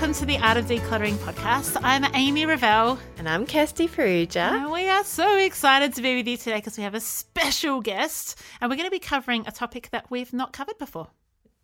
Welcome 0.00 0.14
to 0.14 0.24
the 0.24 0.38
Art 0.38 0.56
of 0.56 0.64
Decluttering 0.64 1.16
podcast. 1.16 1.78
I'm 1.82 2.06
Amy 2.14 2.46
Revell. 2.46 2.98
And 3.18 3.28
I'm 3.28 3.44
Kirsty 3.44 3.86
Perugia. 3.86 4.50
And 4.50 4.72
we 4.72 4.88
are 4.88 5.04
so 5.04 5.36
excited 5.36 5.92
to 5.92 6.00
be 6.00 6.16
with 6.16 6.26
you 6.26 6.38
today 6.38 6.56
because 6.56 6.78
we 6.78 6.84
have 6.84 6.94
a 6.94 7.00
special 7.00 7.82
guest 7.82 8.40
and 8.62 8.70
we're 8.70 8.76
going 8.76 8.86
to 8.86 8.90
be 8.90 8.98
covering 8.98 9.46
a 9.46 9.52
topic 9.52 9.90
that 9.90 10.10
we've 10.10 10.32
not 10.32 10.54
covered 10.54 10.78
before. 10.78 11.08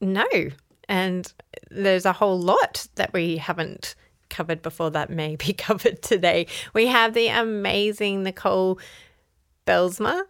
No. 0.02 0.26
And 0.86 1.32
there's 1.70 2.04
a 2.04 2.12
whole 2.12 2.38
lot 2.38 2.86
that 2.96 3.14
we 3.14 3.38
haven't 3.38 3.94
covered 4.28 4.60
before 4.60 4.90
that 4.90 5.08
may 5.08 5.36
be 5.36 5.52
covered 5.54 6.02
today. 6.02 6.46
We 6.74 6.88
have 6.88 7.14
the 7.14 7.28
amazing 7.28 8.22
Nicole 8.22 8.78
Bijlsma. 9.66 10.24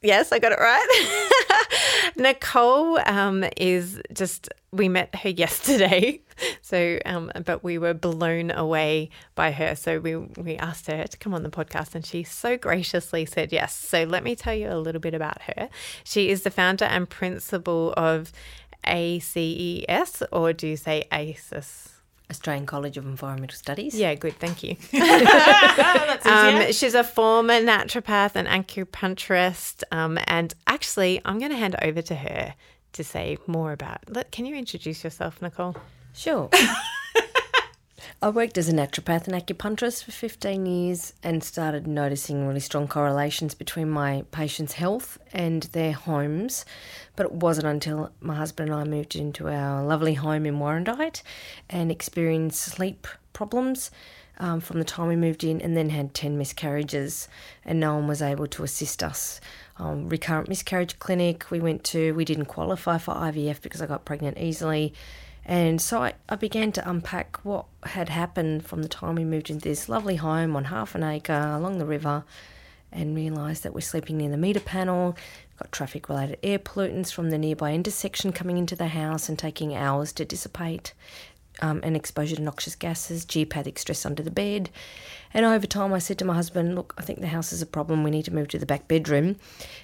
Yes, 0.00 0.30
I 0.30 0.38
got 0.38 0.52
it 0.52 0.58
right. 0.58 2.12
Nicole 2.16 2.98
um, 3.06 3.44
is 3.56 4.00
just, 4.12 4.48
we 4.70 4.88
met 4.88 5.14
her 5.16 5.28
yesterday. 5.44 6.20
So, 6.62 6.98
um, 7.04 7.32
but 7.44 7.64
we 7.64 7.78
were 7.78 7.94
blown 7.94 8.52
away 8.52 9.10
by 9.34 9.50
her. 9.50 9.74
So 9.74 9.98
we, 9.98 10.16
we 10.16 10.56
asked 10.56 10.86
her 10.86 11.04
to 11.04 11.16
come 11.16 11.34
on 11.34 11.42
the 11.42 11.50
podcast 11.50 11.94
and 11.96 12.06
she 12.06 12.22
so 12.22 12.56
graciously 12.56 13.26
said 13.26 13.52
yes. 13.52 13.74
So 13.74 14.04
let 14.04 14.22
me 14.22 14.36
tell 14.36 14.54
you 14.54 14.70
a 14.70 14.78
little 14.78 15.00
bit 15.00 15.14
about 15.14 15.42
her. 15.42 15.68
She 16.04 16.30
is 16.30 16.42
the 16.42 16.50
founder 16.50 16.84
and 16.84 17.08
principal 17.08 17.92
of 17.96 18.32
ACES, 18.86 20.22
or 20.30 20.52
do 20.52 20.68
you 20.68 20.76
say 20.76 21.04
ACES? 21.12 21.97
Australian 22.30 22.66
College 22.66 22.96
of 22.96 23.06
Environmental 23.06 23.56
Studies. 23.56 23.94
Yeah, 23.94 24.14
good. 24.14 24.38
Thank 24.38 24.62
you. 24.62 24.76
Um, 26.24 26.72
she's 26.72 26.94
a 26.94 27.04
former 27.04 27.54
naturopath 27.54 28.32
and 28.34 28.46
acupuncturist. 28.48 29.82
Um, 29.90 30.18
and 30.26 30.52
actually, 30.66 31.20
I'm 31.24 31.38
going 31.38 31.52
to 31.52 31.56
hand 31.56 31.76
over 31.80 32.02
to 32.02 32.14
her 32.14 32.54
to 32.92 33.04
say 33.04 33.38
more 33.46 33.72
about. 33.72 34.00
Can 34.30 34.44
you 34.44 34.54
introduce 34.54 35.04
yourself, 35.04 35.40
Nicole? 35.40 35.76
Sure. 36.12 36.50
I 38.22 38.28
worked 38.30 38.58
as 38.58 38.68
a 38.68 38.72
naturopath 38.72 39.28
and 39.28 39.34
acupuncturist 39.34 40.04
for 40.04 40.12
15 40.12 40.66
years 40.66 41.12
and 41.22 41.42
started 41.42 41.86
noticing 41.86 42.46
really 42.46 42.60
strong 42.60 42.88
correlations 42.88 43.54
between 43.54 43.90
my 43.90 44.24
patients' 44.30 44.74
health 44.74 45.18
and 45.32 45.64
their 45.64 45.92
homes. 45.92 46.64
But 47.16 47.26
it 47.26 47.32
wasn't 47.32 47.66
until 47.66 48.12
my 48.20 48.34
husband 48.34 48.70
and 48.70 48.80
I 48.80 48.84
moved 48.84 49.16
into 49.16 49.48
our 49.48 49.84
lovely 49.84 50.14
home 50.14 50.46
in 50.46 50.58
Warrandyte 50.58 51.22
and 51.68 51.90
experienced 51.90 52.60
sleep 52.60 53.06
problems 53.32 53.90
um, 54.38 54.60
from 54.60 54.78
the 54.78 54.84
time 54.84 55.08
we 55.08 55.16
moved 55.16 55.44
in 55.44 55.60
and 55.60 55.76
then 55.76 55.90
had 55.90 56.14
10 56.14 56.38
miscarriages 56.38 57.28
and 57.64 57.80
no 57.80 57.94
one 57.94 58.06
was 58.06 58.22
able 58.22 58.46
to 58.48 58.62
assist 58.62 59.02
us. 59.02 59.40
Um, 59.78 60.08
recurrent 60.08 60.48
miscarriage 60.48 60.98
clinic 60.98 61.50
we 61.50 61.60
went 61.60 61.84
to, 61.84 62.14
we 62.14 62.24
didn't 62.24 62.46
qualify 62.46 62.98
for 62.98 63.14
IVF 63.14 63.60
because 63.62 63.82
I 63.82 63.86
got 63.86 64.04
pregnant 64.04 64.38
easily. 64.38 64.94
And 65.48 65.80
so 65.80 66.02
I, 66.02 66.12
I 66.28 66.36
began 66.36 66.72
to 66.72 66.88
unpack 66.88 67.38
what 67.42 67.64
had 67.84 68.10
happened 68.10 68.66
from 68.66 68.82
the 68.82 68.88
time 68.88 69.14
we 69.14 69.24
moved 69.24 69.48
into 69.48 69.66
this 69.66 69.88
lovely 69.88 70.16
home 70.16 70.54
on 70.54 70.64
half 70.64 70.94
an 70.94 71.02
acre 71.02 71.54
along 71.56 71.78
the 71.78 71.86
river 71.86 72.24
and 72.92 73.16
realised 73.16 73.62
that 73.62 73.72
we're 73.72 73.80
sleeping 73.80 74.18
near 74.18 74.30
the 74.30 74.36
meter 74.36 74.60
panel, 74.60 75.16
got 75.58 75.72
traffic 75.72 76.10
related 76.10 76.38
air 76.42 76.58
pollutants 76.58 77.10
from 77.10 77.30
the 77.30 77.38
nearby 77.38 77.72
intersection 77.72 78.30
coming 78.30 78.58
into 78.58 78.76
the 78.76 78.88
house 78.88 79.30
and 79.30 79.38
taking 79.38 79.74
hours 79.74 80.12
to 80.12 80.24
dissipate, 80.26 80.92
um, 81.60 81.80
and 81.82 81.96
exposure 81.96 82.36
to 82.36 82.42
noxious 82.42 82.74
gases, 82.74 83.24
geopathic 83.24 83.78
stress 83.78 84.04
under 84.04 84.22
the 84.22 84.30
bed. 84.30 84.68
And 85.32 85.46
over 85.46 85.66
time, 85.66 85.92
I 85.94 85.98
said 85.98 86.18
to 86.18 86.24
my 86.24 86.34
husband, 86.34 86.74
Look, 86.74 86.94
I 86.98 87.02
think 87.02 87.20
the 87.20 87.26
house 87.26 87.52
is 87.52 87.62
a 87.62 87.66
problem. 87.66 88.04
We 88.04 88.10
need 88.10 88.26
to 88.26 88.34
move 88.34 88.48
to 88.48 88.58
the 88.58 88.66
back 88.66 88.86
bedroom. 88.86 89.36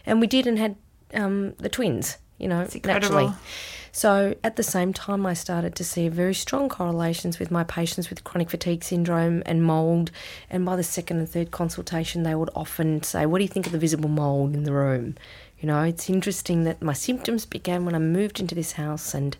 And 0.07 0.21
we 0.21 0.27
did 0.27 0.47
and 0.47 0.59
had 0.59 0.77
um, 1.15 1.55
the 1.59 1.69
twins, 1.69 2.19
you 2.39 2.49
know, 2.49 2.67
naturally. 2.85 3.33
So 3.93 4.35
at 4.43 4.57
the 4.57 4.65
same 4.65 4.93
time, 4.93 5.25
I 5.25 5.35
started 5.35 5.77
to 5.77 5.85
see 5.85 6.09
very 6.09 6.35
strong 6.35 6.69
correlations 6.69 7.39
with 7.39 7.53
my 7.53 7.63
patients 7.63 8.11
with 8.11 8.25
chronic 8.25 8.51
fatigue 8.51 8.83
syndrome 8.83 9.43
and 9.47 9.63
mold. 9.63 10.11
And 10.51 10.65
by 10.65 10.75
the 10.75 10.83
second 10.83 11.19
and 11.19 11.29
third 11.29 11.53
consultation, 11.53 12.25
they 12.25 12.35
would 12.35 12.51
often 12.57 13.03
say, 13.05 13.25
"What 13.25 13.39
do 13.39 13.45
you 13.45 13.49
think 13.49 13.67
of 13.67 13.73
the 13.73 13.79
visible 13.79 14.11
mold 14.11 14.55
in 14.55 14.65
the 14.65 14.73
room?" 14.73 15.15
You 15.61 15.69
know, 15.69 15.83
it's 15.83 16.11
interesting 16.11 16.65
that 16.65 16.83
my 16.83 16.93
symptoms 16.93 17.47
began 17.47 17.85
when 17.85 17.95
I 17.95 18.01
moved 18.01 18.41
into 18.41 18.55
this 18.55 18.73
house 18.73 19.15
and. 19.15 19.37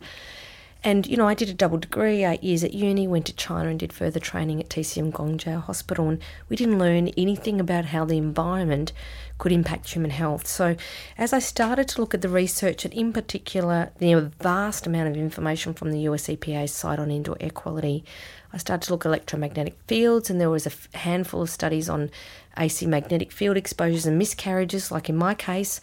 And, 0.87 1.07
you 1.07 1.17
know, 1.17 1.27
I 1.27 1.33
did 1.33 1.49
a 1.49 1.55
double 1.55 1.79
degree, 1.79 2.27
eight 2.27 2.45
years 2.45 2.63
at 2.63 2.75
uni, 2.75 3.09
went 3.09 3.25
to 3.27 3.35
China 3.35 3.71
and 3.71 3.81
did 3.81 3.91
further 3.91 4.21
training 4.21 4.61
at 4.61 4.69
TCM 4.69 5.13
Guangzhou 5.13 5.63
Hospital. 5.63 6.11
And 6.11 6.21
we 6.51 6.57
didn't 6.57 6.79
learn 6.79 7.09
anything 7.17 7.59
about 7.59 7.87
how 7.87 8.05
the 8.05 8.19
environment 8.19 8.93
could 9.39 9.51
impact 9.51 9.95
human 9.95 10.11
health. 10.11 10.47
So, 10.47 10.77
as 11.17 11.33
I 11.33 11.39
started 11.39 11.89
to 11.89 12.03
look 12.03 12.13
at 12.13 12.21
the 12.21 12.29
research, 12.29 12.85
and 12.85 12.93
in 12.93 13.15
particular, 13.15 13.93
the 13.99 14.31
vast 14.43 14.87
amount 14.87 15.09
of 15.09 15.17
information 15.17 15.73
from 15.73 15.91
the 15.91 16.01
US 16.01 16.29
EPA 16.29 16.69
site 16.69 16.99
on 16.99 17.11
indoor 17.11 17.39
air 17.41 17.49
quality, 17.49 18.05
I 18.53 18.59
started 18.59 18.87
to 18.87 18.93
look 18.93 19.07
at 19.07 19.09
electromagnetic 19.09 19.79
fields, 19.87 20.29
and 20.29 20.39
there 20.39 20.51
was 20.51 20.67
a 20.67 20.99
handful 20.99 21.41
of 21.41 21.49
studies 21.49 21.89
on 21.89 22.11
AC 22.59 22.85
magnetic 22.85 23.33
field 23.33 23.57
exposures 23.57 24.05
and 24.05 24.19
miscarriages, 24.19 24.93
like 24.93 25.09
in 25.09 25.17
my 25.17 25.33
case. 25.33 25.81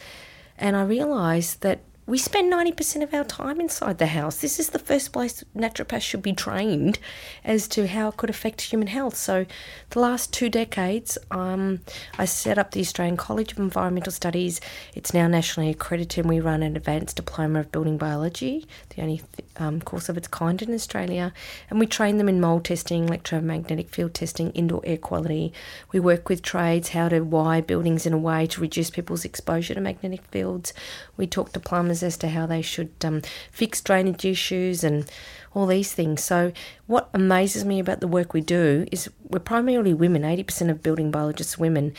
And 0.59 0.75
I 0.75 0.83
realised 0.83 1.61
that 1.61 1.79
we 2.11 2.17
spend 2.17 2.51
90% 2.51 3.03
of 3.03 3.13
our 3.13 3.23
time 3.23 3.61
inside 3.61 3.97
the 3.97 4.07
house. 4.07 4.35
This 4.35 4.59
is 4.59 4.71
the 4.71 4.79
first 4.79 5.13
place 5.13 5.45
naturopaths 5.55 6.01
should 6.01 6.21
be 6.21 6.33
trained 6.33 6.99
as 7.45 7.69
to 7.69 7.87
how 7.87 8.09
it 8.09 8.17
could 8.17 8.29
affect 8.29 8.59
human 8.59 8.87
health. 8.87 9.15
So, 9.15 9.45
the 9.91 9.99
last 10.01 10.33
two 10.33 10.49
decades, 10.49 11.17
um, 11.31 11.79
I 12.19 12.25
set 12.25 12.57
up 12.57 12.71
the 12.71 12.81
Australian 12.81 13.15
College 13.15 13.53
of 13.53 13.59
Environmental 13.59 14.11
Studies. 14.11 14.59
It's 14.93 15.13
now 15.13 15.29
nationally 15.29 15.69
accredited, 15.69 16.25
and 16.25 16.27
we 16.27 16.41
run 16.41 16.63
an 16.63 16.75
advanced 16.75 17.15
diploma 17.15 17.61
of 17.61 17.71
building 17.71 17.97
biology, 17.97 18.67
the 18.93 19.03
only 19.03 19.21
um, 19.55 19.79
course 19.79 20.09
of 20.09 20.17
its 20.17 20.27
kind 20.27 20.61
in 20.61 20.73
Australia. 20.73 21.31
And 21.69 21.79
we 21.79 21.85
train 21.85 22.17
them 22.17 22.27
in 22.27 22.41
mold 22.41 22.65
testing, 22.65 23.05
electromagnetic 23.05 23.89
field 23.89 24.13
testing, 24.13 24.51
indoor 24.51 24.81
air 24.83 24.97
quality. 24.97 25.53
We 25.93 26.01
work 26.01 26.27
with 26.27 26.41
trades 26.41 26.89
how 26.89 27.07
to 27.07 27.21
wire 27.21 27.61
buildings 27.61 28.05
in 28.05 28.11
a 28.11 28.17
way 28.17 28.47
to 28.47 28.59
reduce 28.59 28.89
people's 28.89 29.23
exposure 29.23 29.75
to 29.75 29.81
magnetic 29.81 30.25
fields. 30.25 30.73
We 31.15 31.25
talk 31.25 31.53
to 31.53 31.59
plumbers 31.61 32.00
as 32.03 32.17
to 32.17 32.29
how 32.29 32.45
they 32.45 32.61
should 32.61 32.91
um, 33.03 33.21
fix 33.51 33.81
drainage 33.81 34.25
issues 34.25 34.83
and 34.83 35.09
all 35.53 35.65
these 35.65 35.93
things. 35.93 36.23
So, 36.23 36.51
what 36.87 37.09
amazes 37.13 37.65
me 37.65 37.79
about 37.79 37.99
the 37.99 38.07
work 38.07 38.33
we 38.33 38.41
do 38.41 38.85
is 38.91 39.09
we're 39.27 39.39
primarily 39.39 39.93
women, 39.93 40.23
80% 40.23 40.69
of 40.69 40.83
building 40.83 41.11
biologists 41.11 41.57
women, 41.57 41.93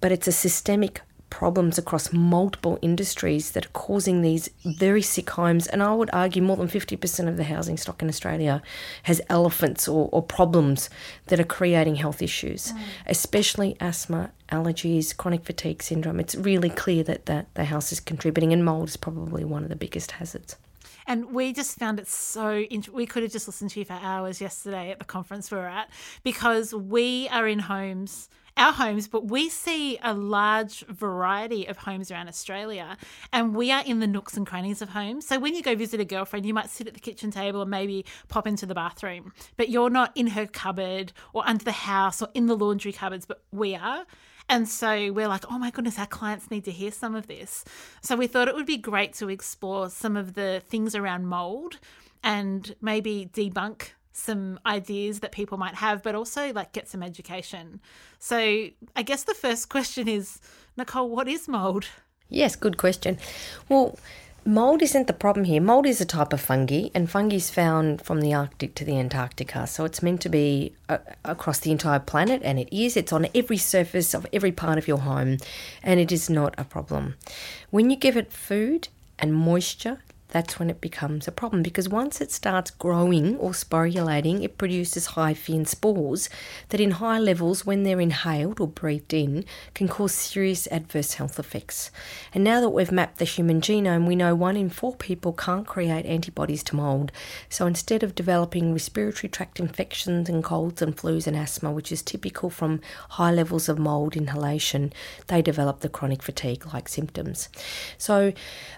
but 0.00 0.12
it's 0.12 0.28
a 0.28 0.32
systemic 0.32 1.02
problems 1.40 1.78
across 1.78 2.12
multiple 2.12 2.78
industries 2.82 3.52
that 3.52 3.64
are 3.64 3.70
causing 3.70 4.20
these 4.20 4.50
very 4.62 5.00
sick 5.00 5.30
homes. 5.30 5.66
And 5.66 5.82
I 5.82 5.94
would 5.94 6.10
argue 6.12 6.42
more 6.42 6.58
than 6.58 6.68
50% 6.68 7.28
of 7.28 7.38
the 7.38 7.44
housing 7.44 7.78
stock 7.78 8.02
in 8.02 8.10
Australia 8.10 8.60
has 9.04 9.22
elephants 9.30 9.88
or, 9.88 10.10
or 10.12 10.22
problems 10.22 10.90
that 11.28 11.40
are 11.40 11.44
creating 11.44 11.94
health 11.94 12.20
issues, 12.20 12.72
mm. 12.72 12.82
especially 13.06 13.74
asthma, 13.80 14.32
allergies, 14.50 15.16
chronic 15.16 15.46
fatigue 15.46 15.82
syndrome. 15.82 16.20
It's 16.20 16.34
really 16.34 16.68
clear 16.68 17.02
that, 17.04 17.24
that 17.24 17.46
the 17.54 17.64
house 17.64 17.90
is 17.90 18.00
contributing, 18.00 18.52
and 18.52 18.62
mold 18.62 18.90
is 18.90 18.98
probably 18.98 19.42
one 19.42 19.62
of 19.62 19.70
the 19.70 19.76
biggest 19.76 20.10
hazards. 20.10 20.56
And 21.06 21.32
we 21.32 21.54
just 21.54 21.78
found 21.78 21.98
it 21.98 22.06
so 22.06 22.66
int- 22.70 22.92
we 22.92 23.06
could 23.06 23.22
have 23.22 23.32
just 23.32 23.48
listened 23.48 23.70
to 23.70 23.78
you 23.78 23.86
for 23.86 23.98
hours 24.02 24.42
yesterday 24.42 24.90
at 24.90 24.98
the 24.98 25.06
conference 25.06 25.50
we 25.50 25.56
were 25.56 25.66
at 25.66 25.88
because 26.22 26.74
we 26.74 27.28
are 27.30 27.48
in 27.48 27.60
homes 27.60 28.28
our 28.56 28.72
homes, 28.72 29.08
but 29.08 29.26
we 29.26 29.48
see 29.48 29.98
a 30.02 30.14
large 30.14 30.84
variety 30.86 31.66
of 31.66 31.78
homes 31.78 32.10
around 32.10 32.28
Australia 32.28 32.96
and 33.32 33.54
we 33.54 33.70
are 33.70 33.82
in 33.84 34.00
the 34.00 34.06
nooks 34.06 34.36
and 34.36 34.46
crannies 34.46 34.82
of 34.82 34.90
homes. 34.90 35.26
So 35.26 35.38
when 35.38 35.54
you 35.54 35.62
go 35.62 35.74
visit 35.74 36.00
a 36.00 36.04
girlfriend, 36.04 36.46
you 36.46 36.54
might 36.54 36.70
sit 36.70 36.86
at 36.86 36.94
the 36.94 37.00
kitchen 37.00 37.30
table 37.30 37.62
and 37.62 37.70
maybe 37.70 38.04
pop 38.28 38.46
into 38.46 38.66
the 38.66 38.74
bathroom, 38.74 39.32
but 39.56 39.68
you're 39.68 39.90
not 39.90 40.12
in 40.14 40.28
her 40.28 40.46
cupboard 40.46 41.12
or 41.32 41.42
under 41.46 41.64
the 41.64 41.72
house 41.72 42.22
or 42.22 42.28
in 42.34 42.46
the 42.46 42.56
laundry 42.56 42.92
cupboards, 42.92 43.26
but 43.26 43.42
we 43.52 43.74
are. 43.74 44.04
And 44.48 44.68
so 44.68 45.12
we're 45.12 45.28
like, 45.28 45.44
oh 45.48 45.58
my 45.58 45.70
goodness, 45.70 45.98
our 45.98 46.06
clients 46.06 46.50
need 46.50 46.64
to 46.64 46.72
hear 46.72 46.90
some 46.90 47.14
of 47.14 47.28
this. 47.28 47.64
So 48.02 48.16
we 48.16 48.26
thought 48.26 48.48
it 48.48 48.54
would 48.56 48.66
be 48.66 48.78
great 48.78 49.12
to 49.14 49.28
explore 49.28 49.88
some 49.90 50.16
of 50.16 50.34
the 50.34 50.60
things 50.66 50.96
around 50.96 51.26
mold 51.26 51.78
and 52.22 52.74
maybe 52.82 53.30
debunk 53.32 53.90
some 54.20 54.60
ideas 54.66 55.20
that 55.20 55.32
people 55.32 55.58
might 55.58 55.74
have, 55.76 56.02
but 56.02 56.14
also 56.14 56.52
like 56.52 56.72
get 56.72 56.88
some 56.88 57.02
education. 57.02 57.80
So 58.18 58.36
I 58.96 59.02
guess 59.02 59.24
the 59.24 59.34
first 59.34 59.68
question 59.74 60.08
is, 60.08 60.40
Nicole, 60.76 61.10
what 61.10 61.28
is 61.28 61.48
mold? 61.48 61.86
Yes, 62.28 62.54
good 62.54 62.76
question. 62.76 63.18
Well, 63.68 63.98
mold 64.44 64.82
isn't 64.82 65.06
the 65.08 65.12
problem 65.12 65.44
here. 65.44 65.60
Mold 65.60 65.86
is 65.86 66.00
a 66.00 66.04
type 66.04 66.32
of 66.32 66.40
fungi, 66.40 66.88
and 66.94 67.10
fungi 67.10 67.36
is 67.36 67.50
found 67.50 68.02
from 68.02 68.20
the 68.20 68.32
Arctic 68.32 68.74
to 68.76 68.84
the 68.84 68.98
Antarctica. 68.98 69.66
So 69.66 69.84
it's 69.84 70.02
meant 70.02 70.20
to 70.22 70.28
be 70.28 70.74
uh, 70.88 70.98
across 71.24 71.58
the 71.58 71.72
entire 71.72 71.98
planet, 71.98 72.40
and 72.44 72.58
it 72.58 72.68
is. 72.72 72.96
It's 72.96 73.12
on 73.12 73.26
every 73.34 73.56
surface 73.56 74.14
of 74.14 74.26
every 74.32 74.52
part 74.52 74.78
of 74.78 74.86
your 74.86 74.98
home, 74.98 75.38
and 75.82 75.98
it 75.98 76.12
is 76.12 76.30
not 76.30 76.54
a 76.56 76.64
problem. 76.64 77.16
When 77.70 77.90
you 77.90 77.96
give 77.96 78.16
it 78.16 78.32
food 78.32 78.88
and 79.18 79.34
moisture, 79.34 79.98
that's 80.30 80.58
when 80.58 80.70
it 80.70 80.80
becomes 80.80 81.26
a 81.26 81.32
problem 81.32 81.62
because 81.62 81.88
once 81.88 82.20
it 82.20 82.30
starts 82.30 82.70
growing 82.70 83.36
or 83.36 83.50
sporulating, 83.50 84.42
it 84.42 84.58
produces 84.58 85.08
hyphae 85.08 85.54
and 85.54 85.68
spores 85.68 86.28
that, 86.68 86.80
in 86.80 86.92
high 86.92 87.18
levels, 87.18 87.66
when 87.66 87.82
they're 87.82 88.00
inhaled 88.00 88.60
or 88.60 88.66
breathed 88.66 89.12
in, 89.12 89.44
can 89.74 89.88
cause 89.88 90.12
serious 90.14 90.66
adverse 90.70 91.14
health 91.14 91.38
effects. 91.38 91.90
And 92.32 92.44
now 92.44 92.60
that 92.60 92.70
we've 92.70 92.92
mapped 92.92 93.18
the 93.18 93.24
human 93.24 93.60
genome, 93.60 94.06
we 94.06 94.16
know 94.16 94.34
one 94.34 94.56
in 94.56 94.70
four 94.70 94.94
people 94.94 95.32
can't 95.32 95.66
create 95.66 96.06
antibodies 96.06 96.62
to 96.64 96.76
mold. 96.76 97.12
So 97.48 97.66
instead 97.66 98.02
of 98.02 98.14
developing 98.14 98.72
respiratory 98.72 99.28
tract 99.28 99.60
infections 99.60 100.28
and 100.28 100.44
colds 100.44 100.82
and 100.82 100.96
flus 100.96 101.26
and 101.26 101.36
asthma, 101.36 101.72
which 101.72 101.92
is 101.92 102.02
typical 102.02 102.50
from 102.50 102.80
high 103.10 103.32
levels 103.32 103.68
of 103.68 103.78
mold 103.78 104.16
inhalation, 104.16 104.92
they 105.26 105.42
develop 105.42 105.80
the 105.80 105.88
chronic 105.88 106.22
fatigue 106.22 106.66
like 106.72 106.88
symptoms. 106.88 107.48
So, 107.98 108.32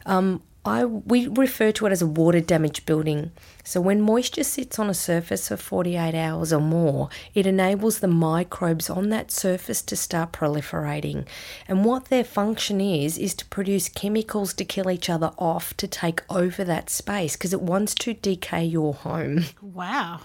um, 0.06 0.42
I 0.64 0.84
we 0.84 1.26
refer 1.26 1.72
to 1.72 1.86
it 1.86 1.92
as 1.92 2.02
a 2.02 2.06
water 2.06 2.40
damaged 2.40 2.86
building. 2.86 3.32
So 3.64 3.80
when 3.80 4.00
moisture 4.00 4.44
sits 4.44 4.78
on 4.78 4.88
a 4.88 4.94
surface 4.94 5.48
for 5.48 5.56
48 5.56 6.14
hours 6.14 6.52
or 6.52 6.60
more, 6.60 7.08
it 7.34 7.46
enables 7.46 7.98
the 7.98 8.08
microbes 8.08 8.88
on 8.88 9.08
that 9.08 9.32
surface 9.32 9.82
to 9.82 9.96
start 9.96 10.32
proliferating. 10.32 11.26
And 11.66 11.84
what 11.84 12.06
their 12.06 12.24
function 12.24 12.80
is 12.80 13.18
is 13.18 13.34
to 13.34 13.46
produce 13.46 13.88
chemicals 13.88 14.54
to 14.54 14.64
kill 14.64 14.88
each 14.88 15.10
other 15.10 15.32
off 15.36 15.76
to 15.78 15.88
take 15.88 16.22
over 16.30 16.62
that 16.62 16.90
space 16.90 17.36
because 17.36 17.52
it 17.52 17.62
wants 17.62 17.94
to 17.96 18.14
decay 18.14 18.64
your 18.64 18.94
home. 18.94 19.46
Wow. 19.60 20.20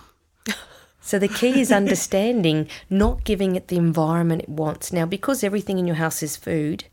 So 1.08 1.18
the 1.18 1.30
key 1.30 1.62
is 1.62 1.72
understanding, 1.72 2.68
not 2.90 3.24
giving 3.24 3.56
it 3.56 3.70
the 3.70 3.78
environment 3.78 4.42
it 4.42 4.50
wants. 4.50 4.92
Now, 4.92 5.06
because 5.06 5.42
everything 5.42 5.80
in 5.80 5.88
your 5.88 5.96
house 5.96 6.22
is 6.22 6.36
food, 6.36 6.84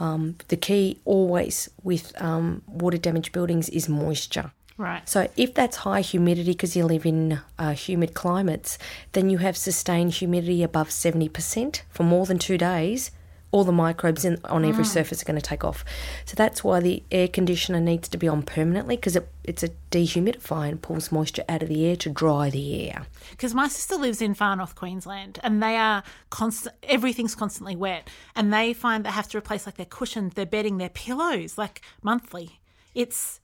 um, 0.00 0.36
the 0.48 0.56
key 0.56 0.98
always 1.04 1.70
with 1.82 2.12
um, 2.20 2.62
water 2.66 2.98
damaged 2.98 3.32
buildings 3.32 3.68
is 3.68 3.88
moisture. 3.88 4.52
Right. 4.78 5.08
So 5.08 5.28
if 5.36 5.54
that's 5.54 5.78
high 5.78 6.02
humidity 6.02 6.52
because 6.52 6.76
you 6.76 6.84
live 6.84 7.06
in 7.06 7.40
uh, 7.58 7.70
humid 7.70 8.12
climates, 8.12 8.78
then 9.12 9.30
you 9.30 9.38
have 9.38 9.56
sustained 9.56 10.14
humidity 10.14 10.62
above 10.62 10.90
70% 10.90 11.80
for 11.88 12.02
more 12.02 12.26
than 12.26 12.38
two 12.38 12.58
days. 12.58 13.10
All 13.56 13.64
the 13.64 13.72
microbes 13.72 14.26
in, 14.26 14.38
on 14.44 14.66
every 14.66 14.84
ah. 14.84 14.86
surface 14.86 15.22
are 15.22 15.24
going 15.24 15.40
to 15.40 15.40
take 15.40 15.64
off. 15.64 15.82
So 16.26 16.34
that's 16.36 16.62
why 16.62 16.80
the 16.80 17.02
air 17.10 17.26
conditioner 17.26 17.80
needs 17.80 18.06
to 18.10 18.18
be 18.18 18.28
on 18.28 18.42
permanently 18.42 18.96
because 18.96 19.16
it, 19.16 19.26
it's 19.44 19.62
a 19.62 19.70
dehumidifier 19.90 20.68
and 20.68 20.82
pulls 20.82 21.10
moisture 21.10 21.42
out 21.48 21.62
of 21.62 21.70
the 21.70 21.86
air 21.86 21.96
to 21.96 22.10
dry 22.10 22.50
the 22.50 22.90
air. 22.90 23.06
Because 23.30 23.54
my 23.54 23.66
sister 23.66 23.96
lives 23.96 24.20
in 24.20 24.34
far 24.34 24.54
north 24.56 24.74
Queensland 24.74 25.38
and 25.42 25.62
they 25.62 25.74
are 25.74 26.02
constant, 26.28 26.76
everything's 26.82 27.34
constantly 27.34 27.74
wet. 27.74 28.10
And 28.34 28.52
they 28.52 28.74
find 28.74 29.06
they 29.06 29.10
have 29.10 29.28
to 29.28 29.38
replace 29.38 29.64
like 29.64 29.78
their 29.78 29.86
cushions, 29.86 30.34
their 30.34 30.44
bedding, 30.44 30.76
their 30.76 30.90
pillows, 30.90 31.56
like 31.56 31.80
monthly. 32.02 32.60
It's, 32.94 33.40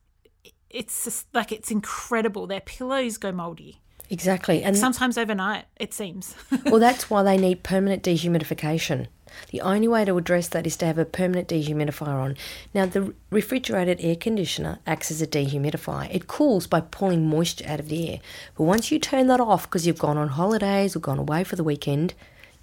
it's 0.68 1.04
just 1.04 1.26
like, 1.32 1.52
it's 1.52 1.70
incredible. 1.70 2.46
Their 2.46 2.60
pillows 2.60 3.16
go 3.16 3.32
moldy. 3.32 3.80
Exactly. 4.12 4.62
And 4.62 4.76
Sometimes 4.76 5.16
overnight, 5.16 5.64
it 5.80 5.94
seems. 5.94 6.34
well, 6.66 6.78
that's 6.78 7.08
why 7.08 7.22
they 7.22 7.38
need 7.38 7.62
permanent 7.62 8.02
dehumidification. 8.02 9.06
The 9.50 9.60
only 9.60 9.88
way 9.88 10.04
to 10.04 10.16
address 10.16 10.48
that 10.48 10.66
is 10.66 10.76
to 10.78 10.86
have 10.86 10.98
a 10.98 11.04
permanent 11.04 11.48
dehumidifier 11.48 12.22
on. 12.22 12.36
Now, 12.74 12.86
the 12.86 13.14
refrigerated 13.30 13.98
air 14.00 14.16
conditioner 14.16 14.78
acts 14.86 15.10
as 15.10 15.22
a 15.22 15.26
dehumidifier. 15.26 16.14
It 16.14 16.26
cools 16.26 16.66
by 16.66 16.80
pulling 16.80 17.28
moisture 17.28 17.66
out 17.68 17.80
of 17.80 17.88
the 17.88 18.10
air. 18.10 18.18
But 18.56 18.64
once 18.64 18.90
you 18.90 18.98
turn 18.98 19.26
that 19.28 19.40
off 19.40 19.64
because 19.64 19.86
you've 19.86 19.98
gone 19.98 20.18
on 20.18 20.28
holidays 20.28 20.94
or 20.96 21.00
gone 21.00 21.18
away 21.18 21.44
for 21.44 21.56
the 21.56 21.64
weekend, 21.64 22.14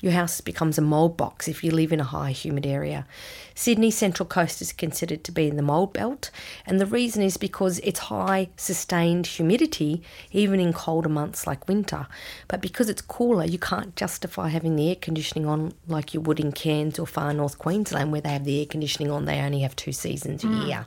your 0.01 0.13
house 0.13 0.39
becomes 0.39 0.77
a 0.77 0.81
mold 0.81 1.17
box 1.17 1.47
if 1.47 1.63
you 1.63 1.71
live 1.71 1.91
in 1.91 1.99
a 1.99 2.05
high 2.05 2.31
humid 2.31 2.65
area. 2.65 3.05
Sydney 3.53 3.91
Central 3.91 4.25
Coast 4.25 4.61
is 4.61 4.71
considered 4.71 5.25
to 5.25 5.33
be 5.33 5.47
in 5.47 5.57
the 5.57 5.61
mold 5.61 5.91
belt, 5.91 6.31
and 6.65 6.79
the 6.79 6.85
reason 6.85 7.21
is 7.21 7.35
because 7.35 7.79
it's 7.79 7.99
high 7.99 8.47
sustained 8.55 9.27
humidity 9.27 10.01
even 10.31 10.61
in 10.61 10.71
colder 10.71 11.09
months 11.09 11.45
like 11.45 11.67
winter. 11.67 12.07
But 12.47 12.61
because 12.61 12.89
it's 12.89 13.01
cooler, 13.01 13.43
you 13.43 13.59
can't 13.59 13.95
justify 13.97 14.47
having 14.47 14.77
the 14.77 14.89
air 14.89 14.95
conditioning 14.95 15.45
on 15.45 15.73
like 15.87 16.13
you 16.13 16.21
would 16.21 16.39
in 16.39 16.53
Cairns 16.53 16.97
or 16.97 17.05
far 17.05 17.33
north 17.33 17.57
Queensland 17.57 18.13
where 18.13 18.21
they 18.21 18.29
have 18.29 18.45
the 18.45 18.59
air 18.61 18.65
conditioning 18.65 19.11
on, 19.11 19.25
they 19.25 19.39
only 19.39 19.59
have 19.61 19.75
two 19.75 19.91
seasons 19.91 20.43
a 20.43 20.47
mm. 20.47 20.67
year. 20.67 20.85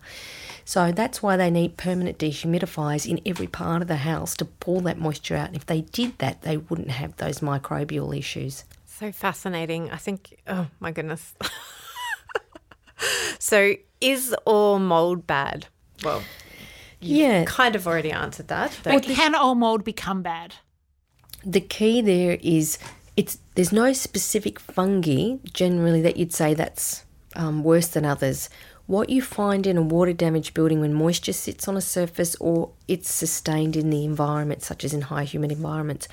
So 0.65 0.93
that's 0.93 1.23
why 1.23 1.37
they 1.37 1.51
need 1.51 1.77
permanent 1.77 2.19
dehumidifiers 2.19 3.07
in 3.09 3.21
every 3.27 3.49
part 3.49 3.83
of 3.83 3.89
the 3.89 3.97
house 3.97 4.37
to 4.37 4.45
pull 4.45 4.81
that 4.83 4.99
moisture 4.99 5.37
out. 5.37 5.49
And 5.49 5.57
if 5.57 5.67
they 5.67 5.83
did 5.83 6.19
that, 6.19 6.43
they 6.43 6.57
wouldn't 6.57 6.93
have 6.93 7.17
those 7.17 7.41
microbial 7.41 8.17
issues. 8.17 8.65
So 9.03 9.11
fascinating. 9.11 9.91
I 9.91 9.97
think, 9.97 10.41
oh 10.47 10.69
my 10.79 10.93
goodness. 10.93 11.35
so, 13.41 13.75
is 14.01 14.33
all 14.45 14.79
mold 14.79 15.27
bad? 15.27 15.67
Well, 16.05 16.23
Yeah. 17.01 17.43
kind 17.45 17.75
of 17.75 17.89
already 17.89 18.13
answered 18.13 18.47
that. 18.47 18.79
But 18.85 18.93
but 18.93 19.03
can 19.03 19.35
all 19.35 19.57
mold 19.57 19.83
become 19.83 20.23
bad? 20.23 20.55
the 21.45 21.61
key 21.61 22.01
there 22.01 22.39
is 22.41 22.79
it's 23.17 23.39
there's 23.57 23.73
no 23.73 23.93
specific 23.93 24.61
fungi 24.61 25.35
generally 25.53 26.01
that 26.01 26.17
you'd 26.17 26.33
say 26.33 26.55
that's 26.55 27.05
um, 27.35 27.65
worse 27.65 27.89
than 27.89 28.05
others. 28.05 28.49
What 28.87 29.11
you 29.11 29.23
find 29.23 29.67
in 29.67 29.77
a 29.77 29.83
water 29.83 30.13
damaged 30.13 30.55
building 30.55 30.81
when 30.81 30.93
moisture 30.93 31.33
sits 31.33 31.69
on 31.69 31.77
a 31.77 31.81
surface 31.81 32.35
or 32.37 32.71
it's 32.89 33.11
sustained 33.11 33.77
in 33.77 33.91
the 33.91 34.05
environment, 34.05 34.63
such 34.63 34.85
as 34.85 34.93
in 34.93 35.03
high 35.03 35.25
humid 35.25 35.53
environments, 35.53 36.09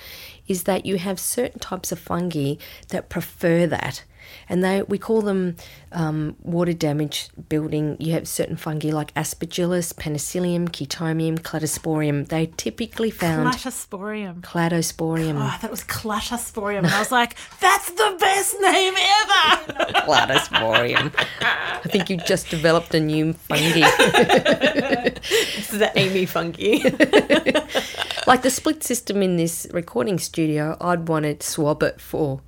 is 0.48 0.64
that 0.64 0.86
you 0.86 0.98
have 0.98 1.20
certain 1.20 1.60
types 1.60 1.92
of 1.92 2.00
fungi 2.00 2.56
that 2.90 3.10
prefer 3.10 3.66
that. 3.68 4.04
And 4.48 4.64
they 4.64 4.84
we 4.84 4.98
call 4.98 5.22
them 5.22 5.56
um, 5.92 6.36
water 6.42 6.74
damage 6.74 7.30
building. 7.50 7.98
You 8.00 8.14
have 8.14 8.28
certain 8.28 8.56
fungi 8.56 8.92
like 8.92 9.14
Aspergillus, 9.14 9.96
Penicillium, 9.96 10.68
Chaetomium, 10.70 11.40
Cladosporium. 11.40 12.28
They 12.28 12.48
typically 12.58 13.12
found 13.12 13.54
Clatosporium. 13.54 14.42
Cladosporium. 14.42 15.36
Oh, 15.38 15.58
that 15.62 15.72
was 15.72 15.84
Clatosporium. 15.84 16.80
And 16.80 16.88
I 16.88 17.00
was 17.00 17.12
like, 17.12 17.36
that's 17.60 17.90
the 17.90 18.18
best 18.20 18.56
name 18.62 18.94
ever. 18.96 19.74
Cladosporium. 20.06 21.14
I 21.42 21.88
think 21.88 22.10
you've 22.10 22.26
just 22.26 22.50
developed 22.50 22.94
a 22.94 23.00
new 23.00 23.34
fungi. 23.34 23.82
this 25.20 25.72
is 25.72 25.80
the 25.80 25.92
Amy 25.96 26.26
fungi. 26.26 26.80
like 28.28 28.42
the 28.42 28.50
split 28.50 28.84
system 28.84 29.22
in 29.22 29.38
this 29.38 29.68
recording 29.72 30.20
studio, 30.20 30.78
I'd 30.82 31.08
want 31.08 31.24
to 31.26 31.46
swab 31.46 31.84
it 31.84 32.00
for 32.02 32.42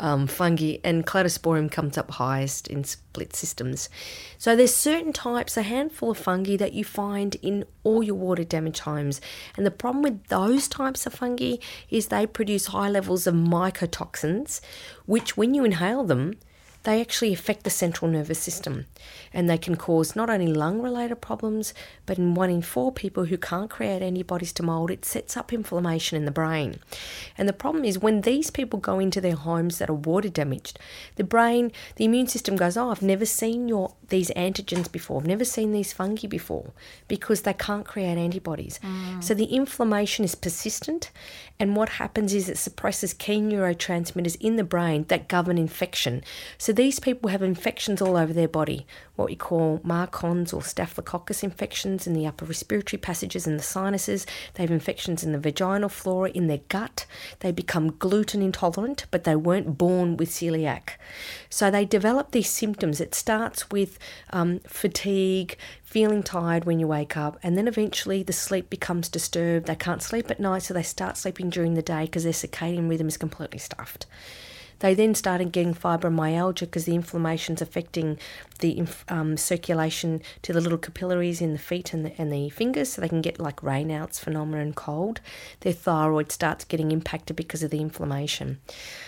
um, 0.00 0.26
fungi, 0.26 0.76
and 0.84 1.06
Cladosporium 1.06 1.70
comes 1.70 1.96
up 1.96 2.10
highest 2.12 2.68
in 2.68 2.84
split 2.84 3.34
systems. 3.34 3.88
So 4.38 4.54
there's 4.54 4.74
certain 4.74 5.12
types, 5.12 5.56
a 5.56 5.62
handful 5.62 6.10
of 6.10 6.18
fungi 6.18 6.56
that 6.56 6.74
you 6.74 6.84
find 6.84 7.34
in 7.36 7.64
all 7.82 8.02
your 8.02 8.14
water 8.14 8.44
damaged 8.44 8.80
homes. 8.80 9.20
And 9.56 9.64
the 9.64 9.70
problem 9.70 10.02
with 10.02 10.26
those 10.28 10.68
types 10.68 11.06
of 11.06 11.14
fungi 11.14 11.56
is 11.90 12.08
they 12.08 12.26
produce 12.26 12.66
high 12.66 12.90
levels 12.90 13.26
of 13.26 13.34
mycotoxins, 13.34 14.60
which 15.06 15.36
when 15.36 15.54
you 15.54 15.64
inhale 15.64 16.04
them, 16.04 16.34
they 16.86 17.00
actually 17.00 17.32
affect 17.32 17.64
the 17.64 17.70
central 17.70 18.08
nervous 18.08 18.38
system 18.38 18.86
and 19.34 19.50
they 19.50 19.58
can 19.58 19.76
cause 19.76 20.14
not 20.14 20.30
only 20.30 20.46
lung 20.46 20.80
related 20.80 21.16
problems, 21.16 21.74
but 22.06 22.16
in 22.16 22.34
one 22.34 22.48
in 22.48 22.62
four 22.62 22.92
people 22.92 23.24
who 23.24 23.36
can't 23.36 23.68
create 23.68 24.02
antibodies 24.02 24.52
to 24.52 24.62
mold, 24.62 24.92
it 24.92 25.04
sets 25.04 25.36
up 25.36 25.52
inflammation 25.52 26.16
in 26.16 26.26
the 26.26 26.30
brain. 26.30 26.78
And 27.36 27.48
the 27.48 27.52
problem 27.52 27.84
is 27.84 27.98
when 27.98 28.20
these 28.20 28.50
people 28.50 28.78
go 28.78 29.00
into 29.00 29.20
their 29.20 29.34
homes 29.34 29.78
that 29.78 29.90
are 29.90 29.94
water 29.94 30.28
damaged, 30.28 30.78
the 31.16 31.24
brain, 31.24 31.72
the 31.96 32.04
immune 32.04 32.28
system 32.28 32.54
goes, 32.54 32.76
Oh, 32.76 32.90
I've 32.90 33.02
never 33.02 33.26
seen 33.26 33.66
your 33.66 33.92
these 34.08 34.30
antigens 34.30 34.90
before, 34.90 35.20
I've 35.20 35.26
never 35.26 35.44
seen 35.44 35.72
these 35.72 35.92
fungi 35.92 36.28
before, 36.28 36.70
because 37.08 37.42
they 37.42 37.52
can't 37.52 37.84
create 37.84 38.16
antibodies. 38.16 38.78
Mm. 38.84 39.24
So 39.24 39.34
the 39.34 39.46
inflammation 39.46 40.24
is 40.24 40.36
persistent, 40.36 41.10
and 41.58 41.74
what 41.74 41.88
happens 41.88 42.32
is 42.32 42.48
it 42.48 42.58
suppresses 42.58 43.12
key 43.12 43.40
neurotransmitters 43.40 44.36
in 44.40 44.54
the 44.54 44.62
brain 44.62 45.06
that 45.08 45.26
govern 45.26 45.58
infection. 45.58 46.22
So 46.56 46.72
these 46.76 47.00
people 47.00 47.30
have 47.30 47.42
infections 47.42 48.00
all 48.00 48.16
over 48.16 48.32
their 48.32 48.48
body, 48.48 48.86
what 49.16 49.28
we 49.28 49.36
call 49.36 49.80
MARCoNS 49.80 50.52
or 50.52 50.62
Staphylococcus 50.62 51.42
infections 51.42 52.06
in 52.06 52.12
the 52.12 52.26
upper 52.26 52.44
respiratory 52.44 53.00
passages 53.00 53.46
and 53.46 53.58
the 53.58 53.62
sinuses. 53.62 54.26
They 54.54 54.62
have 54.62 54.70
infections 54.70 55.24
in 55.24 55.32
the 55.32 55.38
vaginal 55.38 55.88
flora, 55.88 56.30
in 56.30 56.46
their 56.46 56.60
gut. 56.68 57.06
They 57.40 57.50
become 57.50 57.96
gluten 57.98 58.42
intolerant, 58.42 59.06
but 59.10 59.24
they 59.24 59.36
weren't 59.36 59.78
born 59.78 60.16
with 60.16 60.30
celiac. 60.30 60.90
So 61.48 61.70
they 61.70 61.84
develop 61.84 62.30
these 62.30 62.50
symptoms. 62.50 63.00
It 63.00 63.14
starts 63.14 63.70
with 63.70 63.98
um, 64.30 64.60
fatigue, 64.60 65.56
feeling 65.82 66.22
tired 66.22 66.64
when 66.64 66.78
you 66.78 66.86
wake 66.86 67.16
up, 67.16 67.38
and 67.42 67.56
then 67.56 67.66
eventually 67.66 68.22
the 68.22 68.32
sleep 68.32 68.68
becomes 68.68 69.08
disturbed. 69.08 69.66
They 69.66 69.76
can't 69.76 70.02
sleep 70.02 70.30
at 70.30 70.40
night, 70.40 70.64
so 70.64 70.74
they 70.74 70.82
start 70.82 71.16
sleeping 71.16 71.48
during 71.48 71.74
the 71.74 71.82
day 71.82 72.04
because 72.04 72.24
their 72.24 72.32
circadian 72.32 72.88
rhythm 72.88 73.08
is 73.08 73.16
completely 73.16 73.58
stuffed. 73.58 74.06
They 74.80 74.94
then 74.94 75.14
started 75.14 75.52
getting 75.52 75.74
fibromyalgia 75.74 76.60
because 76.60 76.84
the 76.84 76.94
inflammation's 76.94 77.62
affecting 77.62 78.18
the 78.58 78.86
um, 79.08 79.36
circulation 79.36 80.22
to 80.42 80.52
the 80.52 80.60
little 80.60 80.78
capillaries 80.78 81.40
in 81.40 81.52
the 81.52 81.58
feet 81.58 81.92
and 81.92 82.04
the, 82.04 82.20
and 82.20 82.32
the 82.32 82.48
fingers, 82.50 82.92
so 82.92 83.00
they 83.00 83.08
can 83.08 83.22
get 83.22 83.38
like 83.38 83.56
Raynaud's 83.56 84.18
phenomena 84.18 84.62
and 84.62 84.74
cold. 84.74 85.20
Their 85.60 85.72
thyroid 85.72 86.32
starts 86.32 86.64
getting 86.64 86.92
impacted 86.92 87.36
because 87.36 87.62
of 87.62 87.70
the 87.70 87.80
inflammation. 87.80 88.60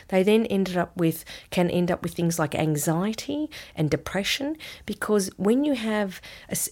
They 0.08 0.22
then 0.22 0.46
ended 0.46 0.76
up 0.76 0.96
with 0.96 1.24
can 1.50 1.70
end 1.70 1.90
up 1.90 2.02
with 2.02 2.14
things 2.14 2.38
like 2.38 2.54
anxiety 2.54 3.50
and 3.74 3.90
depression 3.90 4.56
because 4.86 5.30
when 5.36 5.64
you 5.64 5.74
have 5.74 6.20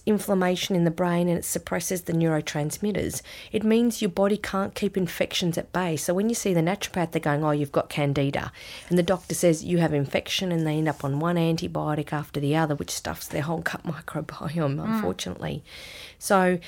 inflammation 0.05 0.75
in 0.75 0.83
the 0.83 0.91
brain 0.91 1.29
and 1.29 1.37
it 1.37 1.45
suppresses 1.45 2.03
the 2.03 2.13
neurotransmitters, 2.13 3.21
it 3.51 3.63
means 3.63 4.01
your 4.01 4.09
body 4.09 4.37
can't 4.37 4.75
keep 4.75 4.97
infections 4.97 5.57
at 5.57 5.71
bay. 5.71 5.95
So 5.95 6.13
when 6.13 6.29
you 6.29 6.35
see 6.35 6.53
the 6.53 6.61
naturopath, 6.61 7.11
they're 7.11 7.21
going, 7.21 7.43
"Oh, 7.43 7.51
you've 7.51 7.71
got 7.71 7.89
candida," 7.89 8.51
and 8.89 8.97
the 8.97 9.03
doctor 9.03 9.35
says 9.35 9.63
you 9.63 9.77
have 9.77 9.93
infection, 9.93 10.51
and 10.51 10.65
they 10.65 10.77
end 10.77 10.87
up 10.87 11.03
on 11.03 11.19
one 11.19 11.35
antibiotic 11.35 12.11
after 12.11 12.39
the 12.39 12.55
other, 12.55 12.66
which 12.75 12.91
stuffs 12.91 13.27
their 13.27 13.41
whole 13.41 13.59
gut 13.59 13.83
microbiome, 13.83 14.77
mm. 14.77 14.83
unfortunately. 14.83 15.63
So 16.19 16.59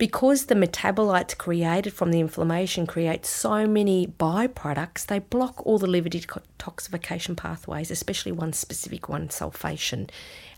because 0.00 0.46
the 0.46 0.54
metabolites 0.54 1.36
created 1.36 1.92
from 1.92 2.10
the 2.10 2.20
inflammation 2.20 2.86
create 2.86 3.26
so 3.26 3.66
many 3.66 4.06
byproducts, 4.06 5.04
they 5.04 5.18
block 5.18 5.66
all 5.66 5.78
the 5.78 5.86
liver 5.86 6.08
detoxification 6.08 7.36
pathways, 7.36 7.90
especially 7.90 8.32
one 8.32 8.54
specific 8.54 9.10
one, 9.10 9.28
sulfation. 9.28 10.08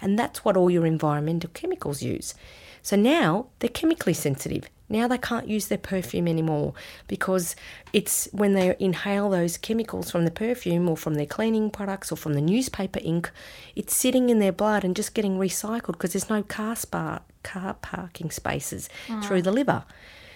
And 0.01 0.17
that's 0.17 0.45
what 0.45 0.57
all 0.57 0.71
your 0.71 0.87
environmental 0.87 1.51
chemicals 1.55 2.05
use. 2.05 2.35
So 2.83 2.95
now 2.95 3.47
they're 3.59 3.69
chemically 3.69 4.15
sensitive. 4.15 4.71
Now 4.93 5.09
they 5.09 5.19
can't 5.19 5.49
use 5.49 5.67
their 5.69 5.79
perfume 5.79 6.29
anymore 6.29 6.75
because 7.09 7.57
it's 7.93 8.29
when 8.33 8.53
they 8.53 8.77
inhale 8.79 9.31
those 9.31 9.57
chemicals 9.57 10.11
from 10.11 10.25
the 10.25 10.31
perfume 10.31 10.89
or 10.89 10.97
from 10.97 11.15
their 11.15 11.27
cleaning 11.27 11.71
products 11.71 12.13
or 12.13 12.17
from 12.17 12.35
the 12.35 12.41
newspaper 12.41 13.01
ink, 13.03 13.31
it's 13.75 13.97
sitting 13.97 14.31
in 14.31 14.39
their 14.39 14.53
blood 14.53 14.85
and 14.85 14.95
just 14.95 15.15
getting 15.15 15.39
recycled 15.39 15.93
because 15.93 16.13
there's 16.13 16.31
no 16.31 16.43
car, 16.43 16.77
spa, 16.77 17.21
car 17.43 17.75
parking 17.81 18.31
spaces 18.31 18.89
through 19.23 19.43
the 19.43 19.51
liver. 19.51 19.85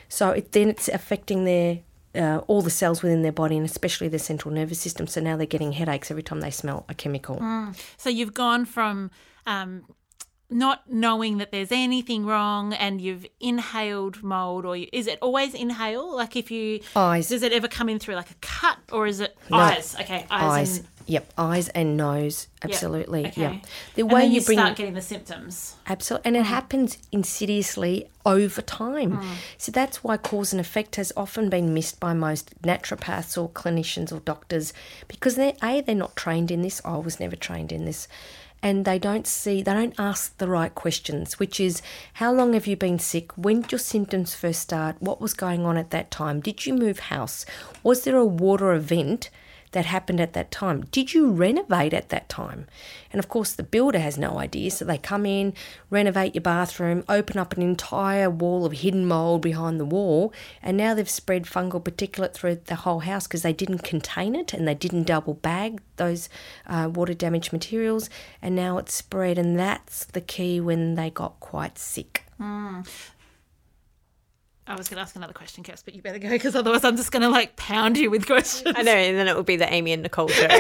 So 0.08 0.30
it, 0.30 0.52
then 0.52 0.68
it's 0.70 0.88
affecting 0.88 1.44
their 1.44 1.80
uh, 2.14 2.38
all 2.46 2.62
the 2.62 2.70
cells 2.70 3.02
within 3.02 3.20
their 3.20 3.32
body 3.32 3.58
and 3.58 3.66
especially 3.66 4.08
their 4.08 4.18
central 4.18 4.52
nervous 4.54 4.80
system. 4.80 5.06
So 5.06 5.20
now 5.20 5.36
they're 5.36 5.46
getting 5.46 5.72
headaches 5.72 6.10
every 6.10 6.22
time 6.22 6.40
they 6.40 6.50
smell 6.50 6.86
a 6.88 6.94
chemical. 6.94 7.36
So 7.98 8.08
you've 8.08 8.32
gone 8.32 8.64
from 8.64 9.10
um, 9.46 9.84
not 10.48 10.90
knowing 10.90 11.38
that 11.38 11.50
there's 11.50 11.72
anything 11.72 12.24
wrong 12.24 12.72
and 12.72 13.00
you've 13.00 13.26
inhaled 13.40 14.22
mold 14.22 14.64
or 14.64 14.76
you, 14.76 14.88
is 14.92 15.06
it 15.06 15.18
always 15.20 15.54
inhale 15.54 16.14
like 16.14 16.36
if 16.36 16.50
you 16.50 16.80
Eyes. 16.94 17.28
does 17.28 17.42
it 17.42 17.52
ever 17.52 17.68
come 17.68 17.88
in 17.88 17.98
through 17.98 18.14
like 18.14 18.30
a 18.30 18.36
cut 18.40 18.78
or 18.92 19.06
is 19.06 19.20
it 19.20 19.36
No. 19.50 19.58
eyes 19.58 19.96
okay 20.00 20.26
eyes, 20.30 20.42
Eyes, 20.70 20.78
and 20.78 20.86
yep, 21.06 21.32
eyes 21.36 21.68
and 21.70 21.96
nose, 21.96 22.48
absolutely, 22.62 23.26
okay. 23.26 23.40
yeah. 23.40 23.58
The 23.94 24.02
And 24.02 24.12
way 24.12 24.26
you, 24.26 24.40
you 24.40 24.42
bring 24.42 24.58
start 24.58 24.76
getting 24.76 24.94
the 24.94 25.02
symptoms 25.02 25.76
Absolutely. 25.88 26.26
And 26.28 26.36
it 26.36 26.42
mm. 26.44 26.46
happens 26.46 26.98
insidiously 27.12 28.08
over 28.24 28.60
time. 28.60 29.18
Mm. 29.18 29.34
So 29.56 29.70
that's 29.70 30.02
why 30.02 30.16
cause 30.16 30.52
and 30.52 30.60
effect 30.60 30.96
has 30.96 31.12
often 31.16 31.48
been 31.48 31.72
missed 31.72 32.00
by 32.00 32.12
most 32.12 32.60
naturopaths 32.62 33.40
or 33.40 33.48
clinicians 33.50 34.12
or 34.12 34.18
doctors 34.20 34.72
because 35.06 35.36
they're 35.36 35.54
A, 35.62 35.80
they're 35.80 35.94
not 35.94 36.16
trained 36.16 36.50
in 36.50 36.62
this. 36.62 36.80
I 36.84 36.96
was 36.96 37.20
never 37.20 37.36
trained 37.36 37.70
in 37.70 37.84
this. 37.84 38.08
And 38.62 38.84
they 38.84 38.98
don't 38.98 39.26
see, 39.26 39.62
they 39.62 39.72
don't 39.72 39.98
ask 39.98 40.36
the 40.38 40.48
right 40.48 40.75
questions, 40.75 41.38
which 41.38 41.60
is 41.60 41.82
how 42.14 42.32
long 42.32 42.54
have 42.54 42.66
you 42.66 42.76
been 42.76 42.98
sick? 42.98 43.36
When 43.36 43.60
did 43.60 43.72
your 43.72 43.78
symptoms 43.78 44.34
first 44.34 44.60
start? 44.60 44.96
What 44.98 45.20
was 45.20 45.34
going 45.34 45.64
on 45.64 45.76
at 45.76 45.90
that 45.90 46.10
time? 46.10 46.40
Did 46.40 46.66
you 46.66 46.75
move 46.75 46.98
house? 46.98 47.46
Was 47.82 48.02
there 48.02 48.16
a 48.16 48.25
water 48.25 48.72
event? 48.72 49.30
That 49.76 49.85
happened 49.85 50.23
at 50.23 50.33
that 50.33 50.50
time. 50.50 50.87
Did 50.90 51.12
you 51.12 51.30
renovate 51.30 51.92
at 51.92 52.09
that 52.09 52.30
time? 52.30 52.66
And 53.12 53.18
of 53.18 53.28
course, 53.28 53.52
the 53.52 53.62
builder 53.62 53.99
has 53.99 54.16
no 54.16 54.38
idea. 54.38 54.71
So 54.71 54.87
they 54.87 54.97
come 54.97 55.26
in, 55.26 55.52
renovate 55.90 56.35
your 56.35 56.40
bathroom, 56.40 57.04
open 57.11 57.37
up 57.37 57.52
an 57.54 57.62
entire 57.62 58.30
wall 58.30 58.64
of 58.64 58.73
hidden 58.73 59.04
mold 59.04 59.42
behind 59.42 59.78
the 59.78 59.85
wall, 59.85 60.33
and 60.62 60.78
now 60.78 60.95
they've 60.95 61.11
spread 61.11 61.45
fungal 61.45 61.83
particulate 61.83 62.33
through 62.33 62.62
the 62.64 62.76
whole 62.76 63.00
house 63.00 63.26
because 63.26 63.42
they 63.42 63.52
didn't 63.52 63.80
contain 63.80 64.35
it 64.35 64.54
and 64.54 64.66
they 64.66 64.75
didn't 64.75 65.02
double 65.02 65.35
bag 65.35 65.83
those 65.97 66.30
uh, 66.66 66.90
water 66.90 67.12
damaged 67.12 67.52
materials, 67.52 68.09
and 68.40 68.56
now 68.56 68.78
it's 68.78 68.95
spread. 68.95 69.37
And 69.37 69.59
that's 69.59 70.06
the 70.06 70.23
key 70.23 70.59
when 70.59 70.95
they 70.95 71.11
got 71.11 71.38
quite 71.40 71.78
sick. 71.78 72.25
I 74.66 74.75
was 74.75 74.88
going 74.88 74.96
to 74.96 75.02
ask 75.02 75.14
another 75.14 75.32
question, 75.32 75.62
Cass, 75.62 75.82
but 75.82 75.94
you 75.94 76.02
better 76.02 76.18
go 76.18 76.28
because 76.28 76.56
otherwise 76.56 76.85
I'm 76.85 76.96
just 76.96 77.12
going 77.12 77.23
to 77.23 77.28
like 77.28 77.56
pound 77.56 77.96
you 77.96 78.11
with 78.11 78.26
questions. 78.26 78.75
I 78.76 78.82
know, 78.82 78.92
and 78.92 79.16
then 79.16 79.28
it 79.28 79.37
will 79.37 79.44
be 79.44 79.56
the 79.56 79.73
Amy 79.73 79.92
and 79.92 80.02
Nicole 80.02 80.28
show. 80.28 80.49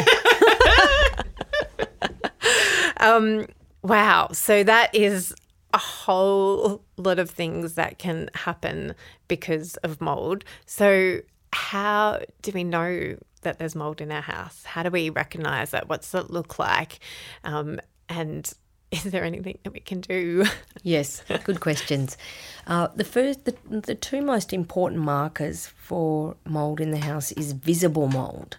um, 2.98 3.46
wow. 3.82 4.28
So 4.32 4.62
that 4.62 4.94
is 4.94 5.34
a 5.74 5.78
whole 5.78 6.84
lot 6.96 7.18
of 7.18 7.30
things 7.30 7.74
that 7.74 7.98
can 7.98 8.30
happen 8.34 8.94
because 9.28 9.76
of 9.78 10.00
mold. 10.00 10.44
So, 10.66 11.20
how 11.52 12.20
do 12.42 12.52
we 12.52 12.64
know 12.64 13.16
that 13.42 13.58
there's 13.58 13.74
mold 13.74 14.00
in 14.00 14.12
our 14.12 14.22
house? 14.22 14.64
How 14.64 14.84
do 14.84 14.90
we 14.90 15.10
recognize 15.10 15.72
that? 15.72 15.88
What's 15.88 16.14
it 16.14 16.30
look 16.30 16.58
like? 16.58 17.00
Um, 17.44 17.80
and 18.08 18.52
is 18.92 19.04
there 19.04 19.24
anything 19.24 19.58
that 19.64 19.72
we 19.72 19.80
can 19.80 20.00
do? 20.00 20.44
Yes, 20.82 21.22
good 21.44 21.60
questions. 21.60 22.16
Uh, 22.68 22.88
the 22.96 23.04
first, 23.04 23.44
the, 23.44 23.54
the 23.70 23.94
two 23.94 24.20
most 24.20 24.52
important 24.52 25.00
markers 25.00 25.68
for 25.68 26.34
mold 26.44 26.80
in 26.80 26.90
the 26.90 26.98
house 26.98 27.30
is 27.30 27.52
visible 27.52 28.08
mold. 28.08 28.56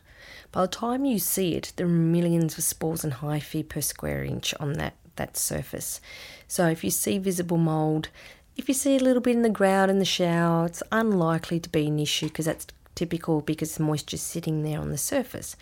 By 0.53 0.61
the 0.61 0.69
time 0.69 1.03
you 1.03 1.19
see 1.19 1.55
it, 1.55 1.73
there 1.75 1.87
are 1.87 1.89
millions 1.89 2.57
of 2.57 2.63
spores 2.63 3.03
and 3.03 3.11
hyphae 3.11 3.67
per 3.67 3.81
square 3.81 4.23
inch 4.23 4.53
on 4.61 4.73
that, 4.73 4.93
that 5.17 5.35
surface. 5.35 5.99
So 6.47 6.67
if 6.67 6.85
you 6.85 6.89
see 6.89 7.17
visible 7.17 7.57
mold, 7.57 8.07
if 8.55 8.69
you 8.69 8.73
see 8.73 8.95
a 8.95 8.99
little 8.99 9.21
bit 9.21 9.35
in 9.35 9.41
the 9.41 9.49
ground 9.49 9.91
in 9.91 9.99
the 9.99 10.05
shower, 10.05 10.67
it's 10.67 10.83
unlikely 10.89 11.59
to 11.59 11.69
be 11.69 11.87
an 11.87 11.99
issue 11.99 12.27
because 12.27 12.45
that's 12.45 12.67
typical 12.95 13.41
because 13.41 13.75
the 13.75 13.83
moisture's 13.83 14.21
sitting 14.21 14.63
there 14.63 14.79
on 14.79 14.89
the 14.89 14.97
surface. 14.97 15.57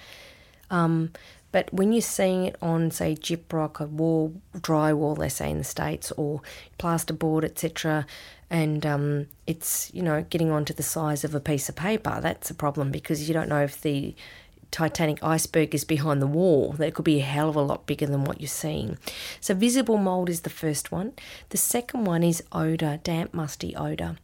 Um, 0.69 1.13
but 1.55 1.74
when 1.74 1.93
you're 1.93 2.01
seeing 2.01 2.43
it 2.43 2.57
on, 2.62 2.91
say, 2.91 3.15
gyprock, 3.15 3.79
a 3.79 3.85
wall, 3.85 4.33
drywall, 4.57 5.17
they 5.17 5.29
say 5.29 5.50
in 5.50 5.59
the 5.59 5.63
States, 5.63 6.12
or 6.17 6.41
plasterboard, 6.77 7.45
etc., 7.45 8.05
and 8.50 8.85
um, 8.85 9.27
it's, 9.47 9.89
you 9.93 10.03
know, 10.03 10.25
getting 10.29 10.51
onto 10.51 10.74
the 10.74 10.83
size 10.83 11.24
of 11.24 11.33
a 11.33 11.39
piece 11.39 11.69
of 11.69 11.75
paper, 11.77 12.19
that's 12.21 12.50
a 12.50 12.53
problem 12.53 12.91
because 12.91 13.29
you 13.29 13.33
don't 13.33 13.47
know 13.47 13.62
if 13.62 13.81
the 13.81 14.13
Titanic 14.72 15.24
iceberg 15.24 15.74
is 15.74 15.84
behind 15.84 16.22
the 16.22 16.27
wall. 16.27 16.74
That 16.74 16.93
could 16.93 17.05
be 17.05 17.19
a 17.19 17.24
hell 17.24 17.50
of 17.50 17.55
a 17.55 17.62
lot 17.62 17.86
bigger 17.86 18.05
than 18.05 18.25
what 18.25 18.41
you're 18.41 18.48
seeing. 18.48 18.98
So, 19.39 19.53
visible 19.53 19.98
mold 19.98 20.29
is 20.29 20.41
the 20.41 20.50
first 20.50 20.91
one. 20.91 21.13
The 21.50 21.57
second 21.57 22.05
one 22.05 22.24
is 22.24 22.43
odour, 22.51 23.00
damp, 23.03 23.34
musty 23.34 23.75
odour. 23.75 24.17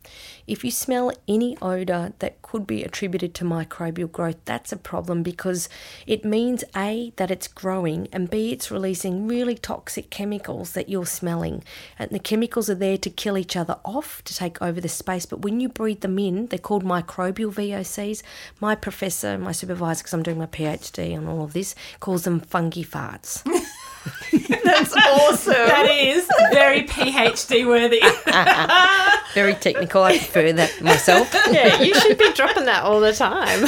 If 0.47 0.65
you 0.65 0.71
smell 0.71 1.13
any 1.27 1.57
odour 1.61 2.13
that 2.19 2.41
could 2.41 2.67
be 2.67 2.83
attributed 2.83 3.33
to 3.35 3.45
microbial 3.45 4.11
growth, 4.11 4.37
that's 4.43 4.71
a 4.71 4.77
problem 4.77 5.23
because 5.23 5.69
it 6.05 6.25
means 6.25 6.63
A, 6.75 7.13
that 7.15 7.31
it's 7.31 7.47
growing, 7.47 8.09
and 8.11 8.29
B, 8.29 8.51
it's 8.51 8.71
releasing 8.71 9.27
really 9.27 9.55
toxic 9.55 10.09
chemicals 10.09 10.73
that 10.73 10.89
you're 10.89 11.05
smelling. 11.05 11.63
And 11.97 12.11
the 12.11 12.19
chemicals 12.19 12.69
are 12.69 12.75
there 12.75 12.97
to 12.97 13.09
kill 13.09 13.37
each 13.37 13.55
other 13.55 13.77
off, 13.85 14.23
to 14.25 14.35
take 14.35 14.61
over 14.61 14.81
the 14.81 14.89
space. 14.89 15.25
But 15.25 15.41
when 15.41 15.59
you 15.61 15.69
breathe 15.69 16.01
them 16.01 16.19
in, 16.19 16.47
they're 16.47 16.59
called 16.59 16.83
microbial 16.83 17.53
VOCs. 17.53 18.21
My 18.59 18.75
professor, 18.75 19.37
my 19.37 19.51
supervisor, 19.51 20.03
because 20.03 20.13
I'm 20.13 20.23
doing 20.23 20.30
my 20.35 20.47
PhD 20.47 21.17
on 21.17 21.27
all 21.27 21.43
of 21.43 21.53
this, 21.53 21.75
calls 21.99 22.23
them 22.23 22.39
funky 22.39 22.83
farts. 22.83 23.43
That's 24.63 24.95
awesome. 24.95 25.53
That 25.53 25.89
is 25.89 26.27
very 26.51 26.83
PhD 26.83 27.67
worthy. 27.67 28.01
Very 29.33 29.53
technical. 29.53 30.03
I 30.03 30.17
prefer 30.17 30.51
that 30.53 30.81
myself. 30.81 31.33
yeah, 31.51 31.81
you 31.81 31.93
should 31.95 32.17
be 32.17 32.33
dropping 32.33 32.65
that 32.65 32.83
all 32.83 32.99
the 32.99 33.13
time. 33.13 33.63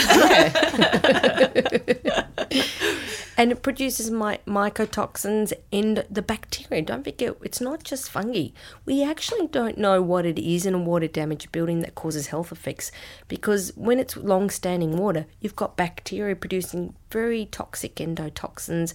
and 3.37 3.51
it 3.51 3.61
produces 3.61 4.11
my, 4.11 4.39
mycotoxins 4.45 5.53
and 5.71 6.05
the 6.09 6.21
bacteria. 6.21 6.81
Don't 6.81 7.03
forget, 7.03 7.35
it's 7.41 7.61
not 7.61 7.83
just 7.83 8.09
fungi. 8.09 8.49
We 8.85 9.03
actually 9.03 9.47
don't 9.47 9.77
know 9.77 10.01
what 10.01 10.25
it 10.25 10.37
is 10.37 10.65
in 10.65 10.73
a 10.73 10.79
water 10.79 11.07
damaged 11.07 11.51
building 11.51 11.79
that 11.79 11.95
causes 11.95 12.27
health 12.27 12.51
effects 12.51 12.91
because 13.27 13.71
when 13.75 13.99
it's 13.99 14.17
long 14.17 14.49
standing 14.49 14.97
water, 14.97 15.25
you've 15.39 15.55
got 15.55 15.77
bacteria 15.77 16.35
producing 16.35 16.93
very 17.09 17.45
toxic 17.45 17.95
endotoxins, 17.95 18.93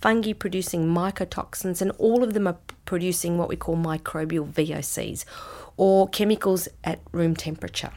fungi 0.00 0.32
producing 0.32 0.86
mycotoxins, 0.86 1.80
and 1.82 1.90
all 1.98 2.22
of 2.22 2.34
them 2.34 2.46
are 2.46 2.58
producing 2.84 3.38
what 3.38 3.48
we 3.48 3.56
call 3.56 3.76
microbial 3.76 4.50
VOCs 4.50 5.24
or 5.76 6.08
chemicals 6.08 6.68
at 6.84 7.00
room 7.12 7.34
temperature. 7.34 7.92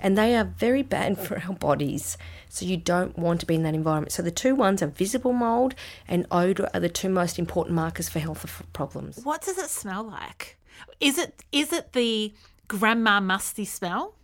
And 0.00 0.16
they 0.16 0.34
are 0.34 0.44
very 0.44 0.82
bad 0.82 1.18
for 1.18 1.42
our 1.46 1.54
bodies. 1.54 2.16
So 2.48 2.64
you 2.64 2.76
don't 2.76 3.18
want 3.18 3.40
to 3.40 3.46
be 3.46 3.54
in 3.54 3.62
that 3.64 3.74
environment. 3.74 4.12
So 4.12 4.22
the 4.22 4.30
two 4.30 4.54
ones 4.54 4.82
are 4.82 4.86
visible 4.86 5.32
mold 5.32 5.74
and 6.06 6.26
odor 6.30 6.70
are 6.72 6.80
the 6.80 6.88
two 6.88 7.10
most 7.10 7.38
important 7.38 7.74
markers 7.74 8.08
for 8.08 8.18
health 8.18 8.62
problems. 8.72 9.20
what 9.24 9.42
does 9.42 9.58
it 9.58 9.68
smell 9.68 10.04
like? 10.04 10.56
Is 11.00 11.18
it 11.18 11.44
is 11.52 11.72
it 11.72 11.92
the 11.92 12.32
grandma 12.66 13.20
musty 13.20 13.64
smell? 13.64 14.14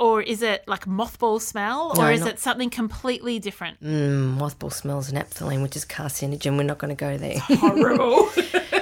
Or 0.00 0.22
is 0.22 0.40
it 0.42 0.64
like 0.66 0.86
mothball 0.86 1.40
smell? 1.42 1.92
No, 1.94 2.02
or 2.04 2.10
is 2.10 2.20
not- 2.20 2.30
it 2.30 2.38
something 2.40 2.70
completely 2.70 3.38
different? 3.38 3.80
Mm, 3.84 4.38
mothball 4.38 4.72
smells 4.72 5.12
naphthalene, 5.12 5.60
which 5.62 5.76
is 5.76 5.84
carcinogen. 5.84 6.56
We're 6.56 6.62
not 6.62 6.78
going 6.78 6.96
to 6.96 6.98
go 6.98 7.18
there. 7.18 7.38
Horrible. 7.38 8.28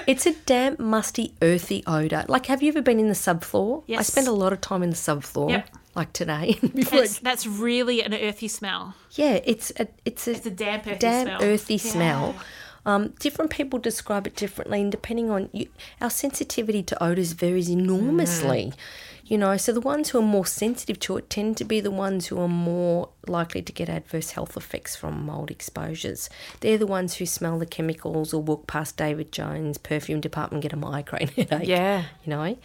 It's 0.09 0.25
a 0.25 0.33
damp, 0.33 0.79
musty, 0.79 1.35
earthy 1.43 1.83
odor. 1.87 2.25
Like, 2.29 2.47
have 2.47 2.63
you 2.63 2.71
ever 2.71 2.81
been 2.81 2.99
in 2.99 3.09
the 3.09 3.15
subfloor? 3.15 3.83
Yes. 3.87 3.99
I 4.01 4.03
spend 4.05 4.27
a 4.27 4.33
lot 4.33 4.55
of 4.55 4.63
time 4.63 4.83
in 4.83 4.89
the 4.89 4.97
subfloor, 4.97 5.51
Yep. 5.51 5.69
like 5.97 6.13
today. 6.15 6.57
before 6.75 7.05
that's 7.21 7.47
really 7.47 8.01
an 8.03 8.15
earthy 8.15 8.49
smell. 8.49 8.95
yeah, 9.13 9.39
it's 9.45 9.71
a 9.79 9.87
it's 10.07 10.27
a, 10.27 10.31
It's 10.31 10.47
a 10.47 10.51
damp, 10.51 10.87
earthy 10.87 10.99
damp, 10.99 11.29
smell. 11.29 11.43
earthy 11.43 11.75
Yeah. 11.75 11.91
smell. 11.93 12.35
Um, 12.87 13.09
different 13.19 13.51
people 13.51 13.79
describe 13.79 14.27
it 14.27 14.35
differently, 14.35 14.81
and 14.81 14.91
depending 14.91 15.29
on 15.31 15.51
you, 15.53 15.69
our 16.01 16.09
sensitivity 16.09 16.83
to 16.85 17.05
odors 17.05 17.33
varies 17.33 17.69
enormously. 17.69 18.73
You 19.29 19.37
know, 19.37 19.57
so 19.59 19.73
the 19.73 19.81
ones 19.81 20.09
who 20.09 20.19
are 20.19 20.23
more 20.23 20.47
sensitive 20.47 20.99
to 21.01 21.19
it 21.19 21.29
tend 21.29 21.59
to 21.59 21.65
be 21.65 21.81
the 21.81 21.91
ones 21.91 22.27
who 22.27 22.41
are 22.41 22.49
more 22.49 23.11
likely 23.27 23.61
to 23.61 23.73
get 23.73 23.91
adverse 23.91 24.31
health 24.31 24.57
effects 24.57 24.97
from 24.97 25.27
mold 25.27 25.51
exposures. 25.51 26.31
They're 26.61 26.79
the 26.79 26.87
ones 26.87 27.17
who 27.17 27.27
smell 27.27 27.59
the 27.59 27.67
chemicals 27.67 28.33
or 28.33 28.41
walk 28.41 28.67
past 28.67 28.97
David 28.97 29.31
Jones' 29.31 29.77
perfume 29.77 30.21
department 30.21 30.63
get 30.63 30.73
a 30.73 30.77
migraine 30.77 31.29
headache. 31.37 31.69
Yeah. 31.69 32.05
You 32.25 32.31
know, 32.31 32.57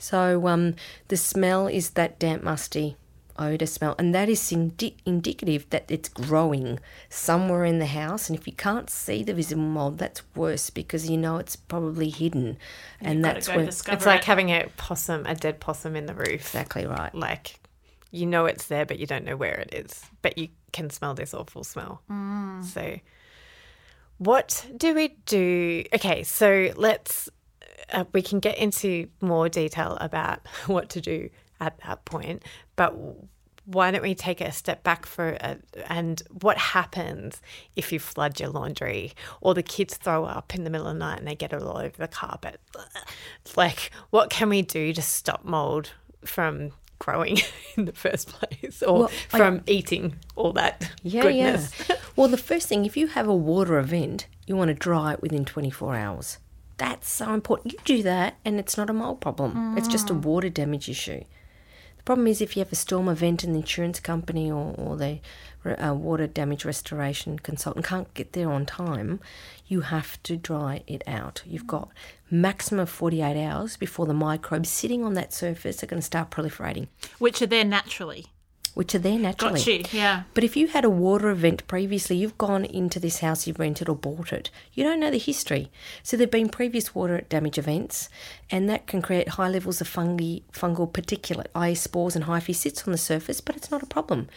so 0.00 0.48
um, 0.48 0.74
the 1.06 1.16
smell 1.16 1.68
is 1.68 1.90
that 1.90 2.18
damp, 2.18 2.42
musty 2.42 2.96
odor 3.40 3.66
smell, 3.66 3.94
and 3.98 4.14
that 4.14 4.28
is 4.28 4.52
indi- 4.52 4.96
indicative 5.06 5.68
that 5.70 5.86
it's 5.88 6.08
growing 6.08 6.78
somewhere 7.08 7.64
in 7.64 7.78
the 7.78 7.86
house. 7.86 8.28
And 8.28 8.38
if 8.38 8.46
you 8.46 8.52
can't 8.52 8.90
see 8.90 9.22
the 9.24 9.34
visible 9.34 9.62
mold, 9.62 9.98
that's 9.98 10.22
worse 10.36 10.70
because 10.70 11.08
you 11.10 11.16
know 11.16 11.38
it's 11.38 11.56
probably 11.56 12.10
hidden, 12.10 12.58
and 13.00 13.22
Gotta 13.24 13.34
that's 13.34 13.48
go 13.48 13.56
where 13.56 13.64
It's 13.64 14.06
like 14.06 14.20
it. 14.20 14.24
having 14.26 14.50
a 14.50 14.68
possum, 14.76 15.24
a 15.26 15.34
dead 15.34 15.58
possum 15.60 15.96
in 15.96 16.06
the 16.06 16.14
roof. 16.14 16.30
exactly 16.30 16.86
right. 16.86 17.14
Like 17.14 17.58
you 18.12 18.26
know 18.26 18.46
it's 18.46 18.66
there, 18.66 18.84
but 18.86 18.98
you 18.98 19.06
don't 19.06 19.24
know 19.24 19.36
where 19.36 19.54
it 19.54 19.72
is. 19.72 20.04
But 20.22 20.36
you 20.36 20.48
can 20.72 20.90
smell 20.90 21.14
this 21.14 21.32
awful 21.34 21.64
smell. 21.64 22.02
So, 22.62 22.98
what 24.18 24.66
do 24.76 24.94
we 24.94 25.08
do? 25.26 25.84
Okay, 25.94 26.22
so 26.22 26.72
let's. 26.76 27.28
Uh, 27.92 28.04
we 28.12 28.22
can 28.22 28.38
get 28.38 28.56
into 28.56 29.08
more 29.20 29.48
detail 29.48 29.96
about 30.00 30.46
what 30.66 30.88
to 30.90 31.00
do 31.00 31.28
at 31.60 31.78
that 31.86 32.04
point, 32.04 32.42
but 32.76 32.94
why 33.66 33.90
don't 33.90 34.02
we 34.02 34.14
take 34.14 34.40
a 34.40 34.50
step 34.50 34.82
back 34.82 35.06
for 35.06 35.36
a, 35.40 35.58
and 35.88 36.22
what 36.40 36.58
happens 36.58 37.40
if 37.76 37.92
you 37.92 38.00
flood 38.00 38.40
your 38.40 38.48
laundry 38.48 39.12
or 39.40 39.54
the 39.54 39.62
kids 39.62 39.96
throw 39.96 40.24
up 40.24 40.54
in 40.54 40.64
the 40.64 40.70
middle 40.70 40.86
of 40.88 40.94
the 40.94 40.98
night 40.98 41.18
and 41.18 41.28
they 41.28 41.34
get 41.34 41.52
it 41.52 41.62
all 41.62 41.78
over 41.78 41.96
the 41.96 42.08
carpet? 42.08 42.60
Like, 43.56 43.90
what 44.10 44.30
can 44.30 44.48
we 44.48 44.62
do 44.62 44.92
to 44.92 45.02
stop 45.02 45.44
mold 45.44 45.90
from 46.24 46.72
growing 46.98 47.38
in 47.76 47.86
the 47.86 47.92
first 47.92 48.28
place 48.28 48.82
or 48.82 49.00
Well, 49.00 49.10
I- 49.32 49.38
from 49.38 49.62
eating 49.66 50.16
all 50.36 50.52
that 50.54 50.90
Yeah, 51.02 51.22
goodness? 51.22 51.72
yeah. 51.88 51.96
Well, 52.16 52.28
the 52.28 52.36
first 52.36 52.68
thing, 52.68 52.84
if 52.84 52.96
you 52.96 53.06
have 53.08 53.28
a 53.28 53.34
water 53.34 53.78
event, 53.78 54.26
you 54.46 54.56
want 54.56 54.68
to 54.68 54.74
dry 54.74 55.14
it 55.14 55.22
within 55.22 55.44
24 55.44 55.96
hours. 55.96 56.38
That's 56.76 57.08
so 57.08 57.32
important. 57.32 57.72
You 57.72 57.78
do 57.84 58.02
that, 58.02 58.36
and 58.44 58.58
it's 58.58 58.76
not 58.76 58.90
a 58.90 58.92
mold 58.92 59.20
problem. 59.20 59.76
It's 59.78 59.88
just 59.88 60.10
a 60.10 60.14
mm. 60.14 60.22
water 60.22 60.48
damage 60.48 60.88
issue. 60.88 61.24
The 62.00 62.04
problem 62.04 62.26
is 62.26 62.40
if 62.40 62.56
you 62.56 62.60
have 62.64 62.72
a 62.72 62.76
storm 62.76 63.08
event 63.08 63.44
and 63.44 63.54
the 63.54 63.58
insurance 63.60 64.00
company 64.00 64.50
or, 64.50 64.74
or 64.78 64.96
the 64.96 65.20
uh, 65.64 65.94
water 65.94 66.26
damage 66.26 66.64
restoration 66.64 67.38
consultant 67.38 67.84
can't 67.84 68.12
get 68.14 68.32
there 68.32 68.50
on 68.50 68.64
time, 68.64 69.20
you 69.66 69.82
have 69.82 70.20
to 70.22 70.36
dry 70.36 70.82
it 70.86 71.02
out. 71.06 71.42
You've 71.46 71.66
got 71.66 71.90
maximum 72.30 72.80
of 72.80 72.88
48 72.90 73.36
hours 73.46 73.76
before 73.76 74.06
the 74.06 74.14
microbes 74.14 74.70
sitting 74.70 75.04
on 75.04 75.12
that 75.14 75.34
surface 75.34 75.82
are 75.82 75.86
going 75.86 76.00
to 76.00 76.06
start 76.06 76.30
proliferating, 76.30 76.88
Which 77.18 77.42
are 77.42 77.46
there 77.46 77.64
naturally. 77.64 78.26
which 78.72 78.94
are 78.94 79.00
there 79.00 79.18
naturally. 79.18 79.58
Got 79.60 79.66
you. 79.66 79.84
Yeah. 79.92 80.22
But 80.32 80.44
if 80.44 80.56
you 80.56 80.68
had 80.68 80.84
a 80.84 80.90
water 80.90 81.28
event 81.28 81.66
previously, 81.66 82.16
you've 82.16 82.38
gone 82.38 82.64
into 82.64 82.98
this 83.00 83.18
house 83.18 83.46
you've 83.46 83.58
rented 83.58 83.88
or 83.90 83.96
bought 83.96 84.32
it, 84.32 84.50
you 84.72 84.82
don't 84.84 85.00
know 85.00 85.10
the 85.10 85.18
history. 85.18 85.70
So 86.02 86.16
there 86.16 86.24
have 86.24 86.30
been 86.30 86.48
previous 86.48 86.94
water 86.94 87.20
damage 87.28 87.58
events, 87.58 88.08
and 88.50 88.68
that 88.68 88.86
can 88.86 89.00
create 89.00 89.28
high 89.28 89.48
levels 89.48 89.80
of 89.80 89.86
fungi, 89.88 90.40
fungal 90.52 90.90
particulate, 90.90 91.46
i.e., 91.54 91.74
spores 91.74 92.16
and 92.16 92.24
hyphae 92.24 92.54
sits 92.54 92.84
on 92.84 92.92
the 92.92 92.98
surface, 92.98 93.40
but 93.40 93.56
it's 93.56 93.70
not 93.70 93.82
a 93.82 93.86
problem. 93.86 94.28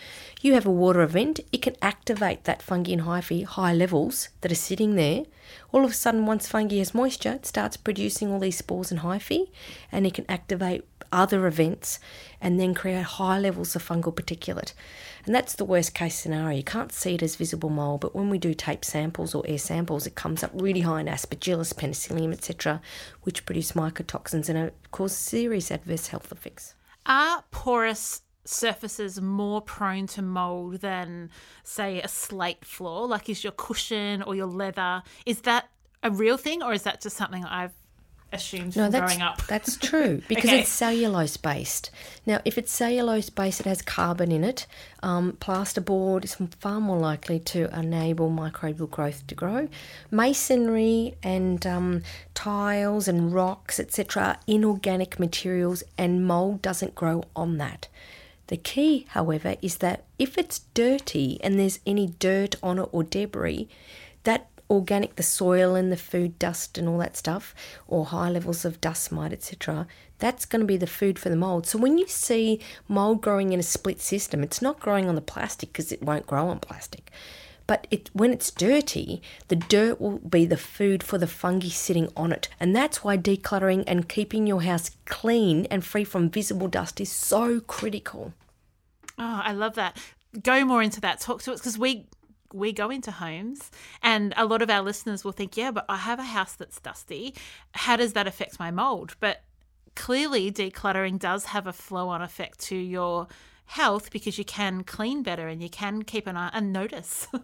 You 0.41 0.53
have 0.53 0.65
a 0.65 0.71
water 0.71 1.01
event, 1.01 1.39
it 1.51 1.61
can 1.61 1.75
activate 1.81 2.43
that 2.43 2.61
fungi 2.61 2.91
and 2.91 3.01
hyphae 3.01 3.45
high 3.45 3.73
levels 3.73 4.29
that 4.41 4.51
are 4.51 4.55
sitting 4.55 4.95
there. 4.95 5.23
All 5.71 5.83
of 5.83 5.91
a 5.91 5.93
sudden, 5.93 6.25
once 6.25 6.47
fungi 6.47 6.77
has 6.77 6.93
moisture, 6.93 7.33
it 7.33 7.45
starts 7.45 7.77
producing 7.77 8.31
all 8.31 8.39
these 8.39 8.57
spores 8.57 8.91
and 8.91 9.01
hyphae, 9.01 9.49
and 9.91 10.05
it 10.05 10.13
can 10.13 10.25
activate 10.29 10.85
other 11.13 11.45
events 11.45 11.99
and 12.41 12.59
then 12.59 12.73
create 12.73 13.03
high 13.03 13.39
levels 13.39 13.75
of 13.75 13.87
fungal 13.87 14.13
particulate. 14.13 14.73
And 15.25 15.33
that's 15.33 15.53
the 15.55 15.63
worst 15.63 15.93
case 15.93 16.15
scenario. 16.15 16.57
You 16.57 16.63
can't 16.63 16.91
see 16.91 17.15
it 17.15 17.23
as 17.23 17.37
visible 17.37 17.69
mold, 17.69 18.01
but 18.01 18.13
when 18.13 18.29
we 18.29 18.37
do 18.37 18.53
tape 18.53 18.83
samples 18.83 19.33
or 19.33 19.43
air 19.47 19.57
samples, 19.57 20.05
it 20.05 20.15
comes 20.15 20.43
up 20.43 20.51
really 20.53 20.81
high 20.81 20.99
in 20.99 21.07
aspergillus, 21.07 21.75
penicillium, 21.77 22.33
etc., 22.33 22.81
which 23.23 23.45
produce 23.45 23.73
mycotoxins 23.73 24.49
and 24.49 24.71
cause 24.91 25.15
serious 25.15 25.71
adverse 25.71 26.07
health 26.07 26.31
effects. 26.31 26.75
Are 27.05 27.43
porous 27.51 28.21
surfaces 28.45 29.21
more 29.21 29.61
prone 29.61 30.07
to 30.07 30.21
mold 30.21 30.81
than, 30.81 31.29
say, 31.63 32.01
a 32.01 32.07
slate 32.07 32.65
floor? 32.65 33.07
Like, 33.07 33.29
is 33.29 33.43
your 33.43 33.53
cushion 33.53 34.21
or 34.21 34.35
your 34.35 34.47
leather, 34.47 35.03
is 35.25 35.41
that 35.41 35.69
a 36.01 36.11
real 36.11 36.37
thing 36.37 36.61
or 36.61 36.73
is 36.73 36.83
that 36.83 37.01
just 37.01 37.15
something 37.15 37.45
I've 37.45 37.73
assumed 38.33 38.75
No, 38.75 38.83
from 38.83 38.91
that's 38.91 39.13
growing 39.13 39.21
up? 39.21 39.41
that's 39.47 39.77
true 39.77 40.21
because 40.27 40.49
Okay. 40.49 40.59
it's 40.61 40.69
cellulose 40.69 41.37
based. 41.37 41.91
Now, 42.25 42.39
if 42.45 42.57
it's 42.57 42.71
cellulose 42.71 43.29
based, 43.29 43.59
it 43.61 43.65
has 43.65 43.81
carbon 43.81 44.31
in 44.31 44.43
it. 44.43 44.65
Um, 45.01 45.33
plasterboard 45.39 46.23
is 46.23 46.35
far 46.59 46.79
more 46.81 46.97
likely 46.97 47.39
to 47.39 47.69
enable 47.77 48.29
microbial 48.29 48.89
growth 48.89 49.25
to 49.27 49.35
grow. 49.35 49.67
Masonry 50.11 51.15
and 51.21 51.65
um, 51.67 52.01
tiles 52.33 53.07
and 53.07 53.33
rocks, 53.33 53.79
etc., 53.79 54.39
inorganic 54.47 55.19
materials, 55.19 55.83
and 55.97 56.25
mold 56.25 56.61
doesn't 56.61 56.95
grow 56.95 57.23
on 57.35 57.57
that. 57.57 57.87
The 58.47 58.57
key, 58.57 59.05
however, 59.09 59.55
is 59.61 59.77
that 59.77 60.03
if 60.19 60.37
it's 60.37 60.59
dirty 60.73 61.39
and 61.43 61.59
there's 61.59 61.79
any 61.85 62.07
dirt 62.19 62.55
on 62.63 62.79
it 62.79 62.89
or 62.91 63.03
debris, 63.03 63.67
that 64.23 64.47
organic, 64.73 65.15
the 65.15 65.23
soil 65.23 65.75
and 65.75 65.91
the 65.91 65.97
food 65.97 66.37
dust 66.39 66.77
and 66.77 66.89
all 66.89 66.97
that 66.97 67.15
stuff, 67.15 67.53
or 67.87 68.05
high 68.05 68.29
levels 68.29 68.65
of 68.65 68.81
dust 68.81 69.11
mite, 69.11 69.31
etc., 69.31 69.87
that's 70.19 70.45
going 70.45 70.61
to 70.61 70.65
be 70.65 70.77
the 70.77 70.87
food 70.87 71.19
for 71.19 71.29
the 71.29 71.35
mold. 71.35 71.67
So 71.67 71.77
when 71.77 71.97
you 71.97 72.07
see 72.07 72.59
mold 72.87 73.21
growing 73.21 73.51
in 73.51 73.59
a 73.59 73.63
split 73.63 73.99
system, 73.99 74.41
it's 74.41 74.61
not 74.61 74.79
growing 74.79 75.09
on 75.09 75.15
the 75.15 75.21
plastic 75.21 75.73
because 75.73 75.91
it 75.91 76.01
won't 76.01 76.27
grow 76.27 76.47
on 76.47 76.59
plastic. 76.59 77.11
But 77.65 77.87
it, 77.91 78.09
when 78.13 78.33
it's 78.33 78.51
dirty, 78.51 79.21
the 79.47 79.55
dirt 79.55 79.99
will 79.99 80.19
be 80.19 80.45
the 80.45 80.57
food 80.57 81.01
for 81.01 81.17
the 81.17 81.27
fungi 81.27 81.69
sitting 81.69 82.09
on 82.15 82.31
it. 82.31 82.49
And 82.59 82.75
that's 82.75 83.03
why 83.03 83.17
decluttering 83.17 83.83
and 83.87 84.09
keeping 84.09 84.47
your 84.47 84.61
house 84.61 84.91
clean 85.05 85.65
and 85.71 85.83
free 85.83 86.03
from 86.03 86.29
visible 86.29 86.67
dust 86.67 86.99
is 86.99 87.11
so 87.11 87.61
critical. 87.61 88.33
Oh, 89.17 89.41
I 89.43 89.53
love 89.53 89.75
that. 89.75 89.97
Go 90.41 90.65
more 90.65 90.81
into 90.81 90.99
that. 91.01 91.19
Talk 91.19 91.41
to 91.43 91.53
us 91.53 91.59
because 91.59 91.77
we 91.77 92.07
we 92.53 92.71
go 92.71 92.89
into 92.89 93.11
homes 93.11 93.71
and 94.01 94.33
a 94.37 94.45
lot 94.45 94.61
of 94.61 94.69
our 94.69 94.81
listeners 94.81 95.23
will 95.23 95.31
think, 95.31 95.57
yeah, 95.57 95.71
but 95.71 95.85
I 95.89 95.97
have 95.97 96.19
a 96.19 96.23
house 96.23 96.53
that's 96.53 96.79
dusty. 96.79 97.33
How 97.73 97.95
does 97.95 98.13
that 98.13 98.27
affect 98.27 98.59
my 98.59 98.71
mold? 98.71 99.15
But 99.19 99.43
clearly 99.95 100.51
decluttering 100.51 101.19
does 101.19 101.45
have 101.45 101.67
a 101.67 101.73
flow 101.73 102.09
on 102.09 102.21
effect 102.21 102.59
to 102.59 102.75
your 102.75 103.27
health 103.65 104.11
because 104.11 104.37
you 104.37 104.45
can 104.45 104.83
clean 104.83 105.23
better 105.23 105.47
and 105.47 105.61
you 105.61 105.69
can 105.69 106.03
keep 106.03 106.27
an 106.27 106.37
eye 106.37 106.51
and 106.53 106.71
notice. 106.71 107.27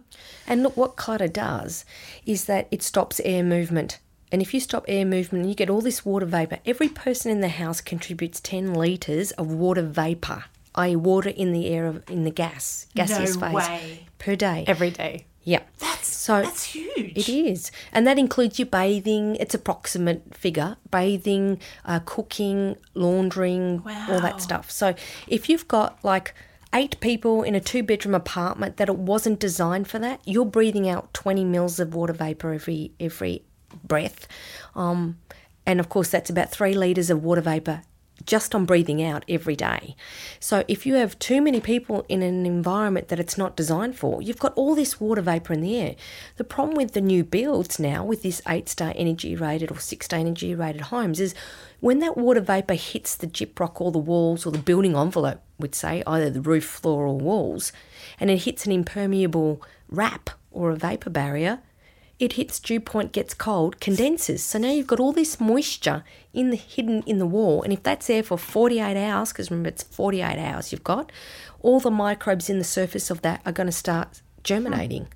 And 0.46 0.62
look, 0.62 0.76
what 0.76 0.96
clutter 0.96 1.28
does 1.28 1.84
is 2.26 2.46
that 2.46 2.68
it 2.70 2.82
stops 2.82 3.20
air 3.24 3.42
movement. 3.42 3.98
And 4.32 4.42
if 4.42 4.54
you 4.54 4.60
stop 4.60 4.84
air 4.86 5.04
movement, 5.04 5.48
you 5.48 5.54
get 5.54 5.70
all 5.70 5.80
this 5.80 6.04
water 6.04 6.26
vapor. 6.26 6.58
Every 6.64 6.88
person 6.88 7.30
in 7.30 7.40
the 7.40 7.48
house 7.48 7.80
contributes 7.80 8.40
10 8.40 8.74
litres 8.74 9.32
of 9.32 9.52
water 9.52 9.82
vapor, 9.82 10.44
i.e., 10.74 10.96
water 10.96 11.30
in 11.30 11.52
the 11.52 11.68
air, 11.68 11.86
of, 11.86 12.02
in 12.10 12.24
the 12.24 12.30
gas, 12.30 12.86
gaseous 12.94 13.36
No 13.36 13.40
phase, 13.40 13.54
way. 13.54 14.06
per 14.18 14.36
day. 14.36 14.64
Every 14.66 14.90
day. 14.90 15.26
yeah. 15.42 15.62
that's 15.78 16.08
So 16.08 16.42
that's 16.42 16.64
huge. 16.64 17.16
it 17.16 17.28
is. 17.28 17.70
And 17.92 18.06
that 18.06 18.18
includes 18.18 18.58
your 18.58 18.66
bathing, 18.66 19.36
it's 19.36 19.54
approximate 19.54 20.34
figure, 20.34 20.76
bathing, 20.90 21.58
uh, 21.84 22.00
cooking, 22.04 22.76
laundering, 22.94 23.82
all 24.08 24.20
that 24.20 24.40
stuff. 24.40 24.70
So 24.70 24.94
if 25.26 25.48
you've 25.48 25.66
got 25.68 25.98
like 26.04 26.34
eight 26.72 27.00
people 27.00 27.42
in 27.42 27.54
a 27.56 27.60
two 27.60 27.82
bedroom 27.82 28.14
apartment 28.14 28.76
that 28.76 28.88
it 28.88 28.96
wasn't 28.96 29.40
designed 29.40 29.88
for 29.88 29.98
that, 29.98 30.20
you're 30.24 30.44
breathing 30.44 30.88
out 30.88 31.12
20 31.14 31.44
mils 31.44 31.80
of 31.80 31.94
water 31.94 32.12
vapor 32.12 32.52
every 32.54 32.92
every 33.00 33.42
breath. 33.82 34.28
Um, 34.76 35.18
and 35.66 35.80
of 35.80 35.88
course, 35.88 36.10
that's 36.10 36.30
about 36.30 36.50
three 36.50 36.74
litres 36.74 37.10
of 37.10 37.22
water 37.24 37.40
vapor 37.40 37.82
just 38.24 38.54
on 38.54 38.64
breathing 38.64 39.02
out 39.02 39.24
every 39.28 39.56
day. 39.56 39.96
So 40.38 40.64
if 40.68 40.86
you 40.86 40.94
have 40.94 41.18
too 41.18 41.40
many 41.40 41.60
people 41.60 42.04
in 42.08 42.22
an 42.22 42.46
environment 42.46 43.08
that 43.08 43.20
it's 43.20 43.38
not 43.38 43.56
designed 43.56 43.96
for, 43.96 44.22
you've 44.22 44.38
got 44.38 44.54
all 44.54 44.74
this 44.74 45.00
water 45.00 45.22
vapor 45.22 45.52
in 45.52 45.60
the 45.60 45.76
air. 45.76 45.96
The 46.36 46.44
problem 46.44 46.76
with 46.76 46.92
the 46.92 47.00
new 47.00 47.24
builds 47.24 47.78
now 47.78 48.04
with 48.04 48.22
this 48.22 48.40
8-star 48.42 48.92
energy 48.96 49.34
rated 49.36 49.70
or 49.70 49.76
6-star 49.76 50.18
energy 50.18 50.54
rated 50.54 50.82
homes 50.82 51.20
is 51.20 51.34
when 51.80 51.98
that 52.00 52.16
water 52.16 52.40
vapor 52.40 52.74
hits 52.74 53.16
the 53.16 53.26
gyprock 53.26 53.80
or 53.80 53.90
the 53.90 53.98
walls 53.98 54.44
or 54.44 54.52
the 54.52 54.58
building 54.58 54.96
envelope, 54.96 55.40
we'd 55.58 55.74
say 55.74 56.02
either 56.06 56.30
the 56.30 56.40
roof, 56.40 56.64
floor 56.64 57.06
or 57.06 57.16
walls, 57.16 57.72
and 58.18 58.30
it 58.30 58.44
hits 58.44 58.66
an 58.66 58.72
impermeable 58.72 59.62
wrap 59.88 60.30
or 60.50 60.70
a 60.70 60.76
vapor 60.76 61.10
barrier, 61.10 61.60
it 62.20 62.34
hits 62.34 62.60
dew 62.60 62.78
point, 62.78 63.12
gets 63.12 63.32
cold, 63.32 63.80
condenses. 63.80 64.42
So 64.42 64.58
now 64.58 64.70
you've 64.70 64.86
got 64.86 65.00
all 65.00 65.12
this 65.12 65.40
moisture 65.40 66.04
in 66.34 66.50
the 66.50 66.56
hidden 66.56 67.02
in 67.06 67.18
the 67.18 67.26
wall, 67.26 67.62
and 67.62 67.72
if 67.72 67.82
that's 67.82 68.06
there 68.06 68.22
for 68.22 68.36
48 68.36 68.94
hours, 68.94 69.32
because 69.32 69.50
remember 69.50 69.70
it's 69.70 69.82
48 69.82 70.38
hours 70.38 70.70
you've 70.70 70.84
got, 70.84 71.10
all 71.60 71.80
the 71.80 71.90
microbes 71.90 72.50
in 72.50 72.58
the 72.58 72.64
surface 72.64 73.10
of 73.10 73.22
that 73.22 73.40
are 73.46 73.52
going 73.52 73.66
to 73.66 73.72
start 73.72 74.20
germinating. 74.44 75.08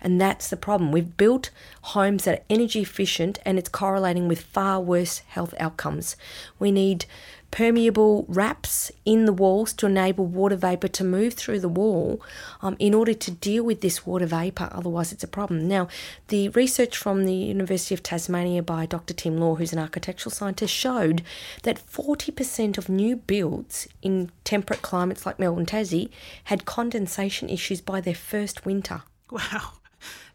And 0.00 0.20
that's 0.20 0.48
the 0.48 0.56
problem. 0.56 0.92
We've 0.92 1.16
built 1.16 1.50
homes 1.82 2.24
that 2.24 2.38
are 2.38 2.44
energy 2.48 2.82
efficient 2.82 3.40
and 3.44 3.58
it's 3.58 3.68
correlating 3.68 4.28
with 4.28 4.40
far 4.40 4.80
worse 4.80 5.18
health 5.28 5.54
outcomes. 5.58 6.16
We 6.60 6.70
need 6.70 7.04
permeable 7.50 8.26
wraps 8.28 8.92
in 9.04 9.24
the 9.24 9.32
walls 9.32 9.72
to 9.72 9.86
enable 9.86 10.26
water 10.26 10.56
vapor 10.56 10.88
to 10.88 11.04
move 11.04 11.34
through 11.34 11.60
the 11.60 11.68
wall 11.68 12.20
um, 12.60 12.76
in 12.78 12.94
order 12.94 13.14
to 13.14 13.30
deal 13.30 13.64
with 13.64 13.80
this 13.80 14.06
water 14.06 14.26
vapor. 14.26 14.68
Otherwise, 14.72 15.12
it's 15.12 15.24
a 15.24 15.28
problem. 15.28 15.66
Now, 15.66 15.88
the 16.28 16.50
research 16.50 16.96
from 16.96 17.24
the 17.24 17.34
University 17.34 17.94
of 17.94 18.02
Tasmania 18.02 18.62
by 18.62 18.86
Dr. 18.86 19.14
Tim 19.14 19.38
Law, 19.38 19.54
who's 19.54 19.72
an 19.72 19.78
architectural 19.78 20.32
scientist, 20.32 20.74
showed 20.74 21.22
that 21.62 21.84
40% 21.84 22.76
of 22.76 22.88
new 22.88 23.16
builds 23.16 23.88
in 24.02 24.30
temperate 24.44 24.82
climates 24.82 25.24
like 25.24 25.38
Melbourne, 25.38 25.66
Tassie 25.66 26.10
had 26.44 26.64
condensation 26.64 27.48
issues 27.48 27.80
by 27.80 28.00
their 28.00 28.14
first 28.14 28.66
winter. 28.66 29.02
Wow. 29.30 29.72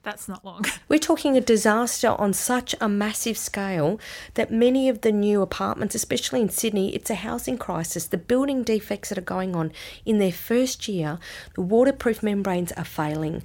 That's 0.03 0.27
not 0.27 0.43
long. 0.43 0.65
We're 0.89 0.99
talking 0.99 1.37
a 1.37 1.41
disaster 1.41 2.09
on 2.09 2.33
such 2.33 2.75
a 2.81 2.89
massive 2.89 3.37
scale 3.37 3.99
that 4.33 4.51
many 4.51 4.89
of 4.89 5.01
the 5.01 5.13
new 5.13 5.41
apartments, 5.41 5.95
especially 5.95 6.41
in 6.41 6.49
Sydney, 6.49 6.93
it's 6.93 7.09
a 7.09 7.15
housing 7.15 7.57
crisis. 7.57 8.05
The 8.05 8.17
building 8.17 8.63
defects 8.63 9.09
that 9.09 9.17
are 9.17 9.21
going 9.21 9.55
on 9.55 9.71
in 10.05 10.19
their 10.19 10.31
first 10.31 10.89
year, 10.89 11.19
the 11.55 11.61
waterproof 11.61 12.21
membranes 12.21 12.73
are 12.73 12.83
failing. 12.83 13.43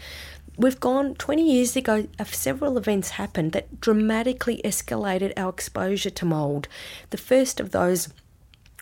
We've 0.57 0.81
gone 0.81 1.15
20 1.15 1.49
years 1.49 1.77
ago, 1.77 2.09
several 2.25 2.77
events 2.77 3.11
happened 3.11 3.53
that 3.53 3.81
dramatically 3.81 4.61
escalated 4.65 5.33
our 5.37 5.51
exposure 5.51 6.11
to 6.11 6.25
mould. 6.25 6.67
The 7.11 7.17
first 7.17 7.61
of 7.61 7.71
those 7.71 8.09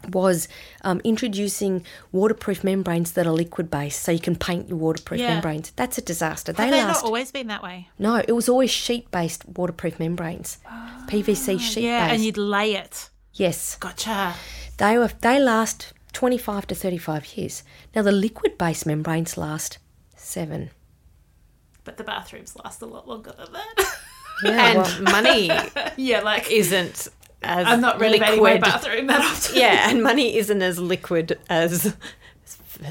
was 0.08 0.48
um, 0.82 1.00
introducing 1.04 1.84
waterproof 2.12 2.62
membranes 2.64 3.12
that 3.12 3.26
are 3.26 3.32
liquid 3.32 3.70
based, 3.70 4.02
so 4.02 4.12
you 4.12 4.18
can 4.18 4.36
paint 4.36 4.68
your 4.68 4.78
waterproof 4.78 5.20
Yeah. 5.20 5.34
membranes. 5.34 5.70
That's 5.76 5.98
a 5.98 6.02
disaster. 6.02 6.52
Have 6.52 6.56
they 6.56 6.70
last. 6.70 7.02
not 7.02 7.04
always 7.04 7.30
been 7.32 7.46
that 7.48 7.62
way? 7.62 7.88
No, 7.98 8.16
it 8.16 8.32
was 8.32 8.48
always 8.48 8.70
sheet 8.70 9.10
based 9.10 9.44
waterproof 9.46 9.98
membranes. 9.98 10.58
PVC 11.08 11.58
sheet 11.60 11.84
Ah, 11.84 11.86
Yeah, 11.86 12.04
based. 12.06 12.14
and 12.14 12.24
you'd 12.24 12.36
lay 12.38 12.74
it. 12.74 13.10
yes. 13.34 13.76
Gotcha. 13.78 14.34
They 14.78 14.98
were 14.98 15.10
they 15.20 15.38
last 15.40 15.92
25 16.12 16.66
to 16.68 16.74
35 16.74 17.36
years. 17.36 17.62
Now 17.94 18.02
the 18.02 18.12
liquid 18.12 18.56
based 18.58 18.86
membranes 18.86 19.36
last 19.36 19.78
7. 20.16 20.70
But 21.84 21.96
the 21.98 22.04
bathrooms 22.04 22.56
last 22.64 22.82
a 22.82 22.86
lot 22.86 23.06
longer 23.08 23.32
than 23.38 23.52
that. 23.52 23.74
Yeah, 24.44 24.66
and 24.66 24.78
well, 24.78 25.02
money 25.22 25.50
yeah, 25.96 26.20
like 26.20 26.50
isn't 26.50 27.08
as 27.42 27.66
I'm 27.66 27.80
not 27.80 28.00
really 28.00 28.18
renovating 28.18 28.42
my 28.44 28.52
liquid. 28.54 28.70
bathroom 28.72 29.06
that 29.08 29.20
often. 29.20 29.56
Yeah, 29.56 29.90
and 29.90 30.02
money 30.02 30.36
isn't 30.36 30.62
as 30.62 30.78
liquid 30.78 31.38
as 31.48 31.94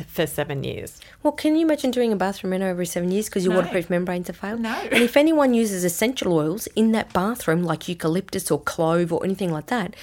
for 0.07 0.25
seven 0.25 0.63
years. 0.63 0.99
well, 1.21 1.31
can 1.31 1.55
you 1.55 1.61
imagine 1.61 1.91
doing 1.91 2.11
a 2.11 2.15
bathroom 2.15 2.51
reno 2.51 2.65
every 2.67 2.87
7 2.87 3.11
years 3.11 3.25
because 3.25 3.43
your 3.45 3.53
No. 3.53 3.59
waterproof 3.59 3.87
membranes 3.89 4.27
have 4.27 4.35
failed? 4.37 4.59
No. 4.61 4.73
And 4.91 5.03
if 5.03 5.15
anyone 5.15 5.53
uses 5.53 5.83
essential 5.83 6.33
oils 6.33 6.67
in 6.75 6.91
that 6.93 7.13
bathroom 7.13 7.63
like 7.63 7.87
eucalyptus 7.87 8.49
or 8.49 8.59
clove 8.59 9.13
or 9.13 9.23
anything 9.23 9.51
like 9.51 9.67
that, 9.67 9.95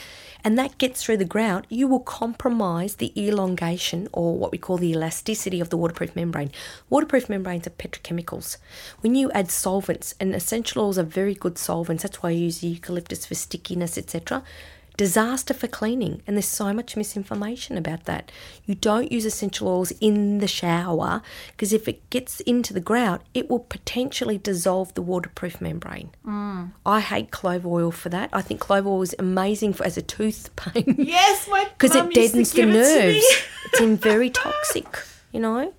and 0.45 0.59
that 0.59 0.79
gets 0.79 1.03
through 1.03 1.19
the 1.19 1.25
grout, 1.25 1.67
you 1.69 1.87
will 1.87 2.01
compromise 2.01 2.97
the 2.97 3.13
elongation 3.17 4.09
or 4.13 4.37
what 4.37 4.51
we 4.51 4.59
call 4.59 4.77
the 4.77 4.91
elasticity 4.91 5.61
of 5.61 5.71
the 5.71 5.77
waterproof 5.77 6.17
membrane. 6.17 6.51
Waterproof 6.91 7.29
membranes 7.29 7.67
are 7.67 7.71
petrochemicals. 7.71 8.57
When 9.01 9.15
you 9.15 9.31
add 9.33 9.51
solvents, 9.51 10.15
and 10.19 10.35
essential 10.35 10.83
oils 10.83 10.99
are 10.99 11.05
very 11.05 11.35
good 11.35 11.59
solvents, 11.59 12.03
that's 12.03 12.23
why 12.23 12.31
I 12.31 12.33
use 12.33 12.65
eucalyptus 12.65 13.27
for 13.27 13.35
stickiness, 13.35 13.97
etc. 13.97 14.43
Disaster 14.97 15.55
for 15.55 15.69
cleaning, 15.69 16.23
and 16.27 16.37
there's 16.37 16.45
so 16.47 16.73
much 16.73 16.97
misinformation 16.97 17.79
about 17.79 18.05
that. 18.05 18.31
You 18.67 18.75
don't 18.75 19.11
use 19.11 19.25
essential 19.25 19.69
oils 19.69 19.91
in 20.01 20.39
the 20.39 20.47
shower 20.47 21.23
because 21.53 21.73
if 21.73 21.89
it 21.89 22.09
gets 22.11 22.41
into 22.41 22.75
the 22.75 22.81
grout, 22.81 23.23
it 23.33 23.49
will 23.49 23.61
potentially 23.61 24.37
dissolve 24.39 24.93
the 24.95 25.03
waterproof 25.03 25.61
membrane. 25.61 26.11
Mm. 26.27 26.73
I 26.85 27.01
hate 27.01 27.31
clove 27.31 27.67
oil 27.67 27.91
for 27.91 28.11
that. 28.11 28.29
I 28.33 28.43
think 28.43 28.61
clove 28.61 28.87
oil 28.87 29.03
is 29.03 29.15
amazing 29.19 29.73
for 29.73 29.85
as 29.85 29.97
a 29.97 30.03
tooth 30.03 30.55
pain 30.57 30.95
Yes, 30.99 31.49
my 31.49 31.65
because 31.79 31.97
it 31.97 32.13
deadens 32.13 32.51
the 32.53 32.57
give 32.57 32.69
it 32.69 32.73
nerves. 32.73 33.25
it's 33.67 33.81
in 33.81 33.97
very 33.97 34.29
toxic, 34.45 34.87
you 35.33 35.41
know, 35.41 35.73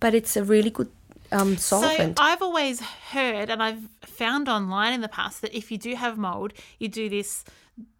but 0.00 0.14
it's 0.14 0.36
a 0.36 0.44
really 0.44 0.70
good 0.70 0.90
um, 1.32 1.56
solvent. 1.56 2.18
So 2.18 2.24
I've 2.24 2.42
always 2.42 2.80
heard, 2.80 3.50
and 3.50 3.62
I've 3.62 3.88
found 4.02 4.48
online 4.48 4.92
in 4.92 5.00
the 5.00 5.08
past 5.08 5.42
that 5.42 5.56
if 5.56 5.70
you 5.70 5.78
do 5.78 5.94
have 5.94 6.18
mold, 6.18 6.52
you 6.78 6.88
do 6.88 7.08
this 7.08 7.44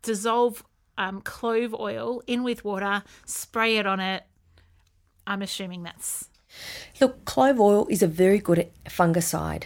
dissolve 0.02 0.62
um, 0.98 1.20
clove 1.22 1.74
oil 1.74 2.22
in 2.26 2.42
with 2.42 2.64
water, 2.64 3.02
spray 3.24 3.76
it 3.78 3.86
on 3.86 4.00
it. 4.00 4.24
I'm 5.26 5.42
assuming 5.42 5.82
that's 5.82 6.28
Look, 7.00 7.24
clove 7.24 7.60
oil 7.60 7.86
is 7.88 8.02
a 8.02 8.06
very 8.06 8.38
good 8.38 8.68
fungicide, 8.86 9.64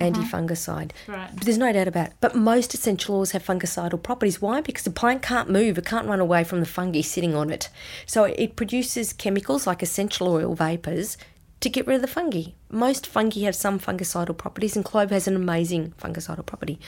anti-fungicide. 0.00 0.92
Right. 1.06 1.28
There's 1.40 1.58
no 1.58 1.72
doubt 1.72 1.88
about 1.88 2.08
it. 2.08 2.12
But 2.20 2.34
most 2.34 2.74
essential 2.74 3.16
oils 3.16 3.32
have 3.32 3.44
fungicidal 3.44 4.02
properties. 4.02 4.40
Why? 4.40 4.60
Because 4.60 4.84
the 4.84 4.90
plant 4.90 5.22
can't 5.22 5.50
move, 5.50 5.78
it 5.78 5.84
can't 5.86 6.08
run 6.08 6.20
away 6.20 6.44
from 6.44 6.60
the 6.60 6.66
fungi 6.66 7.02
sitting 7.02 7.34
on 7.34 7.50
it. 7.50 7.68
So 8.06 8.24
it 8.24 8.56
produces 8.56 9.12
chemicals 9.12 9.66
like 9.66 9.82
essential 9.82 10.28
oil 10.28 10.54
vapors 10.54 11.18
to 11.60 11.68
get 11.68 11.86
rid 11.86 11.96
of 11.96 12.02
the 12.02 12.08
fungi. 12.08 12.52
Most 12.70 13.06
fungi 13.06 13.40
have 13.40 13.54
some 13.54 13.80
fungicidal 13.80 14.36
properties, 14.36 14.76
and 14.76 14.84
clove 14.84 15.10
has 15.10 15.26
an 15.26 15.34
amazing 15.34 15.94
fungicidal 16.00 16.46
property. 16.46 16.78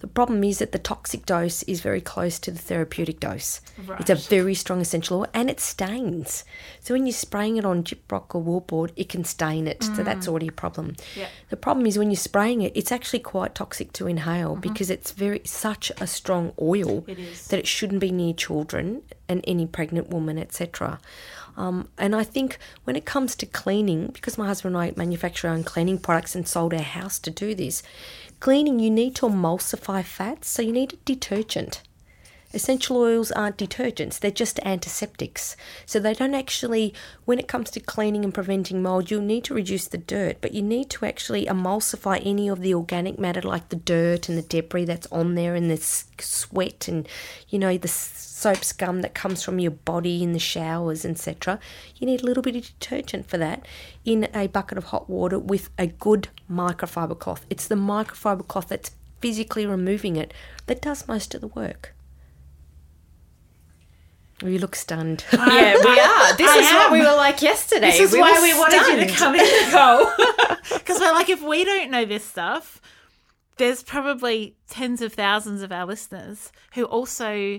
The 0.00 0.06
problem 0.06 0.44
is 0.44 0.58
that 0.58 0.72
the 0.72 0.78
toxic 0.78 1.24
dose 1.24 1.62
is 1.64 1.80
very 1.80 2.00
close 2.00 2.38
to 2.40 2.50
the 2.50 2.58
therapeutic 2.58 3.20
dose. 3.20 3.60
Right. 3.86 4.00
It's 4.00 4.10
a 4.10 4.14
very 4.14 4.54
strong 4.54 4.80
essential 4.80 5.20
oil, 5.20 5.26
and 5.32 5.48
it 5.48 5.60
stains. 5.60 6.44
So 6.80 6.94
when 6.94 7.06
you're 7.06 7.12
spraying 7.12 7.56
it 7.56 7.64
on 7.64 7.84
gyprock 7.84 8.34
or 8.34 8.42
wallboard, 8.42 8.90
it 8.96 9.08
can 9.08 9.24
stain 9.24 9.66
it. 9.66 9.82
So 9.82 10.02
that's 10.02 10.26
mm. 10.26 10.30
already 10.30 10.48
a 10.48 10.52
problem. 10.52 10.96
Yeah. 11.16 11.28
The 11.48 11.56
problem 11.56 11.86
is 11.86 11.98
when 11.98 12.10
you're 12.10 12.16
spraying 12.16 12.62
it, 12.62 12.72
it's 12.76 12.92
actually 12.92 13.20
quite 13.20 13.54
toxic 13.54 13.92
to 13.94 14.06
inhale 14.06 14.52
mm-hmm. 14.52 14.60
because 14.60 14.90
it's 14.90 15.12
very 15.12 15.40
such 15.44 15.90
a 16.00 16.06
strong 16.06 16.52
oil 16.60 17.04
It 17.06 17.18
that 17.48 17.58
it 17.58 17.66
shouldn't 17.66 18.00
be 18.00 18.10
near 18.10 18.34
children 18.34 19.02
and 19.28 19.44
any 19.46 19.66
pregnant 19.66 20.08
woman, 20.08 20.38
etc. 20.38 21.00
Um, 21.58 21.88
and 21.98 22.14
I 22.14 22.22
think 22.22 22.56
when 22.84 22.94
it 22.94 23.04
comes 23.04 23.34
to 23.34 23.44
cleaning, 23.44 24.06
because 24.12 24.38
my 24.38 24.46
husband 24.46 24.76
and 24.76 24.84
I 24.84 24.92
manufacture 24.96 25.48
our 25.48 25.54
own 25.54 25.64
cleaning 25.64 25.98
products 25.98 26.36
and 26.36 26.46
sold 26.46 26.72
our 26.72 26.80
house 26.80 27.18
to 27.18 27.32
do 27.32 27.52
this, 27.52 27.82
cleaning 28.38 28.78
you 28.78 28.90
need 28.90 29.16
to 29.16 29.26
emulsify 29.26 30.04
fats, 30.04 30.48
so 30.48 30.62
you 30.62 30.70
need 30.72 30.92
a 30.92 30.96
detergent. 31.04 31.82
Essential 32.54 32.96
oils 32.96 33.32
aren't 33.32 33.58
detergents, 33.58 34.20
they're 34.20 34.30
just 34.30 34.60
antiseptics. 34.60 35.56
So 35.84 35.98
they 35.98 36.14
don't 36.14 36.34
actually, 36.34 36.94
when 37.24 37.40
it 37.40 37.48
comes 37.48 37.70
to 37.72 37.80
cleaning 37.80 38.24
and 38.24 38.32
preventing 38.32 38.80
mold, 38.80 39.10
you'll 39.10 39.20
need 39.20 39.42
to 39.44 39.54
reduce 39.54 39.88
the 39.88 39.98
dirt, 39.98 40.36
but 40.40 40.54
you 40.54 40.62
need 40.62 40.88
to 40.90 41.06
actually 41.06 41.44
emulsify 41.46 42.24
any 42.24 42.46
of 42.46 42.60
the 42.60 42.72
organic 42.72 43.18
matter 43.18 43.42
like 43.42 43.68
the 43.68 43.76
dirt 43.76 44.28
and 44.28 44.38
the 44.38 44.42
debris 44.42 44.84
that's 44.84 45.08
on 45.10 45.34
there 45.34 45.56
and 45.56 45.68
the 45.68 45.76
sweat 46.20 46.86
and, 46.86 47.08
you 47.48 47.58
know, 47.58 47.76
the 47.76 47.88
soap 48.38 48.64
scum 48.64 49.02
that 49.02 49.14
comes 49.14 49.42
from 49.42 49.58
your 49.58 49.72
body 49.72 50.22
in 50.22 50.32
the 50.32 50.38
showers, 50.38 51.04
etc. 51.04 51.58
You 51.96 52.06
need 52.06 52.22
a 52.22 52.24
little 52.24 52.42
bit 52.42 52.54
of 52.54 52.62
detergent 52.62 53.28
for 53.28 53.36
that 53.38 53.66
in 54.04 54.28
a 54.32 54.46
bucket 54.46 54.78
of 54.78 54.84
hot 54.84 55.10
water 55.10 55.38
with 55.38 55.70
a 55.76 55.88
good 55.88 56.28
microfiber 56.50 57.18
cloth. 57.18 57.44
It's 57.50 57.66
the 57.66 57.74
microfiber 57.74 58.46
cloth 58.46 58.68
that's 58.68 58.92
physically 59.20 59.66
removing 59.66 60.14
it 60.14 60.32
that 60.66 60.80
does 60.80 61.08
most 61.08 61.34
of 61.34 61.40
the 61.40 61.48
work. 61.48 61.94
You 64.40 64.58
look 64.60 64.76
stunned. 64.76 65.24
Yeah, 65.32 65.74
we 65.84 65.98
are. 65.98 66.36
This 66.36 66.48
I 66.48 66.58
is 66.58 66.72
what 66.72 66.92
we 66.92 67.00
were 67.00 67.16
like 67.16 67.42
yesterday. 67.42 67.90
This 67.90 68.00
is 68.00 68.12
we 68.12 68.20
why 68.20 68.34
were 68.34 68.42
we 68.42 68.54
wanted 68.56 68.86
you 68.86 69.04
to 69.04 69.12
come 69.12 69.34
in 69.34 69.40
and 69.40 69.72
go. 69.72 70.12
Because 70.74 71.00
we're 71.00 71.12
like, 71.12 71.28
if 71.28 71.42
we 71.42 71.64
don't 71.64 71.90
know 71.90 72.04
this 72.04 72.24
stuff, 72.24 72.80
there's 73.56 73.82
probably 73.82 74.54
tens 74.68 75.02
of 75.02 75.12
thousands 75.12 75.62
of 75.62 75.72
our 75.72 75.84
listeners 75.84 76.52
who 76.74 76.84
also 76.84 77.58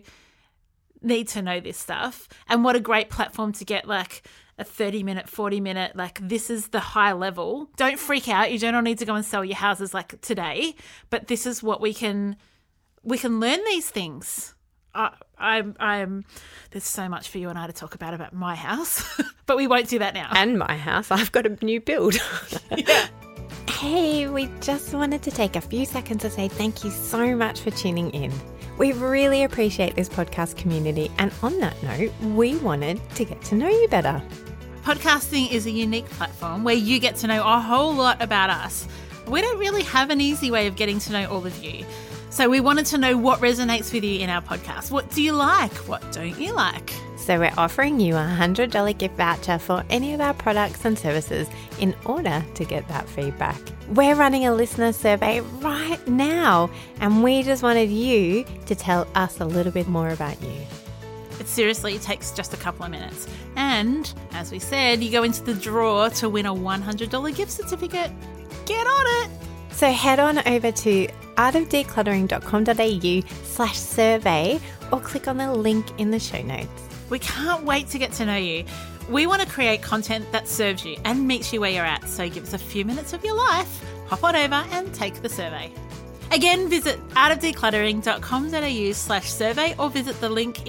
need 1.02 1.28
to 1.30 1.42
know 1.42 1.60
this 1.60 1.78
stuff. 1.78 2.28
And 2.48 2.64
what 2.64 2.76
a 2.76 2.80
great 2.80 3.10
platform 3.10 3.54
to 3.54 3.66
get 3.66 3.88
like 3.88 4.24
a 4.58 4.64
30 4.64 5.04
minute, 5.04 5.30
40 5.30 5.62
minute, 5.62 5.96
like 5.96 6.20
this 6.22 6.50
is 6.50 6.70
the 6.70 6.80
high 6.80 7.14
level. 7.14 7.70
Don't 7.78 8.00
freak 8.00 8.28
out. 8.28 8.52
You 8.52 8.60
don't 8.60 8.84
need 8.84 9.00
to 9.00 9.06
go 9.06 9.16
and 9.16 9.26
sell 9.26 9.46
your 9.46 9.56
houses 9.56 9.94
like 9.94 10.20
today, 10.22 10.76
but 11.10 11.28
this 11.28 11.46
is 11.46 11.64
what 11.64 11.82
we 11.82 11.94
can 11.94 12.36
we 13.04 13.18
can 13.18 13.40
learn 13.40 13.60
these 13.66 13.90
things. 13.90 14.54
I, 14.94 15.14
I'm, 15.38 15.76
I'm. 15.80 16.26
There's 16.72 16.84
so 16.84 17.08
much 17.08 17.30
for 17.30 17.38
you 17.38 17.50
and 17.50 17.58
I 17.58 17.68
to 17.68 17.74
talk 17.74 17.96
about 17.96 18.14
about 18.14 18.34
my 18.34 18.56
house, 18.56 19.04
but 19.46 19.56
we 19.56 19.68
won't 19.68 19.88
do 19.88 20.00
that 20.00 20.14
now. 20.14 20.30
and 20.34 20.58
my 20.58 20.76
house. 20.76 21.12
I've 21.12 21.32
got 21.32 21.46
a 21.46 21.64
new 21.64 21.80
build. 21.80 22.16
yeah. 22.76 23.08
Hey, 23.70 24.28
we 24.28 24.50
just 24.60 24.94
wanted 24.94 25.24
to 25.24 25.32
take 25.32 25.56
a 25.56 25.62
few 25.62 25.86
seconds 25.86 26.22
to 26.24 26.30
say 26.30 26.50
thank 26.50 26.84
you 26.84 26.92
so 26.92 27.36
much 27.36 27.62
for 27.62 27.72
tuning 27.72 28.10
in. 28.12 28.34
We 28.80 28.94
really 28.94 29.44
appreciate 29.44 29.96
this 29.96 30.08
podcast 30.08 30.56
community, 30.56 31.12
and 31.18 31.34
on 31.44 31.60
that 31.60 31.76
note, 31.84 32.14
we 32.34 32.56
wanted 32.60 33.02
to 33.16 33.26
get 33.26 33.42
to 33.44 33.56
know 33.56 33.68
you 33.68 33.90
better. 33.90 34.24
Podcasting 34.84 35.52
is 35.52 35.66
a 35.66 35.70
unique 35.70 36.06
platform 36.06 36.64
where 36.64 36.76
you 36.76 36.98
get 37.02 37.18
to 37.18 37.28
know 37.28 37.42
a 37.46 37.60
whole 37.60 37.94
lot 37.94 38.22
about 38.22 38.50
us. 38.50 38.88
We 39.28 39.42
don't 39.42 39.60
really 39.60 39.84
have 39.84 40.12
an 40.12 40.22
easy 40.22 40.50
way 40.50 40.66
of 40.66 40.78
getting 40.78 40.98
to 41.00 41.12
know 41.12 41.30
all 41.30 41.46
of 41.46 41.62
you. 41.62 41.86
So 42.32 42.48
we 42.48 42.60
wanted 42.60 42.86
to 42.88 43.00
know 43.00 43.18
what 43.18 43.40
resonates 43.40 43.92
with 43.92 44.04
you 44.04 44.20
in 44.20 44.30
our 44.30 44.42
podcast. 44.42 44.92
What 44.92 45.10
do 45.10 45.24
you 45.24 45.34
like? 45.34 45.74
What 45.88 46.12
don't 46.12 46.40
you 46.40 46.54
like? 46.54 46.94
So 47.18 47.40
we're 47.40 47.54
offering 47.58 48.00
you 48.00 48.16
a 48.16 48.20
$100 48.20 48.98
gift 48.98 49.18
voucher 49.18 49.58
for 49.58 49.84
any 49.90 50.14
of 50.14 50.22
our 50.22 50.36
products 50.36 50.86
and 50.86 50.98
services 50.98 51.48
in 51.80 51.96
order 52.06 52.46
to 52.54 52.66
get 52.66 52.88
that 52.88 53.10
feedback. 53.10 53.60
We're 53.90 54.14
running 54.14 54.46
a 54.46 54.54
listener 54.54 54.94
survey 54.94 55.42
right 55.42 56.08
now, 56.08 56.70
and 57.00 57.24
we 57.24 57.42
just 57.42 57.64
wanted 57.64 57.90
you 57.90 58.46
to 58.68 58.76
tell 58.76 59.08
us 59.16 59.40
a 59.40 59.46
little 59.46 59.72
bit 59.72 59.88
more 59.88 60.10
about 60.10 60.40
you. 60.44 60.62
It 61.40 61.48
seriously 61.48 61.98
takes 61.98 62.32
just 62.32 62.54
a 62.54 62.58
couple 62.58 62.86
of 62.86 62.92
minutes. 62.92 63.28
And 63.56 64.14
as 64.34 64.52
we 64.52 64.60
said, 64.60 65.02
you 65.02 65.12
go 65.12 65.24
into 65.24 65.44
the 65.44 65.56
draw 65.56 66.10
to 66.10 66.30
win 66.30 66.46
a 66.46 66.54
$100 66.54 67.36
gift 67.36 67.52
certificate. 67.52 68.12
Get 68.68 68.86
on 68.86 69.26
it! 69.26 69.32
So 69.72 69.92
head 69.92 70.20
on 70.20 70.46
over 70.48 70.72
to 70.72 71.08
artofdecluttering.com.au 71.40 73.44
slash 73.44 73.78
survey 73.78 74.60
or 74.92 75.00
click 75.00 75.28
on 75.28 75.38
the 75.38 75.54
link 75.54 75.88
in 75.98 76.12
the 76.12 76.20
show 76.20 76.42
notes. 76.42 76.70
We 77.10 77.20
can't 77.20 77.64
wait 77.64 77.88
to 77.90 77.98
get 77.98 78.12
to 78.14 78.26
know 78.26 78.36
you. 78.36 78.66
We 79.10 79.26
want 79.26 79.42
to 79.42 79.48
create 79.48 79.82
content 79.82 80.32
that 80.32 80.48
serves 80.48 80.86
you 80.86 80.98
and 81.06 81.28
meets 81.28 81.52
you 81.52 81.62
where 81.62 81.72
you're 81.72 81.86
at. 81.86 82.08
So 82.08 82.30
give 82.30 82.44
us 82.44 82.54
a 82.54 82.60
few 82.60 82.86
minutes 82.86 83.14
of 83.14 83.26
your 83.26 83.36
life, 83.36 83.84
hop 84.08 84.24
on 84.24 84.36
over 84.36 84.64
and 84.72 84.94
take 84.94 85.22
the 85.22 85.30
survey. 85.30 85.72
Again, 86.32 86.70
visit 86.70 87.00
artofdecluttering.com.au 87.10 88.92
slash 88.92 89.32
survey 89.32 89.76
or 89.80 89.90
visit 89.90 90.22
the 90.22 90.30
link 90.30 90.69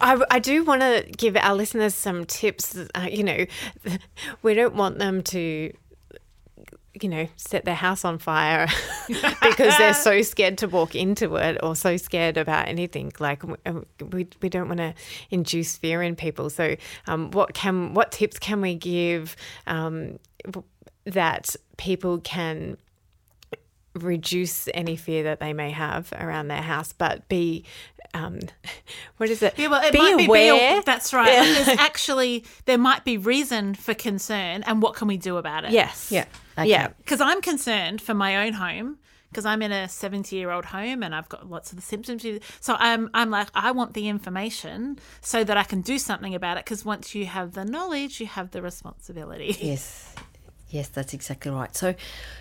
I, 0.00 0.22
I 0.30 0.38
do 0.38 0.64
want 0.64 0.82
to 0.82 1.04
give 1.16 1.36
our 1.36 1.54
listeners 1.54 1.94
some 1.94 2.24
tips. 2.24 2.76
Uh, 2.76 3.08
you 3.10 3.24
know, 3.24 3.46
we 4.42 4.54
don't 4.54 4.74
want 4.74 4.98
them 4.98 5.22
to, 5.24 5.72
you 7.00 7.08
know, 7.08 7.28
set 7.36 7.64
their 7.64 7.74
house 7.74 8.04
on 8.04 8.18
fire 8.18 8.68
because 9.08 9.76
they're 9.78 9.94
so 9.94 10.22
scared 10.22 10.58
to 10.58 10.68
walk 10.68 10.94
into 10.94 11.36
it 11.36 11.58
or 11.62 11.76
so 11.76 11.96
scared 11.96 12.36
about 12.36 12.68
anything. 12.68 13.12
Like 13.18 13.42
we, 14.12 14.26
we 14.40 14.48
don't 14.48 14.68
want 14.68 14.78
to 14.78 14.94
induce 15.30 15.76
fear 15.76 16.02
in 16.02 16.16
people. 16.16 16.50
So, 16.50 16.76
um, 17.06 17.30
what 17.30 17.54
can 17.54 17.94
what 17.94 18.12
tips 18.12 18.38
can 18.38 18.60
we 18.60 18.74
give 18.74 19.36
um, 19.66 20.18
that 21.04 21.54
people 21.76 22.18
can 22.18 22.76
reduce 23.96 24.68
any 24.74 24.96
fear 24.96 25.24
that 25.24 25.40
they 25.40 25.52
may 25.52 25.70
have 25.70 26.12
around 26.18 26.48
their 26.48 26.62
house, 26.62 26.92
but 26.92 27.28
be 27.28 27.64
um, 28.14 28.40
what 29.16 29.28
is 29.30 29.42
it? 29.42 29.54
Yeah, 29.58 29.68
well, 29.68 29.82
it 29.82 29.92
be 29.92 29.98
might 29.98 30.16
be 30.16 30.24
aware. 30.24 30.76
Be, 30.76 30.84
that's 30.84 31.12
right. 31.12 31.26
There's 31.26 31.68
actually 31.78 32.44
there 32.64 32.78
might 32.78 33.04
be 33.04 33.18
reason 33.18 33.74
for 33.74 33.94
concern, 33.94 34.62
and 34.64 34.82
what 34.82 34.94
can 34.94 35.08
we 35.08 35.16
do 35.16 35.36
about 35.36 35.64
it? 35.64 35.70
yes. 35.70 36.10
Yeah. 36.10 36.26
Okay. 36.58 36.70
Yeah. 36.70 36.88
because 36.98 37.20
I'm 37.20 37.42
concerned 37.42 38.00
for 38.00 38.14
my 38.14 38.46
own 38.46 38.54
home 38.54 38.98
because 39.28 39.44
I'm 39.44 39.60
in 39.60 39.72
a 39.72 39.86
70 39.86 40.34
year 40.34 40.50
old 40.50 40.64
home 40.64 41.02
and 41.02 41.14
I've 41.14 41.28
got 41.28 41.50
lots 41.50 41.70
of 41.70 41.76
the 41.76 41.82
symptoms. 41.82 42.24
So 42.60 42.76
I'm 42.78 43.10
I'm 43.12 43.28
like 43.28 43.48
I 43.54 43.72
want 43.72 43.92
the 43.92 44.08
information 44.08 44.98
so 45.20 45.44
that 45.44 45.58
I 45.58 45.64
can 45.64 45.82
do 45.82 45.98
something 45.98 46.34
about 46.34 46.56
it. 46.56 46.64
Because 46.64 46.86
once 46.86 47.14
you 47.14 47.26
have 47.26 47.52
the 47.52 47.64
knowledge, 47.66 48.20
you 48.20 48.26
have 48.26 48.52
the 48.52 48.62
responsibility. 48.62 49.54
Yes. 49.60 50.14
Yes, 50.68 50.88
that's 50.88 51.14
exactly 51.14 51.52
right. 51.52 51.74
So, 51.76 51.94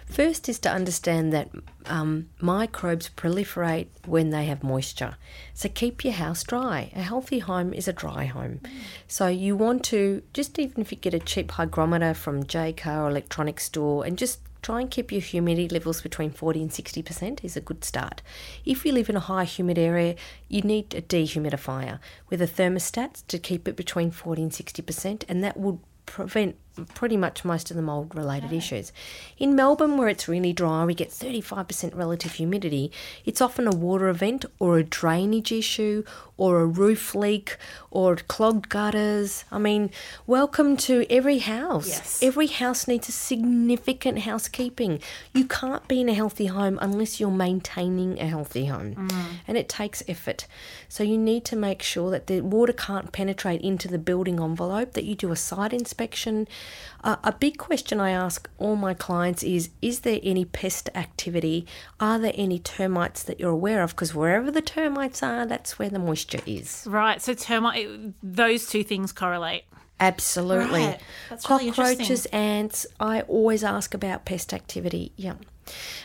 first 0.08 0.50
is 0.50 0.58
to 0.60 0.72
understand 0.72 1.32
that 1.34 1.50
um, 1.86 2.30
microbes 2.40 3.10
proliferate 3.16 3.88
when 4.06 4.32
they 4.32 4.46
have 4.46 4.64
moisture. 4.64 5.16
So, 5.54 5.70
keep 5.70 6.04
your 6.04 6.14
house 6.14 6.44
dry. 6.44 6.92
A 6.96 7.04
healthy 7.04 7.40
home 7.40 7.72
is 7.72 7.88
a 7.88 7.94
dry 7.94 8.26
home. 8.26 8.62
So, 9.08 9.28
you 9.28 9.56
want 9.56 9.84
to 9.86 10.24
just 10.34 10.58
even 10.58 10.82
if 10.82 10.92
you 10.92 10.98
get 10.98 11.14
a 11.14 11.20
cheap 11.20 11.52
hygrometer 11.52 12.16
from 12.16 12.44
Jaycar 12.44 13.04
or 13.04 13.10
electronics 13.10 13.66
store 13.66 14.04
and 14.06 14.18
just 14.18 14.40
try 14.64 14.82
and 14.82 14.90
keep 14.90 15.12
your 15.12 15.22
humidity 15.22 15.70
levels 15.70 16.02
between 16.02 16.32
40 16.32 16.64
and 16.64 16.72
60% 16.72 17.44
is 17.44 17.56
a 17.56 17.62
good 17.62 17.84
start. 17.84 18.24
If 18.66 18.84
you 18.84 18.92
live 18.94 19.12
in 19.12 19.16
a 19.16 19.20
high 19.20 19.44
humid 19.44 19.78
area, 19.78 20.16
you 20.50 20.64
need 20.64 20.96
a 20.96 21.04
dehumidifier 21.04 22.00
with 22.32 22.42
a 22.42 22.48
thermostat 22.48 23.22
to 23.28 23.38
keep 23.38 23.68
it 23.68 23.76
between 23.76 24.10
40 24.10 24.42
and 24.42 24.52
60%, 24.52 25.24
and 25.30 25.44
that 25.44 25.58
would 25.58 25.78
prevent 26.08 26.56
pretty 26.94 27.18
much 27.18 27.46
most 27.46 27.72
of 27.72 27.78
the 27.78 27.82
mold 27.82 28.16
related 28.16 28.52
issues. 28.52 28.92
In 29.38 29.56
Melbourne, 29.56 29.98
where 29.98 30.10
it's 30.10 30.28
really 30.28 30.54
dry, 30.54 30.86
we 30.86 30.94
get 30.94 31.10
35% 31.10 31.96
relative 31.96 32.34
humidity. 32.34 32.92
It's 33.26 33.42
often 33.42 33.68
a 33.68 33.76
water 33.76 34.08
event 34.08 34.46
or 34.60 34.78
a 34.78 34.84
drainage 34.84 35.52
issue 35.52 36.04
or 36.38 36.60
a 36.60 36.66
roof 36.66 37.16
leak 37.16 37.58
or 37.92 38.16
clogged 38.16 38.70
gutters. 38.70 39.46
I 39.52 39.58
mean, 39.58 39.90
welcome 40.28 40.76
to 40.78 41.06
every 41.10 41.40
house. 41.40 41.88
Yes. 41.88 42.22
Every 42.22 42.48
house 42.48 42.88
needs 42.88 43.08
a 43.08 43.14
significant 43.14 44.20
housekeeping. 44.20 45.00
You 45.34 45.46
can't 45.46 45.88
be 45.88 46.02
in 46.02 46.10
a 46.10 46.14
healthy 46.14 46.48
home 46.48 46.78
unless 46.82 47.20
you're 47.20 47.32
maintaining 47.32 48.20
a 48.20 48.28
healthy 48.28 48.66
home. 48.66 48.96
Mm. 48.96 49.26
And 49.48 49.58
it 49.58 49.70
takes 49.70 50.04
effort. 50.08 50.46
So 50.90 51.04
you 51.04 51.18
need 51.18 51.46
to 51.46 51.56
make 51.56 51.82
sure 51.82 52.12
that 52.12 52.28
the 52.28 52.42
water 52.42 52.74
can't 52.74 53.12
penetrate 53.12 53.62
into 53.62 53.88
the 53.88 53.98
building 53.98 54.40
envelope, 54.40 54.94
that 54.94 55.06
you 55.06 55.16
do 55.16 55.32
a 55.32 55.36
site 55.36 55.74
inspection. 55.74 56.48
Uh, 57.04 57.18
a 57.24 57.32
big 57.32 57.58
question 57.58 58.00
I 58.00 58.10
ask 58.10 58.50
all 58.58 58.76
my 58.76 58.94
clients 58.94 59.44
is 59.44 59.70
Is 59.82 60.00
there 60.02 60.20
any 60.24 60.46
pest 60.46 60.90
activity? 60.96 61.68
Are 62.00 62.18
there 62.18 62.34
any 62.36 62.60
termites 62.60 63.24
that 63.24 63.40
you're 63.40 63.52
aware 63.52 63.84
of? 63.84 63.92
Because 63.92 64.16
wherever 64.16 64.50
the 64.50 64.62
termites 64.62 65.22
are, 65.22 65.46
that's 65.46 65.78
where 65.78 65.90
the 65.90 66.00
moisture 66.00 66.42
is. 66.46 66.86
Right. 66.90 67.22
So 67.22 67.34
termite. 67.34 68.14
Those 68.24 68.68
two 68.68 68.84
things 68.84 69.12
correlate. 69.12 69.66
Absolutely. 70.00 70.82
Right. 70.82 71.00
That's 71.30 71.46
Cockroaches, 71.46 72.00
interesting. 72.00 72.34
ants. 72.34 72.86
I 73.00 73.22
always 73.22 73.64
ask 73.64 73.94
about 73.94 74.26
pest 74.26 74.54
activity. 74.54 75.12
Yeah. 75.16 75.36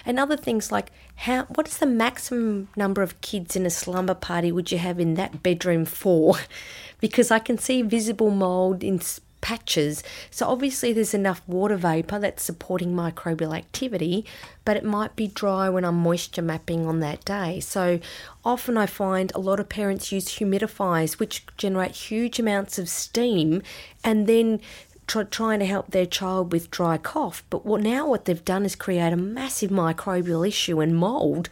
And 0.06 0.18
other 0.18 0.36
things 0.36 0.70
like 0.70 0.90
how 1.16 1.44
what 1.44 1.68
is 1.68 1.78
the 1.78 1.86
maximum 1.86 2.68
number 2.76 3.02
of 3.02 3.20
kids 3.20 3.56
in 3.56 3.66
a 3.66 3.70
slumber 3.70 4.14
party 4.14 4.52
would 4.52 4.72
you 4.72 4.78
have 4.78 5.00
in 5.00 5.14
that 5.14 5.42
bedroom 5.42 5.84
for? 5.84 6.36
because 7.00 7.30
I 7.30 7.38
can 7.38 7.58
see 7.58 7.82
visible 7.82 8.30
mold 8.30 8.84
in 8.84 9.00
patches. 9.40 10.02
So 10.30 10.46
obviously 10.46 10.92
there's 10.92 11.14
enough 11.14 11.42
water 11.46 11.76
vapor 11.76 12.18
that's 12.18 12.42
supporting 12.42 12.94
microbial 12.94 13.56
activity, 13.56 14.24
but 14.64 14.76
it 14.76 14.84
might 14.84 15.16
be 15.16 15.26
dry 15.26 15.68
when 15.68 15.84
I'm 15.84 15.96
moisture 15.96 16.42
mapping 16.42 16.86
on 16.86 17.00
that 17.00 17.24
day. 17.24 17.60
So 17.60 18.00
often 18.44 18.76
I 18.76 18.86
find 18.86 19.32
a 19.34 19.40
lot 19.40 19.60
of 19.60 19.68
parents 19.68 20.12
use 20.12 20.38
humidifiers 20.38 21.18
which 21.18 21.44
generate 21.56 21.92
huge 21.92 22.38
amounts 22.38 22.78
of 22.78 22.88
steam 22.88 23.62
and 24.04 24.26
then 24.26 24.60
try, 25.06 25.24
trying 25.24 25.58
to 25.60 25.66
help 25.66 25.90
their 25.90 26.06
child 26.06 26.52
with 26.52 26.70
dry 26.70 26.96
cough. 26.96 27.42
But 27.50 27.66
what 27.66 27.80
now 27.80 28.08
what 28.08 28.24
they've 28.24 28.44
done 28.44 28.64
is 28.64 28.76
create 28.76 29.12
a 29.12 29.16
massive 29.16 29.70
microbial 29.70 30.46
issue 30.46 30.80
and 30.80 30.96
mold 30.96 31.48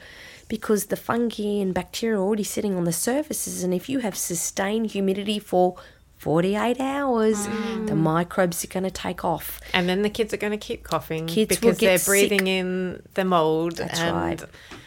because 0.48 0.86
the 0.86 0.96
fungi 0.96 1.60
and 1.60 1.74
bacteria 1.74 2.18
are 2.18 2.22
already 2.22 2.44
sitting 2.44 2.74
on 2.74 2.84
the 2.84 2.92
surfaces 2.92 3.62
and 3.62 3.74
if 3.74 3.88
you 3.88 3.98
have 3.98 4.16
sustained 4.16 4.92
humidity 4.92 5.38
for 5.38 5.76
48 6.18 6.80
hours, 6.80 7.46
the 7.46 7.50
mm. 7.50 7.96
microbes 7.96 8.64
are 8.64 8.68
going 8.68 8.84
to 8.84 8.90
take 8.90 9.24
off. 9.24 9.60
And 9.72 9.88
then 9.88 10.02
the 10.02 10.10
kids 10.10 10.34
are 10.34 10.38
going 10.38 10.52
to 10.52 10.58
keep 10.58 10.82
coughing 10.82 11.26
Kids 11.26 11.50
will 11.50 11.70
because 11.70 11.78
get 11.78 11.86
they're 11.86 11.98
sick. 11.98 12.06
breathing 12.06 12.46
in 12.46 13.02
the 13.14 13.24
mold. 13.24 13.76
That's 13.76 14.00
and 14.00 14.16
right. 14.16 14.44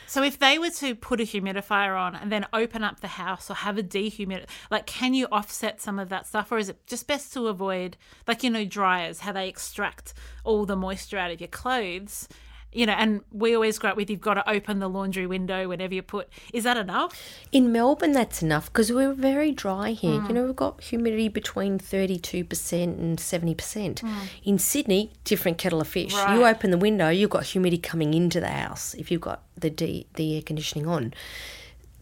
So 0.07 0.23
if 0.23 0.39
they 0.39 0.59
were 0.59 0.71
to 0.71 0.93
put 0.93 1.21
a 1.21 1.23
humidifier 1.23 1.97
on 1.97 2.15
and 2.15 2.29
then 2.29 2.45
open 2.51 2.83
up 2.83 2.99
the 2.99 3.07
house 3.07 3.49
or 3.49 3.53
have 3.53 3.77
a 3.77 3.83
dehumidifier, 3.83 4.45
like 4.69 4.85
can 4.85 5.13
you 5.13 5.27
offset 5.31 5.79
some 5.79 5.99
of 5.99 6.09
that 6.09 6.27
stuff, 6.27 6.51
or 6.51 6.57
is 6.57 6.67
it 6.67 6.85
just 6.85 7.07
best 7.07 7.31
to 7.31 7.47
avoid, 7.47 7.95
like 8.27 8.43
you 8.43 8.49
know, 8.49 8.65
dryers, 8.65 9.21
how 9.21 9.31
they 9.31 9.47
extract 9.47 10.13
all 10.43 10.65
the 10.65 10.75
moisture 10.75 11.17
out 11.17 11.31
of 11.31 11.39
your 11.39 11.47
clothes? 11.47 12.27
You 12.71 12.85
know, 12.85 12.93
and 12.93 13.21
we 13.31 13.53
always 13.53 13.77
grow 13.77 13.91
up 13.91 13.97
with 13.97 14.09
you've 14.09 14.21
got 14.21 14.35
to 14.35 14.49
open 14.49 14.79
the 14.79 14.87
laundry 14.87 15.27
window 15.27 15.67
whenever 15.67 15.93
you 15.93 16.01
put. 16.01 16.29
Is 16.53 16.63
that 16.63 16.77
enough? 16.77 17.21
In 17.51 17.71
Melbourne, 17.71 18.13
that's 18.13 18.41
enough 18.41 18.71
because 18.71 18.91
we're 18.91 19.13
very 19.13 19.51
dry 19.51 19.91
here. 19.91 20.19
Hmm. 20.19 20.27
You 20.27 20.33
know, 20.33 20.45
we've 20.45 20.55
got 20.55 20.81
humidity 20.81 21.27
between 21.27 21.79
32% 21.79 22.83
and 22.83 23.17
70%. 23.17 23.99
Hmm. 23.99 24.19
In 24.43 24.57
Sydney, 24.57 25.11
different 25.23 25.57
kettle 25.57 25.81
of 25.81 25.87
fish. 25.87 26.13
Right. 26.13 26.35
You 26.35 26.45
open 26.45 26.71
the 26.71 26.77
window, 26.77 27.09
you've 27.09 27.29
got 27.29 27.43
humidity 27.45 27.81
coming 27.81 28.13
into 28.13 28.39
the 28.39 28.47
house 28.47 28.93
if 28.93 29.11
you've 29.11 29.21
got 29.21 29.43
the, 29.57 29.69
de- 29.69 30.07
the 30.15 30.35
air 30.35 30.41
conditioning 30.41 30.87
on. 30.87 31.13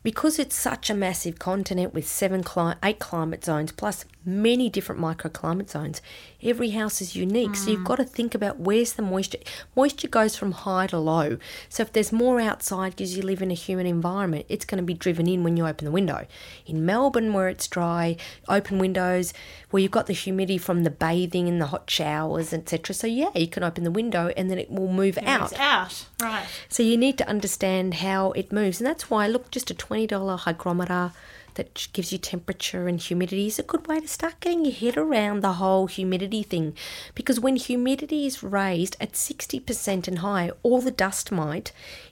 Because 0.03 0.39
it's 0.39 0.55
such 0.55 0.89
a 0.89 0.95
massive 0.95 1.39
continent 1.39 1.93
with 1.93 2.07
seven, 2.07 2.43
cli- 2.43 2.75
eight 2.83 2.99
climate 2.99 3.43
zones 3.43 3.71
plus 3.71 4.05
many 4.25 4.69
different 4.69 5.01
microclimate 5.01 5.69
zones, 5.69 6.01
every 6.43 6.71
house 6.71 7.01
is 7.01 7.15
unique. 7.15 7.55
So 7.55 7.71
you've 7.71 7.81
mm. 7.81 7.85
got 7.85 7.95
to 7.97 8.03
think 8.03 8.35
about 8.35 8.59
where's 8.59 8.93
the 8.93 9.01
moisture. 9.01 9.39
Moisture 9.75 10.07
goes 10.07 10.35
from 10.35 10.51
high 10.51 10.87
to 10.87 10.99
low. 10.99 11.37
So 11.67 11.83
if 11.83 11.93
there's 11.93 12.11
more 12.11 12.39
outside 12.39 12.91
because 12.91 13.15
you 13.15 13.23
live 13.23 13.41
in 13.41 13.51
a 13.51 13.55
humid 13.55 13.85
environment, 13.85 14.45
it's 14.49 14.65
going 14.65 14.77
to 14.77 14.83
be 14.83 14.93
driven 14.93 15.27
in 15.27 15.43
when 15.43 15.57
you 15.57 15.65
open 15.65 15.85
the 15.85 15.91
window. 15.91 16.27
In 16.65 16.85
Melbourne, 16.85 17.33
where 17.33 17.49
it's 17.49 17.67
dry, 17.67 18.17
open 18.47 18.77
windows, 18.79 19.33
where 19.69 19.81
you've 19.81 19.91
got 19.91 20.07
the 20.07 20.13
humidity 20.13 20.57
from 20.57 20.83
the 20.83 20.89
bathing 20.89 21.47
and 21.47 21.61
the 21.61 21.67
hot 21.67 21.89
showers, 21.89 22.53
etc. 22.53 22.93
So 22.93 23.07
yeah, 23.07 23.31
you 23.35 23.47
can 23.47 23.63
open 23.63 23.83
the 23.83 23.91
window 23.91 24.31
and 24.35 24.49
then 24.49 24.59
it 24.59 24.69
will 24.69 24.91
move 24.91 25.17
out. 25.21 25.51
It's 25.51 25.59
out. 25.59 26.05
Right. 26.21 26.45
So 26.67 26.83
you 26.83 26.97
need 26.97 27.17
to 27.19 27.27
understand 27.27 27.95
how 27.95 28.31
it 28.31 28.51
moves, 28.51 28.79
and 28.79 28.87
that's 28.87 29.09
why 29.09 29.27
look, 29.27 29.51
just 29.51 29.71
a 29.71 29.73
dollar 30.07 30.37
hygrometer 30.37 31.11
that 31.55 31.89
gives 31.91 32.11
you 32.11 32.17
temperature 32.17 32.87
and 32.87 33.01
humidity 33.01 33.47
is 33.47 33.59
a 33.59 33.63
good 33.63 33.85
way 33.87 33.99
to 33.99 34.07
start 34.07 34.39
getting 34.39 34.63
your 34.63 34.73
head 34.73 34.95
around 34.95 35.41
the 35.41 35.53
whole 35.53 35.87
humidity 35.87 36.43
thing. 36.43 36.73
Because 37.15 37.39
when 37.39 37.55
humidity 37.55 38.25
is 38.25 38.43
raised 38.43 38.95
at 39.01 39.15
sixty 39.15 39.59
percent 39.59 40.07
and 40.07 40.19
higher, 40.19 40.51
all 40.63 40.79
the 40.79 40.91
dust 40.91 41.31
mite 41.31 41.71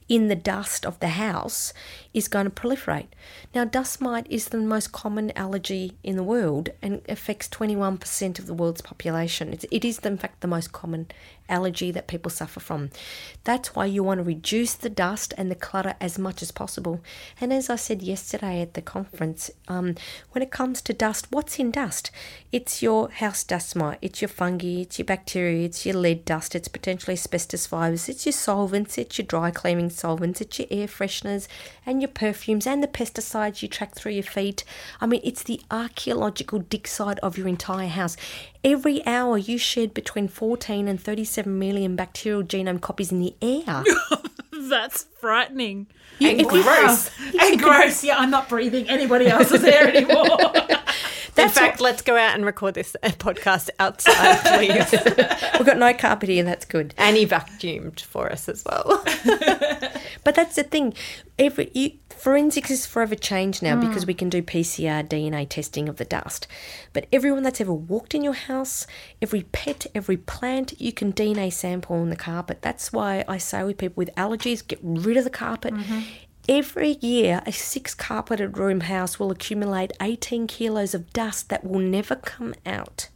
in 0.09 0.27
the 0.27 0.35
dust 0.35 0.85
of 0.85 0.99
the 0.99 1.09
house 1.09 1.73
is 2.13 2.27
going 2.27 2.45
to 2.45 2.51
proliferate. 2.51 3.07
Now, 3.53 3.65
dust 3.65 4.01
mite 4.01 4.27
is 4.29 4.47
the 4.47 4.57
most 4.57 4.91
common 4.91 5.31
allergy 5.37 5.97
in 6.03 6.15
the 6.15 6.23
world 6.23 6.69
and 6.81 7.01
affects 7.09 7.49
21% 7.49 8.39
of 8.39 8.47
the 8.47 8.53
world's 8.53 8.81
population. 8.81 9.51
It's, 9.51 9.65
it 9.69 9.83
is, 9.83 9.99
in 9.99 10.17
fact, 10.17 10.41
the 10.41 10.47
most 10.47 10.71
common 10.71 11.07
allergy 11.49 11.91
that 11.91 12.07
people 12.07 12.29
suffer 12.29 12.59
from. 12.59 12.89
That's 13.43 13.75
why 13.75 13.85
you 13.85 14.03
want 14.03 14.19
to 14.19 14.23
reduce 14.23 14.73
the 14.73 14.89
dust 14.89 15.33
and 15.37 15.49
the 15.49 15.55
clutter 15.55 15.95
as 15.99 16.19
much 16.19 16.41
as 16.41 16.51
possible. 16.51 17.01
And 17.39 17.53
as 17.53 17.69
I 17.69 17.75
said 17.75 18.01
yesterday 18.01 18.61
at 18.61 18.73
the 18.73 18.81
conference, 18.81 19.51
um, 19.67 19.95
when 20.31 20.41
it 20.41 20.51
comes 20.51 20.81
to 20.83 20.93
dust, 20.93 21.27
what's 21.29 21.59
in 21.59 21.71
dust? 21.71 22.11
It's 22.51 22.81
your 22.81 23.09
house 23.09 23.43
dust 23.43 23.75
mite, 23.75 23.99
it's 24.01 24.21
your 24.21 24.29
fungi, 24.29 24.81
it's 24.81 24.99
your 24.99 25.05
bacteria, 25.05 25.65
it's 25.65 25.85
your 25.85 25.95
lead 25.95 26.25
dust, 26.25 26.55
it's 26.55 26.67
potentially 26.67 27.13
asbestos 27.13 27.65
fibres, 27.65 28.09
it's 28.09 28.25
your 28.25 28.33
solvents, 28.33 28.97
it's 28.97 29.17
your 29.17 29.27
dry 29.27 29.51
cleaning 29.51 29.89
solvents, 29.89 30.41
it's 30.41 30.59
your 30.59 30.67
air 30.71 30.87
fresheners 30.87 31.47
and 31.85 32.01
your 32.01 32.09
perfumes 32.09 32.67
and 32.67 32.83
the 32.83 32.87
pesticides 32.87 33.61
you 33.61 33.67
track 33.67 33.95
through 33.95 34.13
your 34.13 34.23
feet. 34.23 34.63
I 34.99 35.05
mean, 35.05 35.21
it's 35.23 35.43
the 35.43 35.61
archaeological 35.71 36.59
dig 36.59 36.87
site 36.87 37.19
of 37.19 37.37
your 37.37 37.47
entire 37.47 37.87
house. 37.87 38.17
Every 38.63 39.05
hour 39.05 39.37
you 39.37 39.57
shed 39.57 39.93
between 39.93 40.27
14 40.27 40.87
and 40.87 40.99
37 41.01 41.57
million 41.59 41.95
bacterial 41.95 42.43
genome 42.43 42.81
copies 42.81 43.11
in 43.11 43.19
the 43.19 43.35
air. 43.41 43.83
That's 44.69 45.03
frightening. 45.19 45.87
You- 46.19 46.29
and 46.31 46.41
if 46.41 46.51
you- 46.51 46.63
gross. 46.63 47.11
and 47.39 47.59
gross. 47.59 48.03
Yeah, 48.03 48.17
I'm 48.17 48.29
not 48.31 48.49
breathing 48.49 48.89
anybody 48.89 49.27
else's 49.27 49.63
air 49.63 49.87
anymore. 49.95 50.25
In 50.57 51.43
That's 51.43 51.53
fact, 51.59 51.79
let's 51.81 52.01
go 52.01 52.17
out 52.17 52.33
and 52.33 52.43
record 52.43 52.73
this 52.73 52.95
uh, 53.03 53.09
podcast 53.09 53.69
outside, 53.77 54.39
please. 54.57 54.91
We've 55.59 55.65
got 55.67 55.77
no 55.77 55.93
carpet 55.93 56.29
here, 56.29 56.43
that's 56.43 56.65
good. 56.65 56.95
and 56.97 57.15
he 57.15 57.27
vacuumed 57.27 57.99
for 58.01 58.31
us 58.31 58.49
as 58.49 58.65
well. 58.65 59.03
But 60.23 60.33
that's 60.33 60.55
the 60.55 60.63
thing. 60.63 60.95
Every 61.37 61.69
you, 61.75 61.91
forensics 62.17 62.71
is 62.71 62.85
forever 62.85 63.15
changed 63.15 63.61
now 63.61 63.79
because 63.79 64.03
hmm. 64.03 64.07
we 64.07 64.13
can 64.13 64.29
do 64.29 64.41
PCR 64.41 65.07
DNA 65.07 65.47
testing 65.47 65.87
of 65.87 65.97
the 65.97 66.05
dust. 66.05 66.47
But 66.93 67.07
everyone 67.11 67.43
that's 67.43 67.61
ever 67.61 67.73
walked 67.73 68.15
in 68.15 68.23
your 68.23 68.33
house, 68.33 68.87
every 69.21 69.43
pet, 69.43 69.85
every 69.95 70.17
plant, 70.17 70.79
you 70.79 70.91
can 70.91 71.13
DNA 71.13 71.51
sample 71.51 71.95
on 71.95 72.09
the 72.09 72.15
carpet. 72.15 72.61
That's 72.61 72.91
why 72.91 73.23
I 73.27 73.37
say 73.37 73.63
with 73.63 73.77
people 73.77 73.95
with 73.95 74.13
allergies, 74.15 74.67
get 74.67 74.79
rid 74.81 75.17
of 75.17 75.23
the 75.23 75.29
carpet. 75.29 75.73
Mm-hmm. 75.73 75.99
Every 76.49 76.91
year, 77.01 77.41
a 77.45 77.51
six 77.51 77.93
carpeted 77.93 78.57
room 78.57 78.81
house 78.81 79.19
will 79.19 79.31
accumulate 79.31 79.91
18 80.01 80.47
kilos 80.47 80.93
of 80.93 81.11
dust 81.11 81.49
that 81.49 81.65
will 81.65 81.79
never 81.79 82.15
come 82.15 82.55
out. 82.65 83.09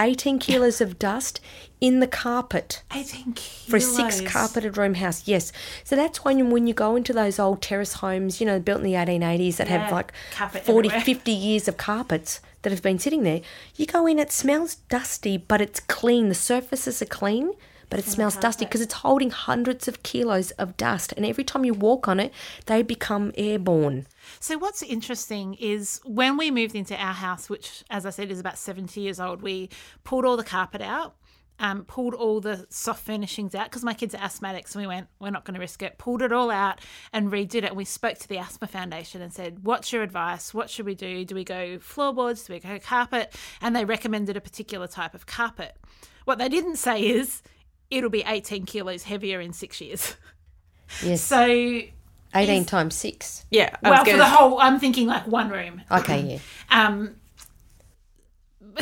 18 0.00 0.38
kilos 0.38 0.80
of 0.80 0.98
dust 0.98 1.40
in 1.80 2.00
the 2.00 2.06
carpet 2.06 2.82
18 2.94 3.32
kilos. 3.32 3.66
for 3.68 3.76
a 3.76 3.80
six 3.80 4.20
carpeted 4.20 4.76
room 4.76 4.94
house. 4.94 5.26
Yes. 5.26 5.52
So 5.84 5.96
that's 5.96 6.24
when 6.24 6.38
you, 6.38 6.46
when 6.46 6.66
you 6.66 6.74
go 6.74 6.96
into 6.96 7.12
those 7.12 7.38
old 7.38 7.62
terrace 7.62 7.94
homes, 7.94 8.40
you 8.40 8.46
know, 8.46 8.60
built 8.60 8.78
in 8.78 8.84
the 8.84 8.94
1880s 8.94 9.56
that 9.56 9.68
Yeah, 9.68 9.78
have 9.78 9.92
like 9.92 10.12
carpet 10.32 10.64
40, 10.64 10.88
everywhere. 10.88 11.04
50 11.04 11.32
years 11.32 11.68
of 11.68 11.76
carpets 11.76 12.40
that 12.62 12.70
have 12.70 12.82
been 12.82 12.98
sitting 12.98 13.22
there. 13.22 13.40
You 13.76 13.86
go 13.86 14.06
in, 14.06 14.18
it 14.18 14.30
smells 14.30 14.74
dusty, 14.88 15.38
but 15.38 15.60
it's 15.60 15.80
clean. 15.80 16.28
The 16.28 16.34
surfaces 16.34 17.00
are 17.00 17.06
clean, 17.06 17.52
but 17.88 17.98
it 17.98 18.04
smells 18.04 18.36
dusty 18.36 18.66
because 18.66 18.82
it's 18.82 18.94
holding 18.94 19.30
hundreds 19.30 19.88
of 19.88 20.02
kilos 20.02 20.50
of 20.52 20.76
dust. 20.76 21.12
And 21.16 21.24
every 21.24 21.42
time 21.42 21.64
you 21.64 21.72
walk 21.72 22.06
on 22.06 22.20
it, 22.20 22.32
they 22.66 22.82
become 22.82 23.32
airborne. 23.36 24.06
So 24.38 24.58
what's 24.58 24.82
interesting 24.82 25.54
is 25.54 26.00
when 26.04 26.36
we 26.36 26.50
moved 26.50 26.74
into 26.74 26.94
our 26.94 27.14
house, 27.14 27.48
which, 27.48 27.82
as 27.90 28.04
I 28.06 28.10
said, 28.10 28.30
is 28.30 28.38
about 28.38 28.58
70 28.58 29.00
years 29.00 29.18
old, 29.18 29.40
we 29.42 29.70
pulled 30.04 30.24
all 30.26 30.36
the 30.36 30.44
carpet 30.44 30.82
out, 30.82 31.14
um, 31.60 31.84
pulled 31.84 32.14
all 32.14 32.40
the 32.40 32.66
soft 32.70 33.04
furnishings 33.04 33.54
out 33.54 33.66
because 33.66 33.84
my 33.84 33.94
kids 33.94 34.14
are 34.14 34.18
asthmatics, 34.18 34.74
and 34.74 34.82
we 34.82 34.86
went, 34.88 35.06
we're 35.20 35.30
not 35.30 35.44
going 35.44 35.54
to 35.54 35.60
risk 35.60 35.82
it. 35.82 35.98
Pulled 35.98 36.22
it 36.22 36.32
all 36.32 36.50
out 36.50 36.80
and 37.12 37.30
redid 37.30 37.56
it. 37.56 37.64
And 37.66 37.76
we 37.76 37.84
spoke 37.84 38.18
to 38.18 38.28
the 38.28 38.38
Asthma 38.38 38.66
Foundation 38.66 39.22
and 39.22 39.32
said, 39.32 39.62
what's 39.62 39.92
your 39.92 40.02
advice? 40.02 40.52
What 40.52 40.70
should 40.70 40.86
we 40.86 40.94
do? 40.94 41.24
Do 41.24 41.34
we 41.34 41.44
go 41.44 41.78
floorboards? 41.78 42.44
Do 42.46 42.54
we 42.54 42.60
go 42.60 42.78
carpet? 42.80 43.36
And 43.60 43.76
they 43.76 43.84
recommended 43.84 44.36
a 44.36 44.40
particular 44.40 44.86
type 44.88 45.14
of 45.14 45.26
carpet. 45.26 45.76
What 46.24 46.38
they 46.38 46.48
didn't 46.48 46.76
say 46.76 47.02
is 47.02 47.42
it'll 47.90 48.10
be 48.10 48.24
18 48.26 48.64
kilos 48.66 49.04
heavier 49.04 49.40
in 49.40 49.52
six 49.52 49.80
years. 49.80 50.16
Yes. 51.04 51.20
So 51.22 51.44
18 52.34 52.64
times 52.64 52.94
six. 52.94 53.44
yeah. 53.50 53.76
I 53.84 53.90
well, 53.90 54.00
for 54.00 54.06
gonna- 54.12 54.18
the 54.18 54.24
whole, 54.24 54.58
I'm 54.60 54.80
thinking 54.80 55.06
like 55.06 55.26
one 55.26 55.50
room. 55.50 55.82
Okay, 55.90 56.40
yeah. 56.70 56.86
Um, 56.86 57.16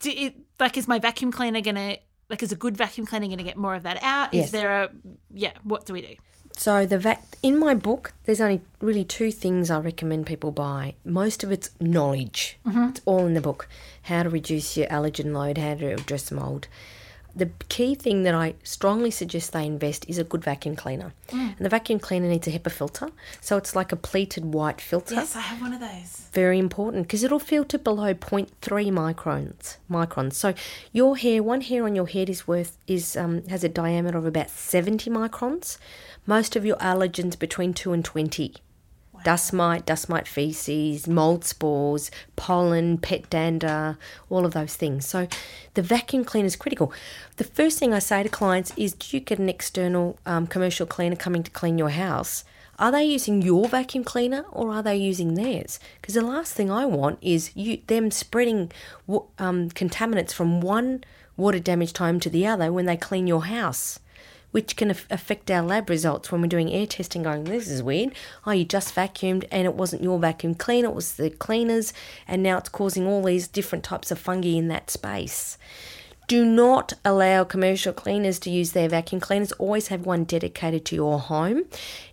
do 0.00 0.10
it, 0.10 0.34
like, 0.58 0.76
is 0.76 0.88
my 0.88 0.98
vacuum 0.98 1.32
cleaner 1.32 1.60
gonna 1.60 1.96
like, 2.28 2.42
is 2.42 2.52
a 2.52 2.56
good 2.56 2.76
vacuum 2.76 3.06
cleaner 3.06 3.28
gonna 3.28 3.42
get 3.42 3.56
more 3.56 3.74
of 3.74 3.84
that 3.84 4.02
out? 4.02 4.34
Yes. 4.34 4.46
Is 4.46 4.50
there 4.52 4.82
a 4.82 4.90
yeah? 5.32 5.52
What 5.62 5.86
do 5.86 5.92
we 5.92 6.02
do? 6.02 6.14
So 6.56 6.86
the 6.86 6.98
vac 6.98 7.22
in 7.42 7.58
my 7.58 7.74
book, 7.74 8.14
there's 8.24 8.40
only 8.40 8.62
really 8.80 9.04
two 9.04 9.30
things 9.30 9.70
I 9.70 9.78
recommend 9.78 10.26
people 10.26 10.52
buy. 10.52 10.94
Most 11.04 11.44
of 11.44 11.52
it's 11.52 11.70
knowledge. 11.80 12.58
Mm-hmm. 12.66 12.88
It's 12.88 13.02
all 13.04 13.26
in 13.26 13.34
the 13.34 13.40
book. 13.42 13.68
How 14.02 14.22
to 14.22 14.30
reduce 14.30 14.76
your 14.76 14.86
allergen 14.88 15.32
load, 15.32 15.58
how 15.58 15.74
to 15.74 15.92
address 15.92 16.32
mold. 16.32 16.68
The 17.36 17.50
key 17.68 17.94
thing 17.94 18.22
that 18.22 18.34
I 18.34 18.54
strongly 18.62 19.10
suggest 19.10 19.52
they 19.52 19.66
invest 19.66 20.06
is 20.08 20.16
a 20.16 20.24
good 20.24 20.42
vacuum 20.42 20.74
cleaner. 20.74 21.12
And 21.30 21.58
the 21.58 21.68
vacuum 21.68 21.98
cleaner 22.00 22.28
needs 22.28 22.46
a 22.48 22.50
HEPA 22.50 22.70
filter. 22.70 23.10
So 23.42 23.58
it's 23.58 23.76
like 23.76 23.92
a 23.92 23.96
pleated 23.96 24.46
white 24.54 24.80
filter 24.80 25.14
Yes, 25.14 25.36
I 25.36 25.40
have 25.40 25.60
one 25.60 25.74
of 25.74 25.80
those. 25.80 26.28
very 26.32 26.58
important 26.58 27.02
because 27.06 27.22
it'll 27.22 27.38
filter 27.38 27.76
below 27.78 28.14
0.3 28.14 28.48
microns 28.90 29.76
microns 29.90 30.32
so 30.34 30.54
your 30.92 31.16
hair 31.16 31.42
one 31.42 31.60
hair 31.62 31.84
on 31.84 31.94
your 31.94 32.06
head 32.06 32.28
is 32.30 32.46
worth 32.48 32.76
is 32.86 33.16
um, 33.16 33.42
has 33.48 33.62
a 33.64 33.68
diameter 33.68 34.18
of 34.18 34.26
about 34.26 34.50
70 34.50 35.10
microns 35.10 35.78
most 36.26 36.56
of 36.56 36.64
your 36.64 36.76
allergens 36.76 37.38
between 37.38 37.72
2 37.74 37.92
and 37.92 38.04
20 38.04 38.54
dust 39.26 39.52
mite 39.52 39.84
dust 39.84 40.08
mite 40.08 40.28
feces 40.28 41.08
mold 41.08 41.44
spores 41.44 42.12
pollen 42.36 42.96
pet 42.96 43.28
dander 43.28 43.98
all 44.30 44.46
of 44.46 44.52
those 44.52 44.76
things. 44.76 45.04
So 45.04 45.26
the 45.74 45.82
vacuum 45.82 46.24
cleaner 46.24 46.46
is 46.46 46.54
critical. 46.54 46.92
The 47.36 47.42
first 47.42 47.76
thing 47.80 47.92
i 47.92 47.98
say 47.98 48.22
to 48.22 48.28
clients 48.28 48.72
is 48.76 48.92
do 48.92 49.16
you 49.16 49.20
get 49.20 49.40
an 49.40 49.48
external 49.48 50.16
um, 50.26 50.46
commercial 50.46 50.86
cleaner 50.86 51.16
coming 51.16 51.42
to 51.42 51.50
clean 51.50 51.76
your 51.76 51.88
house? 51.88 52.44
Are 52.78 52.92
they 52.92 53.02
using 53.04 53.42
your 53.42 53.66
vacuum 53.68 54.04
cleaner 54.04 54.44
or 54.52 54.70
are 54.70 54.82
they 54.84 54.94
using 54.94 55.34
theirs? 55.34 55.80
Because 56.00 56.14
the 56.14 56.22
last 56.22 56.52
thing 56.52 56.70
I 56.70 56.86
want 56.86 57.18
is 57.20 57.50
you 57.56 57.80
them 57.88 58.12
spreading 58.12 58.70
um, 59.08 59.70
contaminants 59.70 60.34
from 60.34 60.60
one 60.60 61.02
water 61.36 61.58
damage 61.58 61.98
home 61.98 62.20
to 62.20 62.30
the 62.30 62.46
other 62.46 62.72
when 62.72 62.86
they 62.86 62.96
clean 62.96 63.26
your 63.26 63.46
house, 63.46 63.98
which 64.56 64.74
can 64.74 64.90
af- 64.90 65.06
affect 65.10 65.50
our 65.50 65.60
lab 65.60 65.90
results 65.90 66.32
when 66.32 66.40
we're 66.40 66.46
doing 66.46 66.72
air 66.72 66.86
testing. 66.86 67.24
Going, 67.24 67.44
this 67.44 67.68
is 67.68 67.82
weird. 67.82 68.14
Oh, 68.46 68.52
you 68.52 68.64
just 68.64 68.94
vacuumed 68.94 69.44
and 69.50 69.66
it 69.66 69.74
wasn't 69.74 70.02
your 70.02 70.18
vacuum 70.18 70.54
cleaner; 70.54 70.88
it 70.88 70.94
was 70.94 71.16
the 71.16 71.28
cleaners, 71.28 71.92
and 72.26 72.42
now 72.42 72.56
it's 72.56 72.70
causing 72.70 73.06
all 73.06 73.22
these 73.22 73.48
different 73.48 73.84
types 73.84 74.10
of 74.10 74.18
fungi 74.18 74.56
in 74.56 74.68
that 74.68 74.88
space 74.88 75.58
Do 76.26 76.42
not 76.44 76.94
allow 77.04 77.44
commercial 77.44 77.92
cleaners 77.92 78.38
to 78.40 78.50
use 78.50 78.72
their 78.72 78.88
vacuum 78.88 79.20
cleaners. 79.20 79.52
Always 79.52 79.88
have 79.88 80.06
one 80.06 80.24
dedicated 80.24 80.86
to 80.86 80.96
your 80.96 81.18
home. 81.20 81.64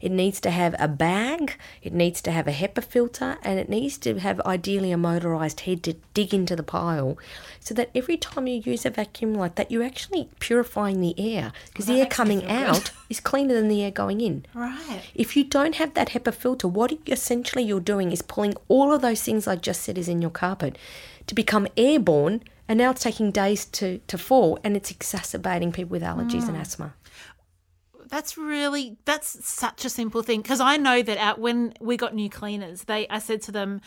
It 0.01 0.11
needs 0.11 0.41
to 0.41 0.51
have 0.51 0.75
a 0.77 0.89
bag, 0.89 1.55
it 1.81 1.93
needs 1.93 2.21
to 2.23 2.31
have 2.31 2.47
a 2.47 2.51
HEPA 2.51 2.83
filter, 2.83 3.37
and 3.41 3.57
it 3.57 3.69
needs 3.69 3.97
to 3.99 4.19
have 4.19 4.41
ideally 4.41 4.91
a 4.91 4.97
motorized 4.97 5.61
head 5.61 5.81
to 5.83 5.93
dig 6.13 6.33
into 6.33 6.57
the 6.57 6.61
pile 6.61 7.17
so 7.63 7.73
that 7.73 7.89
every 7.95 8.17
time 8.17 8.45
you 8.45 8.61
use 8.63 8.85
a 8.85 8.89
vacuum 8.89 9.33
like 9.33 9.55
that, 9.55 9.71
you're 9.71 9.83
actually 9.83 10.29
purifying 10.39 10.99
the 10.99 11.17
air 11.17 11.53
because 11.67 11.85
the 11.85 12.01
air 12.01 12.05
coming 12.05 12.45
out 12.49 12.91
is 13.09 13.21
cleaner 13.21 13.53
than 13.53 13.69
the 13.69 13.81
air 13.81 13.89
going 13.89 14.19
in. 14.19 14.45
Right. 14.53 15.01
If 15.15 15.37
you 15.37 15.45
don't 15.45 15.75
have 15.75 15.93
that 15.93 16.09
HEPA 16.09 16.33
filter, 16.33 16.67
what 16.67 16.93
essentially 17.07 17.63
you're 17.63 17.79
doing 17.79 18.11
is 18.11 18.21
pulling 18.21 18.53
all 18.67 18.91
of 18.91 19.01
those 19.01 19.21
things 19.21 19.47
I 19.47 19.55
just 19.55 19.81
said 19.81 19.97
is 19.97 20.09
in 20.09 20.21
your 20.21 20.29
carpet 20.29 20.77
to 21.27 21.33
become 21.33 21.69
airborne, 21.77 22.43
and 22.67 22.77
now 22.77 22.91
it's 22.91 23.03
taking 23.03 23.31
days 23.31 23.63
to, 23.65 23.99
to 24.07 24.17
fall, 24.17 24.59
and 24.61 24.75
it's 24.75 24.91
exacerbating 24.91 25.71
people 25.71 25.91
with 25.91 26.03
allergies 26.03 26.47
and 26.49 26.57
mm. 26.57 26.61
asthma. 26.61 26.93
That's 28.07 28.37
really 28.37 28.97
that's 29.05 29.43
such 29.47 29.85
a 29.85 29.89
simple 29.89 30.21
thing 30.21 30.41
because 30.41 30.59
I 30.59 30.75
know 30.75 31.01
that 31.01 31.17
out 31.17 31.39
when 31.39 31.73
we 31.79 31.95
got 31.95 32.13
new 32.13 32.29
cleaners, 32.29 32.83
they 32.83 33.07
I 33.07 33.19
said 33.19 33.41
to 33.43 33.51
them, 33.51 33.81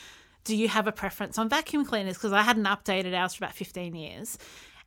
"Do 0.47 0.57
you 0.57 0.69
have 0.69 0.87
a 0.87 0.93
preference 0.93 1.39
on 1.39 1.49
vacuum 1.49 1.85
cleaners?" 1.85 2.17
Because 2.17 2.33
I 2.33 2.43
hadn't 2.43 2.65
updated 2.65 3.15
ours 3.15 3.35
for 3.35 3.45
about 3.45 3.55
fifteen 3.55 3.95
years. 3.95 4.39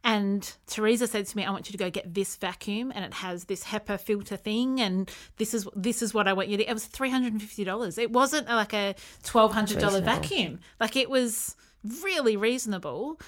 And 0.01 0.49
Teresa 0.65 1.07
said 1.07 1.27
to 1.27 1.37
me, 1.37 1.43
"I 1.43 1.51
want 1.51 1.67
you 1.67 1.73
to 1.73 1.77
go 1.77 1.89
get 1.89 2.13
this 2.13 2.37
vacuum, 2.37 2.91
and 2.95 3.03
it 3.03 3.13
has 3.15 3.45
this 3.45 3.65
HEPA 3.65 3.99
filter 3.99 4.37
thing, 4.37 4.79
and 4.79 5.11
this 5.37 5.53
is 5.53 5.67
this 5.75 6.01
is 6.01 6.13
what 6.13 6.27
I 6.27 6.33
want 6.33 6.47
you 6.47 6.57
to." 6.57 6.69
It 6.69 6.73
was 6.73 6.85
three 6.85 7.09
hundred 7.09 7.33
and 7.33 7.41
fifty 7.41 7.65
dollars. 7.65 7.97
It 7.97 8.11
wasn't 8.11 8.47
like 8.47 8.73
a 8.73 8.95
twelve 9.23 9.53
hundred 9.53 9.79
dollar 9.79 10.01
vacuum. 10.01 10.59
Like 10.79 10.95
it 10.95 11.09
was 11.09 11.55
really 12.03 12.35
reasonable 12.37 13.19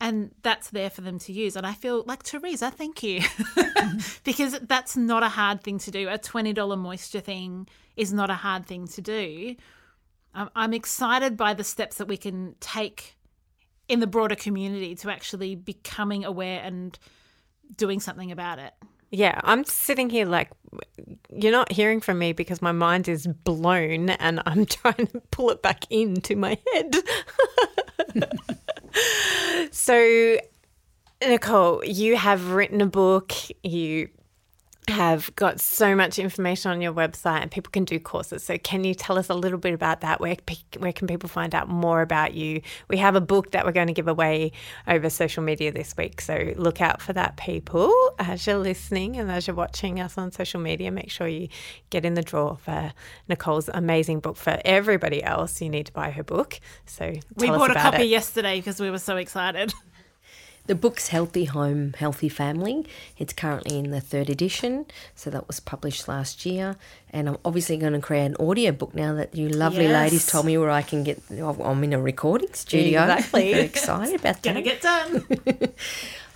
and 0.00 0.30
that's 0.42 0.70
there 0.70 0.90
for 0.90 1.00
them 1.00 1.18
to 1.20 1.32
use. 1.32 1.56
And 1.56 1.66
I 1.66 1.72
feel 1.72 2.04
like 2.06 2.22
Teresa, 2.22 2.70
thank 2.70 3.02
you, 3.02 3.20
mm-hmm. 3.20 3.98
because 4.24 4.58
that's 4.60 4.96
not 4.96 5.22
a 5.22 5.28
hard 5.28 5.62
thing 5.62 5.78
to 5.80 5.90
do. 5.90 6.08
A 6.08 6.18
twenty 6.18 6.52
dollar 6.52 6.76
moisture 6.76 7.20
thing 7.20 7.66
is 7.96 8.12
not 8.12 8.30
a 8.30 8.34
hard 8.34 8.66
thing 8.66 8.86
to 8.88 9.00
do. 9.00 9.56
I'm, 10.36 10.50
I'm 10.54 10.74
excited 10.74 11.36
by 11.36 11.54
the 11.54 11.64
steps 11.64 11.96
that 11.96 12.06
we 12.06 12.16
can 12.16 12.54
take 12.60 13.16
in 13.88 14.00
the 14.00 14.06
broader 14.06 14.36
community 14.36 14.94
to 14.96 15.10
actually 15.10 15.54
becoming 15.54 16.24
aware 16.24 16.60
and 16.62 16.96
doing 17.76 18.00
something 18.00 18.30
about 18.30 18.58
it. 18.58 18.74
Yeah, 19.10 19.40
I'm 19.44 19.64
sitting 19.64 20.10
here 20.10 20.26
like 20.26 20.50
you're 21.30 21.52
not 21.52 21.72
hearing 21.72 22.00
from 22.00 22.18
me 22.18 22.32
because 22.32 22.60
my 22.60 22.72
mind 22.72 23.08
is 23.08 23.26
blown 23.26 24.10
and 24.10 24.42
I'm 24.44 24.66
trying 24.66 25.06
to 25.06 25.22
pull 25.30 25.50
it 25.50 25.62
back 25.62 25.84
into 25.90 26.36
my 26.36 26.58
head. 26.74 26.96
so, 29.70 30.38
Nicole, 31.22 31.84
you 31.84 32.16
have 32.16 32.50
written 32.50 32.80
a 32.80 32.86
book, 32.86 33.32
you 33.62 34.10
have 34.88 35.34
got 35.34 35.58
so 35.60 35.96
much 35.96 36.16
information 36.18 36.70
on 36.70 36.80
your 36.80 36.92
website 36.92 37.42
and 37.42 37.50
people 37.50 37.70
can 37.72 37.84
do 37.84 37.98
courses. 37.98 38.44
So 38.44 38.56
can 38.56 38.84
you 38.84 38.94
tell 38.94 39.18
us 39.18 39.28
a 39.28 39.34
little 39.34 39.58
bit 39.58 39.74
about 39.74 40.00
that? 40.02 40.20
Where 40.20 40.36
where 40.78 40.92
can 40.92 41.08
people 41.08 41.28
find 41.28 41.54
out 41.56 41.68
more 41.68 42.02
about 42.02 42.34
you? 42.34 42.62
We 42.88 42.98
have 42.98 43.16
a 43.16 43.20
book 43.20 43.50
that 43.50 43.64
we're 43.64 43.72
going 43.72 43.88
to 43.88 43.92
give 43.92 44.06
away 44.06 44.52
over 44.86 45.10
social 45.10 45.42
media 45.42 45.72
this 45.72 45.96
week. 45.96 46.20
So 46.20 46.52
look 46.56 46.80
out 46.80 47.02
for 47.02 47.12
that 47.14 47.36
people 47.36 47.92
as 48.20 48.46
you're 48.46 48.58
listening 48.58 49.16
and 49.16 49.30
as 49.30 49.48
you're 49.48 49.56
watching 49.56 49.98
us 49.98 50.16
on 50.16 50.30
social 50.30 50.60
media. 50.60 50.92
Make 50.92 51.10
sure 51.10 51.26
you 51.26 51.48
get 51.90 52.04
in 52.04 52.14
the 52.14 52.22
draw 52.22 52.54
for 52.54 52.92
Nicole's 53.28 53.68
amazing 53.74 54.20
book. 54.20 54.36
For 54.36 54.60
everybody 54.64 55.20
else, 55.22 55.60
you 55.60 55.68
need 55.68 55.86
to 55.86 55.92
buy 55.92 56.10
her 56.10 56.22
book. 56.22 56.60
So 56.84 57.12
We 57.34 57.50
us 57.50 57.58
bought 57.58 57.72
a 57.72 57.74
copy 57.74 58.02
it. 58.02 58.08
yesterday 58.08 58.60
because 58.60 58.80
we 58.80 58.90
were 58.92 58.98
so 58.98 59.16
excited. 59.16 59.74
The 60.66 60.74
book's 60.74 61.08
Healthy 61.08 61.44
Home, 61.44 61.94
Healthy 61.96 62.28
Family. 62.28 62.86
It's 63.18 63.32
currently 63.32 63.78
in 63.78 63.90
the 63.90 64.00
third 64.00 64.28
edition, 64.28 64.86
so 65.14 65.30
that 65.30 65.46
was 65.46 65.60
published 65.60 66.08
last 66.08 66.44
year. 66.44 66.76
And 67.10 67.28
I'm 67.28 67.36
obviously 67.44 67.76
going 67.76 67.92
to 67.92 68.00
create 68.00 68.24
an 68.26 68.36
audio 68.40 68.72
book 68.72 68.92
now 68.94 69.14
that 69.14 69.34
you 69.36 69.48
lovely 69.48 69.84
Yes. 69.84 69.92
ladies 69.94 70.26
told 70.26 70.44
me 70.46 70.58
where 70.58 70.70
I 70.70 70.82
can 70.82 71.04
get. 71.04 71.22
Oh, 71.32 71.56
I'm 71.62 71.84
in 71.84 71.92
a 71.92 72.00
recording 72.00 72.52
studio. 72.52 73.02
Exactly. 73.04 73.52
Very 73.52 73.64
excited 73.64 74.18
about 74.20 74.34
that. 74.42 74.42
Gonna 74.42 74.62
get 74.62 74.80
done. 74.82 75.24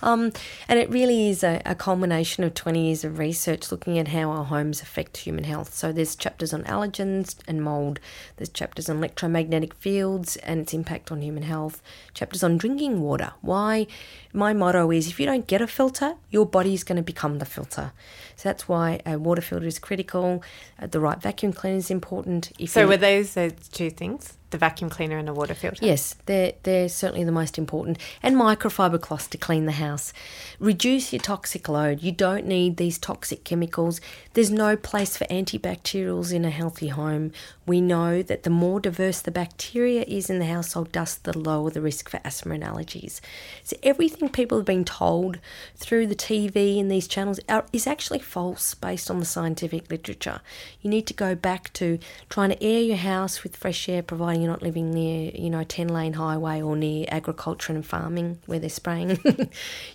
Um, 0.01 0.31
and 0.67 0.79
it 0.79 0.89
really 0.89 1.29
is 1.29 1.43
a, 1.43 1.61
a 1.65 1.75
culmination 1.75 2.43
of 2.43 2.53
20 2.53 2.85
years 2.87 3.03
of 3.03 3.19
research 3.19 3.71
looking 3.71 3.97
at 3.99 4.09
how 4.09 4.29
our 4.31 4.45
homes 4.45 4.81
affect 4.81 5.17
human 5.17 5.43
health. 5.43 5.73
So 5.73 5.91
there's 5.91 6.15
chapters 6.15 6.53
on 6.53 6.63
allergens 6.63 7.35
and 7.47 7.61
mold, 7.63 7.99
there's 8.37 8.49
chapters 8.49 8.89
on 8.89 8.97
electromagnetic 8.97 9.73
fields 9.73 10.35
and 10.37 10.61
its 10.61 10.73
impact 10.73 11.11
on 11.11 11.21
human 11.21 11.43
health, 11.43 11.81
chapters 12.13 12.43
on 12.43 12.57
drinking 12.57 13.01
water. 13.01 13.33
Why? 13.41 13.87
My 14.33 14.53
motto 14.53 14.91
is 14.91 15.07
if 15.07 15.19
you 15.19 15.25
don't 15.25 15.47
get 15.47 15.61
a 15.61 15.67
filter, 15.67 16.15
your 16.29 16.45
body 16.45 16.73
is 16.73 16.83
going 16.83 16.97
to 16.97 17.01
become 17.03 17.39
the 17.39 17.45
filter. 17.45 17.91
So 18.35 18.49
that's 18.49 18.67
why 18.67 19.01
a 19.05 19.17
water 19.19 19.41
filter 19.41 19.65
is 19.67 19.77
critical. 19.79 20.43
Uh, 20.81 20.87
the 20.87 20.99
right 20.99 21.21
vacuum 21.21 21.53
cleaner 21.53 21.77
is 21.77 21.91
important. 21.91 22.51
If 22.57 22.71
So 22.71 22.81
you- 22.81 22.87
were 22.87 22.97
those 22.97 23.33
those 23.33 23.53
two 23.71 23.89
things? 23.89 24.37
The 24.51 24.57
vacuum 24.57 24.89
cleaner 24.89 25.17
and 25.17 25.27
the 25.27 25.33
water 25.33 25.53
filter? 25.53 25.83
Yes, 25.83 26.15
they're, 26.25 26.53
they're 26.63 26.89
certainly 26.89 27.23
the 27.23 27.31
most 27.31 27.57
important. 27.57 27.97
And 28.21 28.35
microfiber 28.35 29.01
cloths 29.01 29.27
to 29.27 29.37
clean 29.37 29.65
the 29.65 29.73
house. 29.73 30.13
Reduce 30.59 31.11
your 31.11 31.21
toxic 31.21 31.67
load. 31.67 32.03
You 32.03 32.11
don't 32.11 32.45
need 32.45 32.77
these 32.77 32.97
toxic 32.97 33.43
chemicals. 33.43 33.99
There's 34.33 34.51
no 34.51 34.75
place 34.75 35.17
for 35.17 35.25
antibacterials 35.25 36.33
in 36.33 36.45
a 36.45 36.49
healthy 36.49 36.89
home. 36.89 37.31
We 37.65 37.79
know 37.81 38.21
that 38.21 38.43
the 38.43 38.49
more 38.49 38.79
diverse 38.79 39.21
the 39.21 39.31
bacteria 39.31 40.03
is 40.07 40.29
in 40.29 40.39
the 40.39 40.45
household 40.45 40.91
dust, 40.91 41.23
the 41.23 41.37
lower 41.37 41.69
the 41.69 41.81
risk 41.81 42.09
for 42.09 42.19
asthma 42.23 42.55
and 42.55 42.63
allergies. 42.63 43.21
So 43.63 43.77
everything 43.83 44.29
people 44.29 44.57
have 44.57 44.65
been 44.65 44.85
told 44.85 45.39
through 45.75 46.07
the 46.07 46.15
TV 46.15 46.79
and 46.79 46.91
these 46.91 47.07
channels 47.07 47.39
are, 47.47 47.65
is 47.71 47.87
actually 47.87 48.19
false 48.19 48.73
based 48.73 49.09
on 49.09 49.19
the 49.19 49.25
scientific 49.25 49.89
literature. 49.89 50.41
You 50.81 50.89
need 50.89 51.07
to 51.07 51.13
go 51.13 51.35
back 51.35 51.71
to 51.73 51.99
trying 52.29 52.49
to 52.49 52.63
air 52.63 52.81
your 52.81 52.97
house 52.97 53.43
with 53.43 53.55
fresh 53.55 53.87
air, 53.87 54.03
providing 54.03 54.40
you're 54.41 54.51
not 54.51 54.61
living 54.61 54.91
near, 54.91 55.31
you 55.33 55.49
know, 55.49 55.59
a 55.59 55.65
10 55.65 55.87
lane 55.87 56.13
highway 56.13 56.61
or 56.61 56.75
near 56.75 57.05
agriculture 57.09 57.73
and 57.73 57.85
farming 57.85 58.39
where 58.45 58.59
they're 58.59 58.69
spraying. 58.69 59.19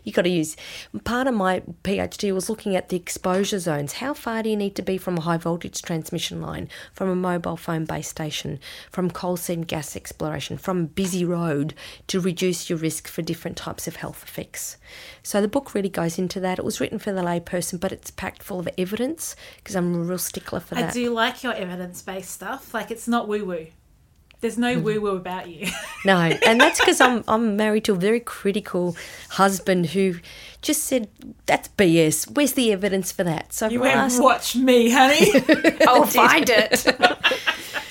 You've 0.04 0.14
got 0.14 0.22
to 0.22 0.28
use. 0.28 0.56
Part 1.04 1.26
of 1.26 1.34
my 1.34 1.60
PhD 1.82 2.32
was 2.32 2.48
looking 2.48 2.76
at 2.76 2.88
the 2.88 2.96
exposure 2.96 3.58
zones. 3.58 3.94
How 3.94 4.14
far 4.14 4.42
do 4.42 4.50
you 4.50 4.56
need 4.56 4.74
to 4.76 4.82
be 4.82 4.98
from 4.98 5.18
a 5.18 5.22
high 5.22 5.36
voltage 5.36 5.82
transmission 5.82 6.40
line, 6.40 6.68
from 6.92 7.08
a 7.08 7.16
mobile 7.16 7.56
phone 7.56 7.84
base 7.84 8.08
station, 8.08 8.58
from 8.90 9.10
coal 9.10 9.36
seam 9.36 9.62
gas 9.62 9.96
exploration, 9.96 10.58
from 10.58 10.80
a 10.80 10.86
busy 10.86 11.24
road 11.24 11.74
to 12.06 12.20
reduce 12.20 12.70
your 12.70 12.78
risk 12.78 13.08
for 13.08 13.22
different 13.22 13.56
types 13.56 13.86
of 13.86 13.96
health 13.96 14.22
effects? 14.22 14.76
So 15.22 15.40
the 15.40 15.48
book 15.48 15.74
really 15.74 15.88
goes 15.88 16.18
into 16.18 16.40
that. 16.40 16.58
It 16.58 16.64
was 16.64 16.80
written 16.80 16.98
for 16.98 17.12
the 17.12 17.22
layperson, 17.22 17.80
but 17.80 17.92
it's 17.92 18.10
packed 18.10 18.42
full 18.42 18.60
of 18.60 18.68
evidence 18.78 19.34
because 19.56 19.74
I'm 19.74 19.94
a 19.94 19.98
real 19.98 20.18
stickler 20.18 20.60
for 20.60 20.76
I 20.76 20.82
that. 20.82 20.94
do 20.94 21.00
you 21.00 21.12
like 21.12 21.42
your 21.42 21.52
evidence 21.52 22.02
based 22.02 22.30
stuff. 22.30 22.72
Like 22.72 22.90
it's 22.90 23.08
not 23.08 23.28
woo 23.28 23.44
woo. 23.44 23.66
There's 24.46 24.58
no 24.58 24.78
woo 24.78 25.00
woo 25.00 25.16
about 25.16 25.48
you. 25.48 25.66
No, 26.04 26.16
and 26.20 26.60
that's 26.60 26.78
because 26.78 27.00
I'm 27.00 27.24
I'm 27.26 27.56
married 27.56 27.82
to 27.86 27.92
a 27.92 27.96
very 27.96 28.20
critical 28.20 28.96
husband 29.30 29.86
who 29.86 30.20
just 30.62 30.84
said 30.84 31.08
that's 31.46 31.66
BS. 31.70 32.30
Where's 32.30 32.52
the 32.52 32.70
evidence 32.72 33.10
for 33.10 33.24
that? 33.24 33.52
So 33.52 33.68
You 33.68 33.78
for 33.78 33.86
went, 33.86 33.98
us- 33.98 34.20
watch 34.20 34.54
me, 34.54 34.90
honey. 34.90 35.32
I'll 35.88 36.06
find 36.06 36.48
it. 36.48 36.86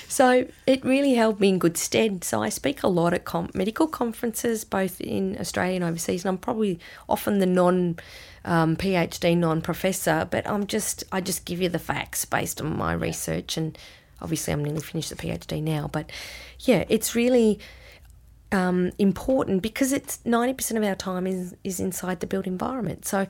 So 0.08 0.46
it 0.66 0.82
really 0.82 1.12
held 1.12 1.40
me 1.40 1.50
in 1.50 1.58
good 1.58 1.76
stead. 1.76 2.24
So 2.24 2.42
I 2.42 2.48
speak 2.48 2.82
a 2.82 2.88
lot 2.88 3.12
at 3.12 3.26
com- 3.26 3.50
medical 3.52 3.86
conferences, 3.86 4.64
both 4.64 4.98
in 5.02 5.36
Australia 5.38 5.74
and 5.76 5.84
overseas, 5.84 6.24
and 6.24 6.30
I'm 6.30 6.38
probably 6.38 6.80
often 7.06 7.38
the 7.38 7.44
non 7.44 7.96
um, 8.46 8.76
PhD, 8.76 9.36
non 9.36 9.60
professor, 9.60 10.26
but 10.30 10.48
I'm 10.48 10.66
just 10.66 11.04
I 11.12 11.20
just 11.20 11.44
give 11.44 11.60
you 11.60 11.68
the 11.68 11.78
facts 11.78 12.24
based 12.24 12.62
on 12.62 12.78
my 12.78 12.94
research, 12.94 13.58
and 13.58 13.76
obviously 14.20 14.52
I'm 14.52 14.64
nearly 14.64 14.80
finished 14.80 15.10
the 15.10 15.16
PhD 15.16 15.62
now. 15.62 15.88
But 15.90 16.10
yeah, 16.60 16.84
it's 16.88 17.14
really 17.14 17.58
um, 18.52 18.92
important 18.98 19.62
because 19.62 19.92
it's 19.92 20.18
90% 20.18 20.76
of 20.76 20.84
our 20.84 20.94
time 20.94 21.26
is, 21.26 21.54
is 21.64 21.80
inside 21.80 22.20
the 22.20 22.26
built 22.26 22.46
environment. 22.46 23.04
So 23.04 23.26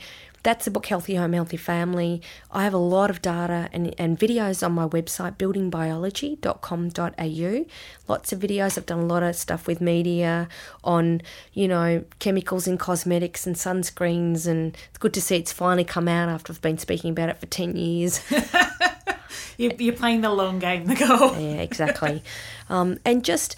that's 0.47 0.65
the 0.65 0.71
book 0.71 0.87
Healthy 0.87 1.17
Home, 1.17 1.33
Healthy 1.33 1.57
Family. 1.57 2.23
I 2.53 2.63
have 2.63 2.73
a 2.73 2.79
lot 2.79 3.11
of 3.11 3.21
data 3.21 3.69
and, 3.73 3.93
and 3.99 4.17
videos 4.17 4.65
on 4.65 4.75
my 4.75 4.87
website, 4.87 5.39
buildingbiology.com.au. 5.39 7.65
Lots 8.07 8.33
of 8.33 8.39
videos. 8.39 8.79
I've 8.79 8.87
done 8.87 9.01
a 9.01 9.07
lot 9.07 9.25
of 9.25 9.35
stuff 9.35 9.67
with 9.67 9.81
media 9.81 10.49
on, 10.85 11.23
you 11.53 11.67
know, 11.67 12.05
chemicals 12.21 12.69
in 12.69 12.79
cosmetics 12.79 13.45
and 13.45 13.57
sunscreens. 13.57 14.47
And 14.47 14.77
it's 14.89 14.99
good 14.99 15.15
to 15.15 15.21
see 15.21 15.35
it's 15.35 15.51
finally 15.51 15.83
come 15.83 16.07
out 16.07 16.29
after 16.29 16.53
I've 16.53 16.63
been 16.63 16.79
speaking 16.79 17.11
about 17.11 17.29
it 17.29 17.39
for 17.39 17.47
10 17.47 17.75
years. 17.75 18.21
you, 19.59 19.73
you're 19.81 19.97
playing 19.97 20.21
the 20.21 20.31
long 20.31 20.61
game, 20.61 20.87
Nicole. 20.87 21.35
Yeah, 21.41 21.61
exactly. 21.61 22.23
um, 22.69 23.01
and 23.05 23.25
just 23.25 23.57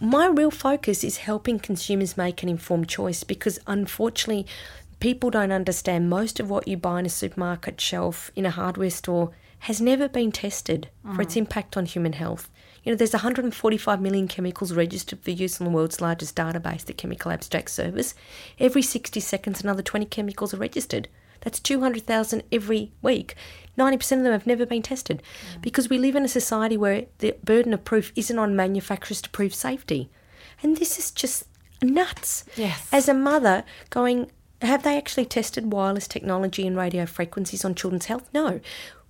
my 0.00 0.26
real 0.26 0.50
focus 0.50 1.04
is 1.04 1.18
helping 1.18 1.58
consumers 1.58 2.16
make 2.16 2.42
an 2.42 2.48
informed 2.48 2.88
choice 2.88 3.22
because 3.22 3.58
unfortunately, 3.66 4.46
people 5.00 5.30
don't 5.30 5.52
understand 5.52 6.08
most 6.08 6.38
of 6.38 6.48
what 6.48 6.68
you 6.68 6.76
buy 6.76 7.00
in 7.00 7.06
a 7.06 7.10
supermarket 7.10 7.80
shelf, 7.80 8.30
in 8.36 8.46
a 8.46 8.50
hardware 8.50 8.90
store, 8.90 9.32
has 9.60 9.80
never 9.80 10.08
been 10.08 10.32
tested 10.32 10.88
for 11.14 11.20
its 11.20 11.34
mm. 11.34 11.38
impact 11.38 11.76
on 11.76 11.84
human 11.84 12.14
health. 12.14 12.48
You 12.82 12.92
know, 12.92 12.96
there's 12.96 13.12
145 13.12 14.00
million 14.00 14.26
chemicals 14.26 14.72
registered 14.72 15.20
for 15.22 15.32
use 15.32 15.60
on 15.60 15.66
the 15.66 15.70
world's 15.70 16.00
largest 16.00 16.34
database, 16.34 16.84
the 16.84 16.94
Chemical 16.94 17.30
Abstract 17.30 17.68
Service. 17.68 18.14
Every 18.58 18.80
60 18.80 19.20
seconds, 19.20 19.62
another 19.62 19.82
20 19.82 20.06
chemicals 20.06 20.54
are 20.54 20.58
registered. 20.58 21.08
That's 21.42 21.60
200,000 21.60 22.42
every 22.50 22.92
week. 23.02 23.34
90% 23.78 24.18
of 24.18 24.22
them 24.22 24.32
have 24.32 24.46
never 24.46 24.64
been 24.64 24.82
tested 24.82 25.22
mm. 25.54 25.62
because 25.62 25.90
we 25.90 25.98
live 25.98 26.16
in 26.16 26.24
a 26.24 26.28
society 26.28 26.78
where 26.78 27.06
the 27.18 27.36
burden 27.44 27.74
of 27.74 27.84
proof 27.84 28.12
isn't 28.16 28.38
on 28.38 28.56
manufacturers 28.56 29.20
to 29.22 29.30
prove 29.30 29.54
safety. 29.54 30.08
And 30.62 30.78
this 30.78 30.98
is 30.98 31.10
just 31.10 31.44
nuts. 31.82 32.44
Yes. 32.56 32.88
As 32.92 33.08
a 33.08 33.14
mother, 33.14 33.64
going, 33.90 34.30
have 34.62 34.82
they 34.82 34.96
actually 34.96 35.24
tested 35.26 35.72
wireless 35.72 36.06
technology 36.08 36.66
and 36.66 36.76
radio 36.76 37.06
frequencies 37.06 37.64
on 37.64 37.74
children's 37.74 38.06
health? 38.06 38.28
No. 38.34 38.60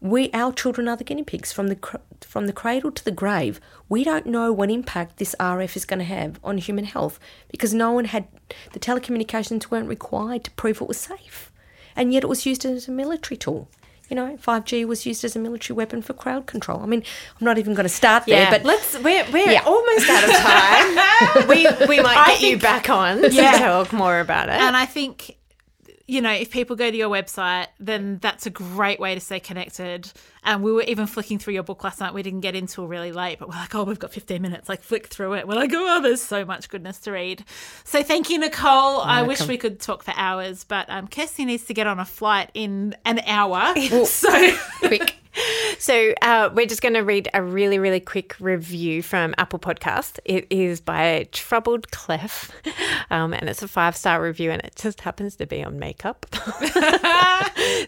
We, 0.02 0.30
our 0.32 0.50
children 0.52 0.88
are 0.88 0.96
the 0.96 1.04
guinea 1.04 1.24
pigs 1.24 1.52
from 1.52 1.68
the 1.68 1.76
cr- 1.76 1.98
from 2.22 2.46
the 2.46 2.54
cradle 2.54 2.90
to 2.90 3.04
the 3.04 3.10
grave. 3.10 3.60
We 3.90 4.02
don't 4.02 4.24
know 4.24 4.50
what 4.50 4.70
impact 4.70 5.18
this 5.18 5.34
RF 5.38 5.76
is 5.76 5.84
going 5.84 5.98
to 5.98 6.04
have 6.06 6.40
on 6.42 6.56
human 6.56 6.84
health 6.84 7.20
because 7.50 7.74
no 7.74 7.92
one 7.92 8.06
had 8.06 8.26
the 8.72 8.78
telecommunications 8.78 9.70
weren't 9.70 9.88
required 9.88 10.44
to 10.44 10.50
prove 10.52 10.80
it 10.80 10.88
was 10.88 10.96
safe, 10.96 11.52
and 11.94 12.14
yet 12.14 12.22
it 12.24 12.28
was 12.28 12.46
used 12.46 12.64
as 12.64 12.88
a 12.88 12.90
military 12.92 13.36
tool. 13.36 13.68
You 14.08 14.16
know, 14.16 14.38
5G 14.38 14.86
was 14.86 15.04
used 15.06 15.22
as 15.22 15.36
a 15.36 15.38
military 15.38 15.76
weapon 15.76 16.00
for 16.02 16.14
crowd 16.14 16.46
control. 16.46 16.80
I 16.80 16.86
mean, 16.86 17.02
I'm 17.38 17.44
not 17.44 17.58
even 17.58 17.74
going 17.74 17.84
to 17.84 17.88
start 17.94 18.24
there, 18.26 18.40
Yeah, 18.44 18.50
but 18.50 18.62
but 18.62 18.66
let's 18.68 18.98
we're 19.00 19.24
we're 19.30 19.50
Yeah. 19.52 19.62
almost 19.66 20.08
out 20.08 20.24
of 20.24 20.30
time. 21.46 21.48
we 21.48 21.86
we 21.88 22.00
might 22.02 22.24
get 22.26 22.40
you 22.40 22.56
back 22.58 22.88
on 22.88 23.20
to 23.20 23.30
Yeah. 23.32 23.58
talk 23.58 23.92
more 23.92 24.18
about 24.18 24.48
it. 24.48 24.54
And 24.54 24.76
I 24.78 24.86
think, 24.86 25.36
you 26.10 26.20
know, 26.20 26.32
if 26.32 26.50
people 26.50 26.74
go 26.74 26.90
to 26.90 26.96
your 26.96 27.08
website, 27.08 27.68
then 27.78 28.18
that's 28.20 28.44
a 28.44 28.50
great 28.50 28.98
way 28.98 29.14
to 29.14 29.20
stay 29.20 29.38
connected. 29.38 30.12
And 30.42 30.62
we 30.62 30.72
were 30.72 30.82
even 30.82 31.06
flicking 31.06 31.38
through 31.38 31.54
your 31.54 31.62
book 31.62 31.84
last 31.84 32.00
night. 32.00 32.14
We 32.14 32.22
didn't 32.22 32.40
get 32.40 32.54
into 32.54 32.70
till 32.70 32.86
really 32.86 33.12
late, 33.12 33.38
but 33.38 33.48
we're 33.48 33.56
like, 33.56 33.74
oh, 33.74 33.84
we've 33.84 33.98
got 33.98 34.12
15 34.12 34.40
minutes. 34.40 34.68
Like, 34.68 34.82
flick 34.82 35.08
through 35.08 35.34
it. 35.34 35.46
We're 35.46 35.54
like, 35.54 35.72
oh, 35.74 36.00
there's 36.00 36.22
so 36.22 36.44
much 36.44 36.68
goodness 36.68 36.98
to 37.00 37.12
read. 37.12 37.44
So 37.84 38.02
thank 38.02 38.30
you, 38.30 38.38
Nicole. 38.38 39.00
I 39.00 39.22
wish 39.22 39.46
we 39.46 39.58
could 39.58 39.80
talk 39.80 40.02
for 40.02 40.14
hours, 40.16 40.64
but 40.64 40.88
um, 40.88 41.08
Kirsty 41.08 41.44
needs 41.44 41.64
to 41.64 41.74
get 41.74 41.86
on 41.86 41.98
a 41.98 42.04
flight 42.04 42.50
in 42.54 42.96
an 43.04 43.20
hour. 43.26 43.74
so 44.04 44.56
quick. 44.78 45.16
So 45.78 46.12
uh, 46.22 46.50
we're 46.52 46.66
just 46.66 46.82
going 46.82 46.94
to 46.94 47.00
read 47.00 47.28
a 47.32 47.42
really, 47.42 47.78
really 47.78 48.00
quick 48.00 48.36
review 48.40 49.02
from 49.02 49.34
Apple 49.38 49.58
Podcast. 49.58 50.18
It 50.24 50.46
is 50.50 50.80
by 50.80 51.28
Troubled 51.32 51.90
Clef, 51.90 52.50
um, 53.10 53.32
and 53.32 53.48
it's 53.48 53.62
a 53.62 53.68
five 53.68 53.96
star 53.96 54.22
review, 54.22 54.50
and 54.50 54.60
it 54.62 54.74
just 54.76 55.00
happens 55.00 55.36
to 55.36 55.46
be 55.46 55.62
on 55.62 55.78
makeup. 55.78 56.26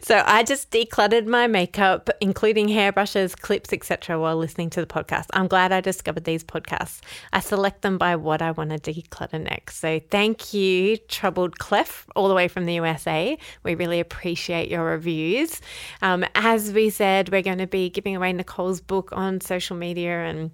so 0.03 0.23
I 0.25 0.45
just 0.47 0.71
decluttered 0.71 1.27
my 1.27 1.47
makeup, 1.47 2.11
including 2.21 2.42
hairbrushes, 2.43 3.37
clips, 3.37 3.73
etc., 3.73 4.19
while 4.19 4.37
listening 4.37 4.69
to 4.71 4.81
the 4.81 4.87
podcast. 4.87 5.27
I'm 5.33 5.47
glad 5.47 5.71
I 5.71 5.81
discovered 5.81 6.25
these 6.25 6.43
podcasts. 6.43 7.01
I 7.33 7.41
select 7.41 7.83
them 7.83 7.99
by 7.99 8.17
what 8.17 8.43
I 8.43 8.51
want 8.51 8.71
to 8.71 8.79
declutter 8.79 9.41
next. 9.41 9.77
So 9.77 10.01
thank 10.11 10.53
you, 10.53 10.97
Troubled 10.97 11.59
Clef, 11.59 12.07
all 12.17 12.29
the 12.29 12.35
way 12.35 12.49
from 12.49 12.67
the 12.67 12.75
USA. 12.75 13.39
We 13.63 13.77
really 13.77 14.01
appreciate 14.01 14.69
your 14.69 14.85
reviews. 14.85 15.61
Um, 16.03 16.25
as 16.35 16.73
we 16.73 16.91
said, 16.91 17.31
we're 17.31 17.43
going 17.43 17.59
to 17.59 17.67
be 17.69 17.91
giving 17.91 18.17
away 18.17 18.33
Nicole's 18.33 18.81
book 18.81 19.11
on 19.13 19.41
social 19.41 19.77
media 19.77 20.25
and 20.25 20.51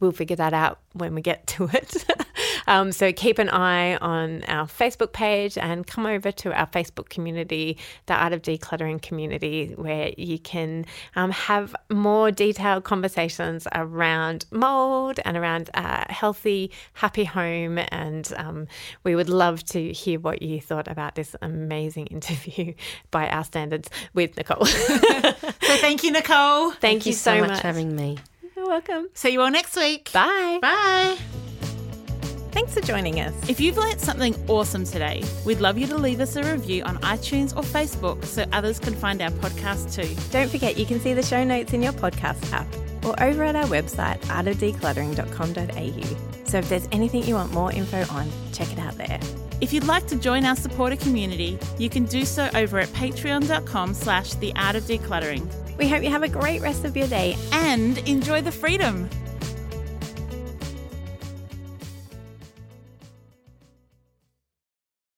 we'll 0.00 0.12
figure 0.12 0.36
that 0.36 0.52
out 0.52 0.80
when 0.92 1.14
we 1.14 1.22
get 1.22 1.46
to 1.48 1.68
it. 1.72 2.04
um, 2.66 2.92
so 2.92 3.12
keep 3.12 3.38
an 3.38 3.48
eye 3.48 3.96
on 3.96 4.42
our 4.44 4.66
Facebook 4.66 5.12
page 5.12 5.58
and 5.58 5.86
come 5.86 6.06
over 6.06 6.30
to 6.32 6.52
our 6.52 6.66
Facebook 6.66 7.08
community, 7.08 7.78
the 8.06 8.14
Art 8.14 8.32
of 8.32 8.42
Decluttering 8.42 9.00
community, 9.02 9.74
where 9.76 10.12
you 10.16 10.38
can 10.38 10.84
um, 11.16 11.30
have 11.30 11.74
more 11.90 12.30
detailed 12.30 12.84
conversations 12.84 13.66
around 13.74 14.46
mold 14.50 15.20
and 15.24 15.36
around 15.36 15.70
a 15.74 16.12
healthy, 16.12 16.70
happy 16.94 17.24
home. 17.24 17.78
And 17.90 18.32
um, 18.36 18.68
we 19.04 19.14
would 19.14 19.28
love 19.28 19.64
to 19.66 19.92
hear 19.92 20.20
what 20.20 20.42
you 20.42 20.60
thought 20.60 20.88
about 20.88 21.14
this 21.14 21.34
amazing 21.42 22.06
interview 22.10 22.74
by 23.10 23.28
our 23.28 23.44
standards 23.44 23.90
with 24.14 24.36
Nicole. 24.36 24.66
So 25.70 25.76
thank 25.76 26.02
you, 26.02 26.10
Nicole. 26.10 26.72
Thank, 26.72 27.06
you 27.06 27.12
so, 27.12 27.40
much. 27.42 27.60
for 27.60 27.66
having 27.68 27.94
me. 27.94 28.18
You're 28.60 28.68
welcome. 28.68 29.08
See 29.14 29.30
you 29.30 29.40
all 29.40 29.50
next 29.50 29.74
week. 29.74 30.12
Bye. 30.12 30.58
Bye. 30.60 31.16
Thanks 32.52 32.74
for 32.74 32.82
joining 32.82 33.18
us. 33.18 33.32
If 33.48 33.58
you've 33.58 33.78
learnt 33.78 34.00
something 34.00 34.34
awesome 34.50 34.84
today, 34.84 35.24
we'd 35.46 35.62
love 35.62 35.78
you 35.78 35.86
to 35.86 35.96
leave 35.96 36.20
us 36.20 36.36
a 36.36 36.42
review 36.42 36.82
on 36.82 36.98
iTunes 36.98 37.56
or 37.56 37.62
Facebook 37.62 38.22
so 38.26 38.44
others 38.52 38.78
can 38.78 38.94
find 38.94 39.22
our 39.22 39.30
podcast 39.30 39.94
too. 39.94 40.14
Don't 40.30 40.50
forget 40.50 40.76
you 40.76 40.84
can 40.84 41.00
see 41.00 41.14
the 41.14 41.22
show 41.22 41.42
notes 41.42 41.72
in 41.72 41.82
your 41.82 41.94
podcast 41.94 42.52
app 42.52 42.66
or 43.02 43.18
over 43.22 43.44
at 43.44 43.56
our 43.56 43.64
website 43.64 44.20
artofdecluttering.com.au. 44.24 46.46
So 46.46 46.58
if 46.58 46.68
there's 46.68 46.86
anything 46.92 47.24
you 47.24 47.36
want 47.36 47.54
more 47.54 47.72
info 47.72 48.04
on, 48.12 48.30
check 48.52 48.70
it 48.70 48.78
out 48.78 48.98
there. 48.98 49.18
If 49.62 49.72
you'd 49.72 49.84
like 49.84 50.06
to 50.08 50.16
join 50.16 50.44
our 50.44 50.56
supporter 50.56 50.96
community, 50.96 51.58
you 51.78 51.88
can 51.88 52.04
do 52.04 52.26
so 52.26 52.50
over 52.54 52.78
at 52.78 52.88
patreon.com 52.88 53.94
slash 53.94 54.34
the 54.34 54.52
art 54.54 54.76
of 54.76 54.82
decluttering 54.82 55.50
We 55.80 55.88
hope 55.88 56.02
you 56.02 56.10
have 56.10 56.22
a 56.22 56.28
great 56.28 56.60
rest 56.60 56.84
of 56.84 56.94
your 56.94 57.06
day 57.06 57.38
and 57.52 57.96
enjoy 58.06 58.42
the 58.42 58.52
freedom. 58.52 59.08